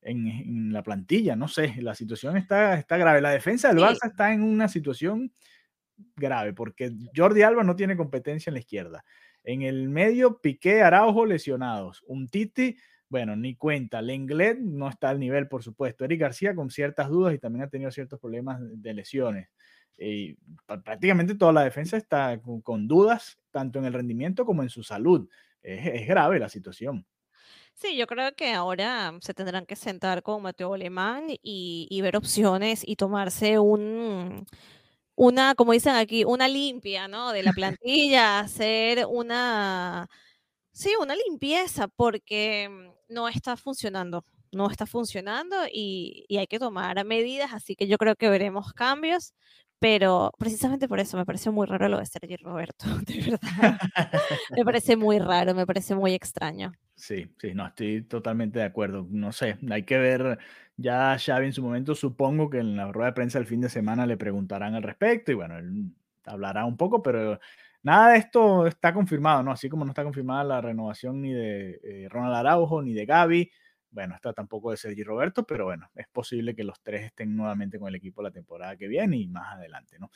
en, 0.02 0.72
la 0.72 0.84
plantilla, 0.84 1.36
no 1.36 1.48
sé, 1.48 1.76
la 1.82 1.95
situación 1.95 2.38
está, 2.38 2.76
está 2.76 2.98
grave. 2.98 3.19
La 3.19 3.32
defensa 3.32 3.69
del 3.69 3.84
Barça 3.84 4.10
está 4.10 4.32
en 4.32 4.43
una 4.43 4.67
situación 4.67 5.34
grave 6.15 6.54
porque 6.54 6.91
Jordi 7.15 7.41
Alba 7.41 7.63
no 7.63 7.76
tiene 7.76 7.98
competencia 7.98 8.52
en 8.52 8.56
la 8.56 8.60
izquierda. 8.60 9.04
En 9.43 9.63
el 9.63 9.89
medio, 9.89 10.39
Piqué, 10.39 10.82
Araujo 10.82 11.26
lesionados. 11.26 12.04
Un 12.06 12.28
Titi 12.28 12.78
bueno, 13.10 13.36
ni 13.36 13.56
cuenta. 13.56 14.02
Lenglet 14.02 14.60
no 14.60 14.88
está 14.88 15.10
al 15.10 15.19
nivel, 15.19 15.48
por 15.48 15.63
supuesto. 15.63 16.06
Eric 16.06 16.22
García 16.22 16.56
con 16.56 16.69
ciertas 16.69 17.10
dudas 17.10 17.34
y 17.34 17.39
también 17.39 17.65
ha 17.65 17.69
tenido 17.69 17.91
ciertos 17.91 18.19
problemas 18.19 18.60
de 18.62 18.93
lesiones. 18.93 19.50
Y 19.98 20.38
prácticamente 20.84 21.36
toda 21.36 21.52
la 21.52 21.63
defensa 21.63 21.98
está 21.98 22.39
con, 22.41 22.88
dudas, 22.88 23.38
tanto 23.52 23.80
en 23.80 23.86
el 23.86 23.93
rendimiento 23.93 24.45
como 24.45 24.63
en 24.63 24.69
su 24.69 24.84
salud. 24.84 25.28
Es, 25.62 26.08
grave 26.08 26.39
la 26.39 26.48
situación. 26.48 27.06
Sí, 27.74 27.98
yo 27.98 28.08
creo 28.08 28.34
que 28.36 28.54
ahora 28.54 29.13
se 29.22 29.34
tendrán 29.34 29.65
que 29.65 29.76
sentar 29.76 30.22
con 30.22 30.41
Mateo 30.41 30.74
Alemán 30.74 31.26
y, 31.30 31.88
y 31.89 32.02
ver 32.02 32.15
opciones 32.15 32.84
y 32.86 32.95
tomarse 32.95 33.60
un, 33.60 34.45
una, 35.15 35.54
como 35.56 35.74
dicen 35.74 35.95
aquí, 35.95 36.24
una 36.24 36.48
limpia, 36.48 37.08
¿no? 37.08 37.32
De 37.32 37.43
la 37.43 37.52
plantilla, 37.54 38.39
hacer 38.39 39.06
una 39.06 40.10
Sí, 40.71 40.91
una 40.99 41.15
limpieza 41.15 41.88
porque 41.88 42.69
mm, 42.69 43.13
no 43.13 43.27
está 43.27 43.58
funcionando, 43.58 44.25
no 44.51 44.69
está 44.69 44.86
funcionando 44.86 45.55
y, 45.71 46.25
y 46.27 46.38
hay 46.38 46.47
que 46.47 46.60
tomar 46.60 47.03
medidas, 47.05 47.53
así 47.53 47.75
que 47.75 47.88
yo 47.88 47.97
creo 47.97 48.15
que 48.15 48.29
veremos 48.29 48.73
cambios, 48.73 49.34
pero 49.79 50.32
precisamente 50.38 50.88
por 50.88 50.99
eso 50.99 51.17
me 51.17 51.25
parece 51.25 51.49
muy 51.49 51.65
raro 51.65 51.88
lo 51.88 51.99
de 51.99 52.05
Sergio 52.05 52.38
Roberto, 52.41 52.86
de 53.08 53.32
verdad. 53.32 53.79
me 54.55 54.65
parece 54.65 54.97
muy 54.97 55.19
raro, 55.19 55.55
me 55.55 55.65
parece 55.65 55.95
muy 55.95 56.13
extraño. 56.13 56.71
Sí, 56.95 57.34
sí, 57.39 57.53
no, 57.53 57.65
estoy 57.65 58.01
totalmente 58.03 58.60
de 58.60 58.65
acuerdo. 58.65 59.08
No 59.10 59.32
sé, 59.32 59.58
hay 59.71 59.84
que 59.84 59.97
ver 59.97 60.38
ya 60.75 61.17
Xavi 61.17 61.45
en 61.45 61.53
su 61.53 61.63
momento, 61.63 61.95
supongo 61.95 62.49
que 62.49 62.60
en 62.60 62.75
la 62.75 62.91
rueda 62.91 63.08
de 63.12 63.13
prensa 63.13 63.39
el 63.39 63.45
fin 63.45 63.62
de 63.62 63.69
semana 63.69 64.05
le 64.05 64.17
preguntarán 64.17 64.75
al 64.75 64.84
respecto 64.84 65.32
y 65.32 65.36
bueno, 65.36 65.58
él 65.58 65.93
hablará 66.25 66.65
un 66.65 66.75
poco, 66.75 67.01
pero 67.01 67.39
nada 67.84 68.12
de 68.13 68.18
esto 68.20 68.68
está 68.68 68.94
confirmado, 68.94 69.44
¿no? 69.44 69.52
Así 69.52 69.70
como 69.70 69.86
no 69.86 69.92
está 69.92 70.04
confirmada 70.04 70.44
la 70.44 70.62
renovación 70.62 71.22
ni 71.22 71.34
de 71.34 71.80
eh, 71.84 72.08
Ronald 72.10 72.36
Araujo 72.36 72.82
ni 72.82 72.94
de 72.94 73.06
Gaby, 73.06 73.52
bueno, 73.92 74.15
está 74.15 74.34
tampoco 74.34 74.72
de 74.72 74.78
Sergi 74.78 75.04
Roberto, 75.04 75.44
pero 75.46 75.65
bueno, 75.65 75.89
es 75.96 76.08
posible 76.08 76.56
que 76.56 76.63
los 76.63 76.82
tres 76.82 77.06
estén 77.06 77.36
nuevamente 77.36 77.80
con 77.80 77.89
el 77.89 77.96
equipo 77.96 78.22
la 78.22 78.32
temporada 78.32 78.76
que 78.78 78.88
viene 78.88 79.18
y 79.18 79.28
más 79.28 79.56
adelante, 79.56 79.98
¿no? 80.00 80.12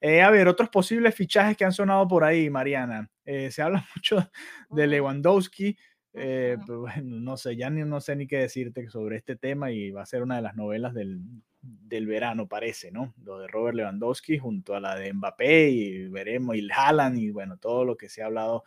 Eh, 0.00 0.20
a 0.22 0.30
ver, 0.30 0.48
otros 0.48 0.68
posibles 0.68 1.14
fichajes 1.14 1.56
que 1.56 1.64
han 1.64 1.72
sonado 1.72 2.06
por 2.06 2.24
ahí, 2.24 2.50
Mariana. 2.50 3.08
Eh, 3.24 3.50
se 3.50 3.62
habla 3.62 3.86
mucho 3.96 4.30
de 4.70 4.86
Lewandowski. 4.86 5.76
Pero 6.12 6.82
bueno, 6.82 7.16
no 7.20 7.36
sé, 7.36 7.56
ya 7.56 7.70
ni, 7.70 7.82
no 7.82 8.00
sé 8.00 8.14
ni 8.14 8.28
qué 8.28 8.38
decirte 8.38 8.88
sobre 8.88 9.16
este 9.16 9.34
tema 9.34 9.72
y 9.72 9.90
va 9.90 10.02
a 10.02 10.06
ser 10.06 10.22
una 10.22 10.36
de 10.36 10.42
las 10.42 10.54
novelas 10.54 10.94
del, 10.94 11.20
del 11.64 12.06
verano, 12.06 12.48
parece, 12.48 12.90
¿no? 12.90 13.14
Lo 13.22 13.38
de 13.38 13.48
Robert 13.48 13.76
Lewandowski 13.76 14.38
junto 14.38 14.74
a 14.74 14.80
la 14.80 14.96
de 14.96 15.12
Mbappé 15.12 15.70
y 15.70 16.08
veremos, 16.08 16.56
y 16.56 16.68
Haaland 16.70 17.18
y 17.18 17.30
bueno, 17.30 17.56
todo 17.58 17.84
lo 17.84 17.96
que 17.96 18.08
se 18.08 18.22
ha 18.22 18.26
hablado 18.26 18.64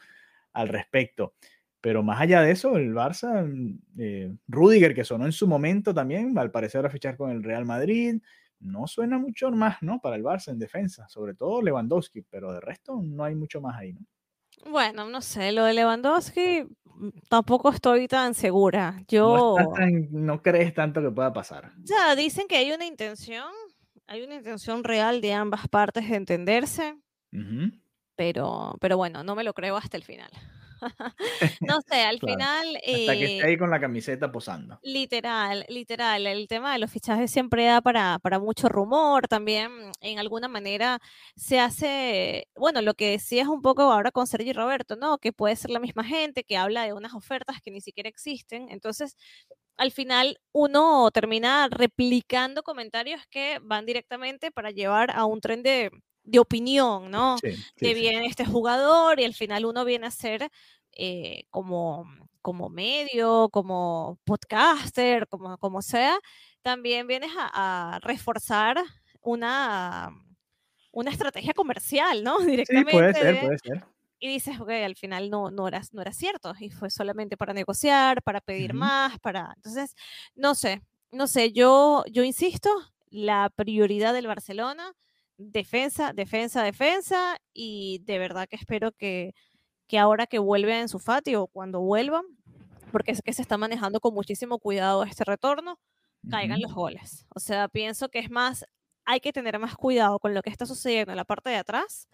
al 0.53 0.67
respecto. 0.69 1.33
Pero 1.81 2.03
más 2.03 2.19
allá 2.21 2.41
de 2.41 2.51
eso, 2.51 2.77
el 2.77 2.93
Barça, 2.93 3.45
mm, 3.45 3.79
eh, 3.99 4.35
Rudiger, 4.47 4.95
que 4.95 5.03
sonó 5.03 5.25
en 5.25 5.31
su 5.31 5.47
momento 5.47 5.93
también, 5.93 6.37
al 6.37 6.51
parecer 6.51 6.85
a 6.85 6.89
fichar 6.89 7.17
con 7.17 7.31
el 7.31 7.43
Real 7.43 7.65
Madrid, 7.65 8.21
no 8.59 8.87
suena 8.87 9.19
mucho 9.19 9.51
más, 9.51 9.81
¿no? 9.81 9.99
Para 10.01 10.15
el 10.15 10.23
Barça 10.23 10.51
en 10.51 10.59
defensa, 10.59 11.07
sobre 11.09 11.35
todo 11.35 11.61
Lewandowski, 11.61 12.23
pero 12.23 12.51
de 12.53 12.61
resto 12.61 12.99
no 13.03 13.23
hay 13.23 13.35
mucho 13.35 13.61
más 13.61 13.77
ahí, 13.77 13.93
¿no? 13.93 14.01
Bueno, 14.65 15.07
no 15.09 15.21
sé, 15.21 15.51
lo 15.51 15.63
de 15.63 15.73
Lewandowski 15.73 16.65
mm, 16.85 17.09
tampoco 17.29 17.69
estoy 17.69 18.07
tan 18.07 18.33
segura. 18.33 19.01
Yo... 19.07 19.55
No, 20.11 20.41
crees 20.41 20.73
tanto 20.73 21.01
que 21.01 21.11
pueda 21.11 21.31
pasar. 21.33 21.71
Ya, 21.83 22.15
dicen 22.15 22.47
que 22.47 22.57
hay 22.57 22.71
una 22.71 22.85
intención, 22.85 23.51
hay 24.07 24.23
una 24.23 24.35
intención 24.35 24.83
real 24.83 25.21
de 25.21 25.33
ambas 25.33 25.67
partes 25.67 26.09
de 26.09 26.15
entenderse, 26.15 26.95
pero, 28.15 28.75
pero 28.81 28.97
bueno, 28.97 29.23
no 29.23 29.35
me 29.35 29.43
lo 29.43 29.53
creo 29.53 29.77
hasta 29.77 29.97
el 29.97 30.03
final. 30.03 30.29
no 31.61 31.81
sé, 31.81 32.01
al 32.01 32.19
final... 32.19 32.75
Hasta 32.75 33.13
que 33.13 33.23
esté 33.23 33.37
eh 33.37 33.43
ahí 33.43 33.57
con 33.57 33.69
la 33.69 33.79
camiseta 33.79 34.31
posando. 34.31 34.79
Literal, 34.83 35.65
literal. 35.69 36.27
El 36.27 36.47
tema 36.47 36.73
de 36.73 36.79
los 36.79 36.91
fichajes 36.91 37.31
siempre 37.31 37.65
da 37.65 37.81
para, 37.81 38.19
para 38.19 38.39
mucho 38.39 38.69
rumor. 38.69 39.27
También, 39.27 39.71
en 40.01 40.19
alguna 40.19 40.47
manera, 40.47 40.99
se 41.35 41.59
hace, 41.59 42.47
bueno, 42.55 42.81
lo 42.81 42.93
que 42.93 43.11
decías 43.11 43.47
un 43.47 43.61
poco 43.61 43.83
ahora 43.83 44.11
con 44.11 44.27
Sergi 44.27 44.53
Roberto, 44.53 44.95
¿no? 44.95 45.17
Que 45.17 45.33
puede 45.33 45.55
ser 45.55 45.71
la 45.71 45.79
misma 45.79 46.03
gente 46.03 46.43
que 46.43 46.57
habla 46.57 46.83
de 46.83 46.93
unas 46.93 47.13
ofertas 47.13 47.61
que 47.61 47.71
ni 47.71 47.81
siquiera 47.81 48.09
existen. 48.09 48.67
Entonces, 48.69 49.15
al 49.77 49.91
final 49.91 50.39
uno 50.51 51.09
termina 51.11 51.67
replicando 51.69 52.63
comentarios 52.63 53.21
que 53.29 53.59
van 53.61 53.85
directamente 53.85 54.51
para 54.51 54.71
llevar 54.71 55.11
a 55.11 55.25
un 55.25 55.39
tren 55.39 55.63
de, 55.63 55.91
de 56.27 56.39
opinión, 56.39 57.09
¿no? 57.09 57.37
que 57.41 57.93
viene 57.93 58.27
este 58.27 58.45
jugador 58.45 59.19
y 59.19 59.23
al 59.23 59.33
final 59.33 59.65
uno 59.65 59.85
viene 59.85 60.07
a 60.07 60.11
ser 60.11 60.49
eh, 60.91 61.45
como, 61.49 62.05
como 62.41 62.69
medio, 62.69 63.49
como 63.49 64.19
podcaster, 64.25 65.27
como, 65.27 65.57
como 65.57 65.81
sea, 65.81 66.19
también 66.61 67.07
vienes 67.07 67.31
a, 67.37 67.99
reforzar 68.01 68.77
una, 69.21 70.09
una 70.91 71.11
estrategia 71.11 71.53
comercial, 71.53 72.23
¿no? 72.23 72.39
Directamente. 72.39 72.91
Sí, 72.91 72.97
puede 72.97 73.13
ser, 73.13 73.39
puede 73.39 73.57
ser. 73.59 73.85
Y 74.19 74.27
dices, 74.27 74.59
ok, 74.59 74.69
al 74.69 74.95
final 74.95 75.29
no, 75.29 75.49
no, 75.49 75.67
era, 75.67 75.81
no 75.93 76.01
era 76.01 76.11
cierto 76.11 76.53
y 76.59 76.71
fue 76.71 76.89
solamente 76.89 77.37
para 77.37 77.53
negociar, 77.53 78.21
para 78.23 78.41
pedir 78.41 78.73
más, 78.73 79.17
para... 79.19 79.53
Entonces, 79.55 79.95
no 80.35 80.55
sé, 80.55 80.81
no 81.11 81.27
sé, 81.27 81.53
yo, 81.53 82.03
yo 82.11 82.23
insisto, 82.23 82.69
la 83.09 83.49
prioridad 83.55 84.13
del 84.13 84.27
Barcelona 84.27 84.93
defensa, 85.37 86.13
defensa, 86.13 86.63
defensa 86.63 87.37
y 87.53 88.01
de 88.05 88.19
verdad 88.19 88.47
que 88.49 88.55
espero 88.55 88.91
que, 88.91 89.33
que 89.87 89.99
ahora 89.99 90.27
que 90.27 90.39
vuelve 90.39 90.79
en 90.79 90.89
su 90.89 90.99
o 91.35 91.47
cuando 91.47 91.79
vuelvan, 91.81 92.25
porque 92.91 93.11
es 93.11 93.21
que 93.21 93.33
se 93.33 93.41
está 93.41 93.57
manejando 93.57 93.99
con 93.99 94.13
muchísimo 94.13 94.59
cuidado 94.59 95.03
este 95.03 95.23
retorno, 95.23 95.79
caigan 96.29 96.61
los 96.61 96.73
goles. 96.73 97.25
O 97.35 97.39
sea, 97.39 97.67
pienso 97.67 98.09
que 98.09 98.19
es 98.19 98.29
más, 98.29 98.65
hay 99.07 99.21
que 99.21 99.31
tener 99.31 99.57
más 99.57 99.75
cuidado 99.75 100.19
con 100.19 100.33
lo 100.33 100.43
que 100.43 100.49
está 100.49 100.65
sucediendo 100.65 101.11
en 101.11 101.17
la 101.17 101.25
parte 101.25 101.49
de 101.49 101.55
atrás 101.55 102.07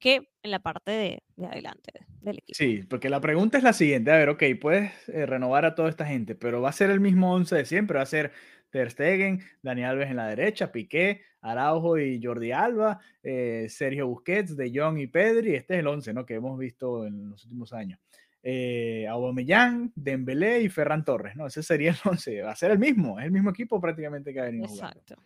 que 0.00 0.30
en 0.42 0.50
la 0.50 0.60
parte 0.60 0.90
de, 0.90 1.22
adelante 1.44 1.92
del 2.22 2.38
equipo. 2.38 2.56
Sí, 2.56 2.84
porque 2.88 3.10
la 3.10 3.20
pregunta 3.20 3.58
es 3.58 3.64
la 3.64 3.72
siguiente, 3.72 4.10
a 4.10 4.16
ver, 4.16 4.30
ok, 4.30 4.42
puedes 4.60 4.92
eh, 5.08 5.26
renovar 5.26 5.66
a 5.66 5.74
toda 5.74 5.90
esta 5.90 6.06
gente, 6.06 6.34
pero 6.34 6.62
va 6.62 6.70
a 6.70 6.72
ser 6.72 6.90
el 6.90 7.00
mismo 7.00 7.34
11 7.34 7.54
de 7.54 7.64
siempre, 7.64 7.98
va 7.98 8.02
a 8.02 8.06
ser 8.06 8.32
Ter 8.70 8.90
Stegen, 8.90 9.40
Dani 9.62 9.84
Alves 9.84 10.10
en 10.10 10.16
la 10.16 10.26
derecha, 10.28 10.72
Piqué, 10.72 11.22
Araujo 11.40 11.98
y 11.98 12.22
Jordi 12.22 12.52
Alba, 12.52 12.98
eh, 13.22 13.66
Sergio 13.68 14.06
Busquets, 14.06 14.56
De 14.56 14.70
Jong 14.74 14.98
y 14.98 15.06
Pedri. 15.06 15.54
Este 15.54 15.74
es 15.74 15.80
el 15.80 15.86
11 15.86 16.14
¿no? 16.14 16.26
que 16.26 16.34
hemos 16.34 16.58
visto 16.58 17.06
en 17.06 17.30
los 17.30 17.44
últimos 17.44 17.72
años. 17.72 17.98
Eh, 18.42 19.06
Aubameyang, 19.08 19.92
Dembélé 19.94 20.62
y 20.62 20.68
Ferran 20.68 21.04
Torres. 21.04 21.36
¿no? 21.36 21.46
Ese 21.46 21.62
sería 21.62 21.90
el 21.90 21.96
11. 22.04 22.42
Va 22.42 22.52
a 22.52 22.56
ser 22.56 22.70
el 22.70 22.78
mismo, 22.78 23.18
es 23.18 23.26
el 23.26 23.32
mismo 23.32 23.50
equipo 23.50 23.80
prácticamente 23.80 24.32
que 24.32 24.40
ha 24.40 24.44
venido 24.44 24.66
Exacto. 24.66 25.16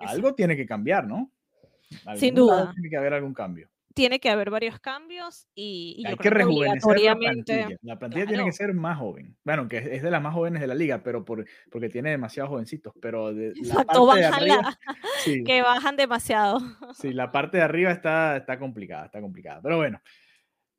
Algo 0.00 0.34
tiene 0.34 0.56
que 0.56 0.66
cambiar, 0.66 1.06
¿no? 1.06 1.32
Sin 2.16 2.34
duda. 2.34 2.72
Tiene 2.72 2.88
que 2.90 2.96
haber 2.96 3.14
algún 3.14 3.34
cambio 3.34 3.68
tiene 3.94 4.20
que 4.20 4.30
haber 4.30 4.50
varios 4.50 4.78
cambios 4.78 5.48
y, 5.54 6.02
hay 6.06 6.16
que 6.16 6.30
rejuvenecer 6.30 7.00
la 7.00 7.16
plantilla. 7.16 7.68
La 7.82 7.98
plantilla 7.98 8.26
tiene 8.26 8.44
que 8.44 8.52
ser 8.52 8.72
más 8.72 8.98
joven. 8.98 9.36
Bueno, 9.44 9.68
que 9.68 9.78
es 9.78 10.02
de 10.02 10.10
las 10.10 10.22
más 10.22 10.32
jóvenes 10.32 10.60
de 10.60 10.66
la 10.66 10.74
liga, 10.74 11.02
pero 11.02 11.24
por, 11.24 11.44
porque 11.70 11.88
tiene 11.88 12.10
demasiados 12.10 12.50
jovencitos. 12.50 12.94
Pero 13.00 13.34
de, 13.34 13.52
la 13.62 13.84
parte 13.84 14.20
de 14.20 14.24
arriba, 14.24 14.78
que 15.24 15.62
bajan 15.62 15.96
demasiado. 15.96 16.60
Sí, 16.94 17.12
la 17.12 17.32
parte 17.32 17.58
de 17.58 17.64
arriba 17.64 17.90
está, 17.90 18.36
está 18.36 18.58
complicada, 18.58 19.06
está 19.06 19.20
complicada. 19.20 19.60
Pero 19.60 19.76
bueno, 19.76 20.00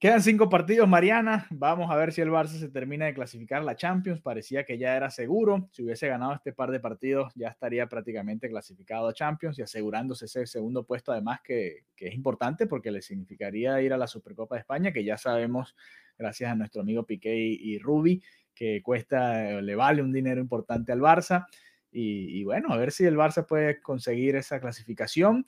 Quedan 0.02 0.24
cinco 0.24 0.50
partidos, 0.50 0.90
Mariana. 0.90 1.46
Vamos 1.52 1.92
a 1.92 1.96
ver 1.96 2.12
si 2.12 2.22
el 2.22 2.32
Barça 2.32 2.58
se 2.58 2.70
termina 2.70 3.06
de 3.06 3.14
clasificar 3.14 3.64
la 3.64 3.76
Champions. 3.76 4.20
Parecía 4.20 4.66
que 4.66 4.80
ya 4.80 4.96
era 4.96 5.12
seguro. 5.12 5.70
Si 5.74 5.84
hubiese 5.84 6.08
ganado 6.08 6.34
este 6.34 6.54
par 6.54 6.72
de 6.72 6.80
partidos, 6.80 7.32
ya 7.36 7.50
estaría 7.50 7.88
prácticamente 7.88 8.50
clasificado 8.50 9.08
a 9.08 9.14
Champions 9.14 9.60
y 9.60 9.62
asegurándose 9.62 10.26
ese 10.26 10.48
segundo 10.48 10.88
puesto, 10.88 11.12
además 11.12 11.42
que, 11.44 11.84
es 11.98 12.16
importante 12.16 12.66
porque 12.66 12.90
le 12.90 13.04
significaría 13.04 13.80
ir 13.84 13.94
a 13.94 13.98
la 14.00 14.08
Supercopa 14.08 14.56
de 14.56 14.62
España, 14.62 14.92
que 14.92 15.04
ya 15.04 15.20
sabemos, 15.20 15.76
gracias 16.18 16.52
a 16.52 16.56
nuestro 16.56 16.82
amigo 16.82 17.06
Piqué 17.06 17.36
y, 17.36 17.78
Rubi, 17.78 18.24
que 18.56 18.82
cuesta, 18.82 19.62
le 19.62 19.76
vale 19.76 20.02
un 20.02 20.12
dinero 20.12 20.42
importante 20.42 20.92
al 20.92 21.00
Barça. 21.00 21.46
Y, 21.92 22.40
y 22.40 22.44
bueno, 22.44 22.74
a 22.74 22.78
ver 22.78 22.92
si 22.92 23.06
el 23.06 23.18
Barça 23.18 23.46
puede 23.46 23.80
conseguir 23.84 24.36
esa 24.36 24.60
clasificación. 24.60 25.46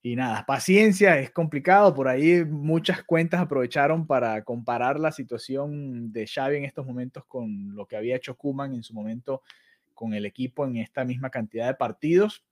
Y 0.00 0.14
nada, 0.14 0.46
paciencia, 0.46 1.18
es 1.18 1.30
complicado. 1.30 1.92
Por 1.92 2.08
ahí 2.08 2.44
muchas 2.44 3.02
cuentas 3.02 3.40
aprovecharon 3.40 4.06
para 4.06 4.42
comparar 4.44 5.00
la 5.00 5.10
situación 5.10 6.12
de 6.12 6.26
Xavi 6.26 6.56
en 6.56 6.64
estos 6.64 6.86
momentos 6.86 7.24
con 7.26 7.74
lo 7.74 7.86
que 7.86 7.96
había 7.96 8.16
hecho 8.16 8.36
Kuman 8.36 8.74
en 8.74 8.82
su 8.82 8.94
momento 8.94 9.42
con 9.94 10.14
el 10.14 10.24
equipo 10.24 10.64
en 10.64 10.76
esta 10.76 11.04
misma 11.04 11.30
cantidad 11.30 11.66
de 11.66 11.74
partidos. 11.74 12.44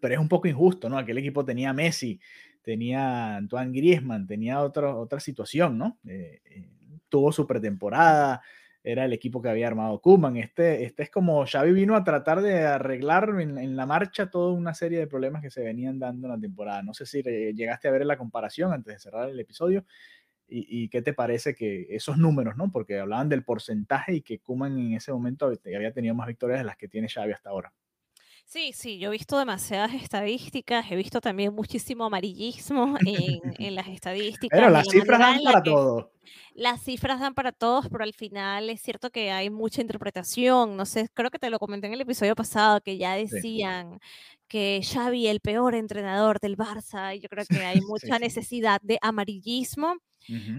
Pero 0.00 0.14
es 0.14 0.20
un 0.20 0.28
poco 0.28 0.46
injusto, 0.46 0.88
¿no? 0.88 0.96
Aquel 0.96 1.18
equipo 1.18 1.44
tenía 1.44 1.72
Messi, 1.72 2.20
tenía 2.62 3.34
Antoine 3.34 3.72
Griezmann, 3.72 4.28
tenía 4.28 4.60
otra, 4.60 4.94
otra 4.94 5.18
situación, 5.18 5.76
¿no? 5.76 5.98
Eh, 6.06 6.40
eh, 6.44 6.70
tuvo 7.08 7.32
su 7.32 7.46
pretemporada, 7.46 8.40
era 8.90 9.04
el 9.04 9.12
equipo 9.12 9.42
que 9.42 9.50
había 9.50 9.66
armado 9.66 10.00
Kuman. 10.00 10.38
Este, 10.38 10.84
este 10.84 11.02
es 11.02 11.10
como 11.10 11.44
Xavi 11.44 11.72
vino 11.72 11.94
a 11.94 12.04
tratar 12.04 12.40
de 12.40 12.64
arreglar 12.64 13.38
en, 13.38 13.76
la 13.76 13.84
marcha 13.84 14.30
toda 14.30 14.54
una 14.54 14.72
serie 14.72 14.98
de 14.98 15.06
problemas 15.06 15.42
que 15.42 15.50
se 15.50 15.62
venían 15.62 15.98
dando 15.98 16.26
en 16.26 16.32
la 16.32 16.40
temporada. 16.40 16.82
No 16.82 16.94
sé 16.94 17.04
si 17.04 17.22
llegaste 17.22 17.88
a 17.88 17.90
ver 17.90 18.06
la 18.06 18.16
comparación 18.16 18.72
antes 18.72 18.94
de 18.94 18.98
cerrar 18.98 19.28
el 19.28 19.38
episodio. 19.38 19.84
Y, 20.50 20.88
qué 20.88 21.02
te 21.02 21.12
parece 21.12 21.54
que 21.54 21.88
esos 21.90 22.16
números, 22.16 22.56
¿no? 22.56 22.72
Porque 22.72 22.98
hablaban 22.98 23.28
del 23.28 23.44
porcentaje 23.44 24.14
y 24.14 24.22
que 24.22 24.38
Kuman 24.38 24.78
en 24.78 24.94
ese 24.94 25.12
momento 25.12 25.52
había 25.76 25.92
tenido 25.92 26.14
más 26.14 26.26
victorias 26.26 26.60
de 26.60 26.64
las 26.64 26.78
que 26.78 26.88
tiene 26.88 27.10
Xavi 27.10 27.32
hasta 27.32 27.50
ahora. 27.50 27.74
Sí, 28.48 28.72
sí, 28.72 28.98
yo 28.98 29.08
he 29.08 29.12
visto 29.12 29.38
demasiadas 29.38 29.92
estadísticas, 29.92 30.90
he 30.90 30.96
visto 30.96 31.20
también 31.20 31.54
muchísimo 31.54 32.06
amarillismo 32.06 32.96
en, 33.06 33.40
en 33.58 33.74
las 33.74 33.86
estadísticas. 33.88 34.58
Pero 34.58 34.70
las 34.70 34.88
cifras 34.88 35.18
dan 35.18 35.42
para 35.44 35.62
todos. 35.62 36.06
Las 36.54 36.82
cifras 36.82 37.20
dan 37.20 37.34
para 37.34 37.52
todos, 37.52 37.90
pero 37.90 38.04
al 38.04 38.14
final 38.14 38.70
es 38.70 38.80
cierto 38.80 39.10
que 39.10 39.30
hay 39.30 39.50
mucha 39.50 39.82
interpretación. 39.82 40.78
No 40.78 40.86
sé, 40.86 41.10
creo 41.12 41.30
que 41.30 41.38
te 41.38 41.50
lo 41.50 41.58
comenté 41.58 41.88
en 41.88 41.92
el 41.92 42.00
episodio 42.00 42.34
pasado, 42.34 42.80
que 42.80 42.96
ya 42.96 43.16
decían 43.16 44.00
que 44.48 44.80
Xavi, 44.82 45.28
el 45.28 45.40
peor 45.40 45.74
entrenador 45.74 46.40
del 46.40 46.56
Barça, 46.56 47.16
y 47.16 47.20
yo 47.20 47.28
creo 47.28 47.44
que 47.46 47.58
hay 47.64 47.80
mucha 47.88 48.16
sí. 48.16 48.20
necesidad 48.20 48.80
de 48.82 48.98
amarillismo. 49.02 49.96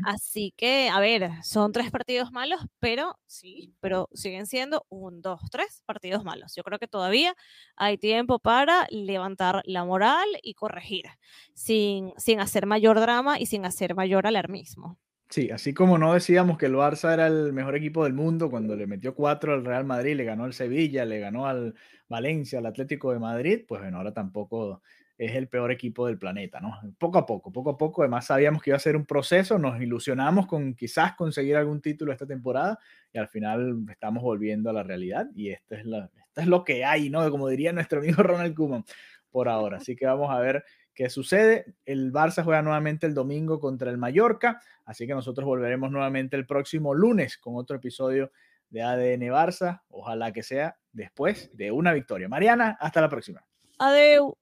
Así 0.03 0.51
que, 0.57 0.89
a 0.89 0.99
ver, 0.99 1.29
son 1.43 1.71
tres 1.71 1.91
partidos 1.91 2.31
malos, 2.31 2.59
pero 2.79 3.19
sí, 3.27 3.75
pero 3.79 4.09
siguen 4.13 4.47
siendo 4.47 4.83
un, 4.89 5.21
dos, 5.21 5.41
tres 5.51 5.83
partidos 5.85 6.23
malos. 6.23 6.55
Yo 6.55 6.63
creo 6.63 6.79
que 6.79 6.87
todavía 6.87 7.35
hay 7.75 7.99
tiempo 7.99 8.39
para 8.39 8.87
levantar 8.89 9.61
la 9.65 9.85
moral 9.85 10.27
y 10.41 10.55
corregir, 10.55 11.05
sin, 11.53 12.13
sin 12.17 12.39
hacer 12.39 12.65
mayor 12.65 12.99
drama 12.99 13.39
y 13.39 13.45
sin 13.45 13.63
hacer 13.65 13.93
mayor 13.93 14.25
alarmismo. 14.25 14.97
Sí, 15.29 15.51
así 15.51 15.75
como 15.75 15.99
no 15.99 16.13
decíamos 16.15 16.57
que 16.57 16.65
el 16.65 16.73
Barça 16.73 17.13
era 17.13 17.27
el 17.27 17.53
mejor 17.53 17.75
equipo 17.75 18.03
del 18.03 18.13
mundo 18.13 18.49
cuando 18.49 18.75
le 18.75 18.87
metió 18.87 19.13
cuatro 19.13 19.53
al 19.53 19.63
Real 19.63 19.85
Madrid, 19.85 20.15
le 20.15 20.23
ganó 20.23 20.45
al 20.45 20.53
Sevilla, 20.53 21.05
le 21.05 21.19
ganó 21.19 21.45
al 21.45 21.75
Valencia, 22.07 22.57
al 22.57 22.65
Atlético 22.65 23.11
de 23.13 23.19
Madrid, 23.19 23.61
pues 23.67 23.79
bueno, 23.79 23.97
ahora 23.97 24.11
tampoco 24.11 24.81
es 25.19 25.35
el 25.35 25.47
peor 25.47 25.71
equipo 25.71 26.07
del 26.07 26.17
planeta, 26.17 26.59
¿no? 26.59 26.79
Poco 26.97 27.19
a 27.19 27.25
poco, 27.27 27.51
poco 27.51 27.71
a 27.71 27.77
poco, 27.77 28.01
además 28.01 28.25
sabíamos 28.25 28.63
que 28.63 28.71
iba 28.71 28.77
a 28.77 28.79
ser 28.79 28.95
un 28.95 29.05
proceso, 29.05 29.59
nos 29.59 29.79
ilusionamos 29.79 30.47
con 30.47 30.73
quizás 30.73 31.15
conseguir 31.15 31.57
algún 31.57 31.81
título 31.81 32.11
esta 32.11 32.25
temporada 32.25 32.79
y 33.13 33.19
al 33.19 33.27
final 33.27 33.85
estamos 33.91 34.23
volviendo 34.23 34.71
a 34.71 34.73
la 34.73 34.81
realidad 34.81 35.27
y 35.35 35.49
esto 35.51 35.75
es, 35.75 35.85
la, 35.85 36.09
esto 36.27 36.41
es 36.41 36.47
lo 36.47 36.63
que 36.63 36.85
hay, 36.85 37.11
¿no? 37.11 37.29
Como 37.29 37.47
diría 37.49 37.71
nuestro 37.71 37.99
amigo 37.99 38.23
Ronald 38.23 38.55
Koeman 38.55 38.83
por 39.29 39.47
ahora. 39.47 39.77
Así 39.77 39.95
que 39.95 40.07
vamos 40.07 40.31
a 40.31 40.39
ver 40.39 40.63
qué 40.93 41.09
sucede. 41.09 41.75
El 41.85 42.11
Barça 42.11 42.43
juega 42.43 42.61
nuevamente 42.61 43.07
el 43.07 43.13
domingo 43.13 43.59
contra 43.59 43.91
el 43.91 43.97
Mallorca, 43.97 44.61
así 44.85 45.07
que 45.07 45.13
nosotros 45.13 45.45
volveremos 45.45 45.91
nuevamente 45.91 46.35
el 46.35 46.45
próximo 46.45 46.93
lunes 46.93 47.37
con 47.37 47.55
otro 47.55 47.77
episodio 47.77 48.31
de 48.69 48.81
ADN 48.81 49.21
Barça. 49.31 49.81
Ojalá 49.89 50.31
que 50.31 50.43
sea 50.43 50.77
después 50.91 51.55
de 51.55 51.71
una 51.71 51.93
victoria. 51.93 52.29
Mariana, 52.29 52.77
hasta 52.79 53.01
la 53.01 53.09
próxima. 53.09 53.45
Adeu. 53.77 54.38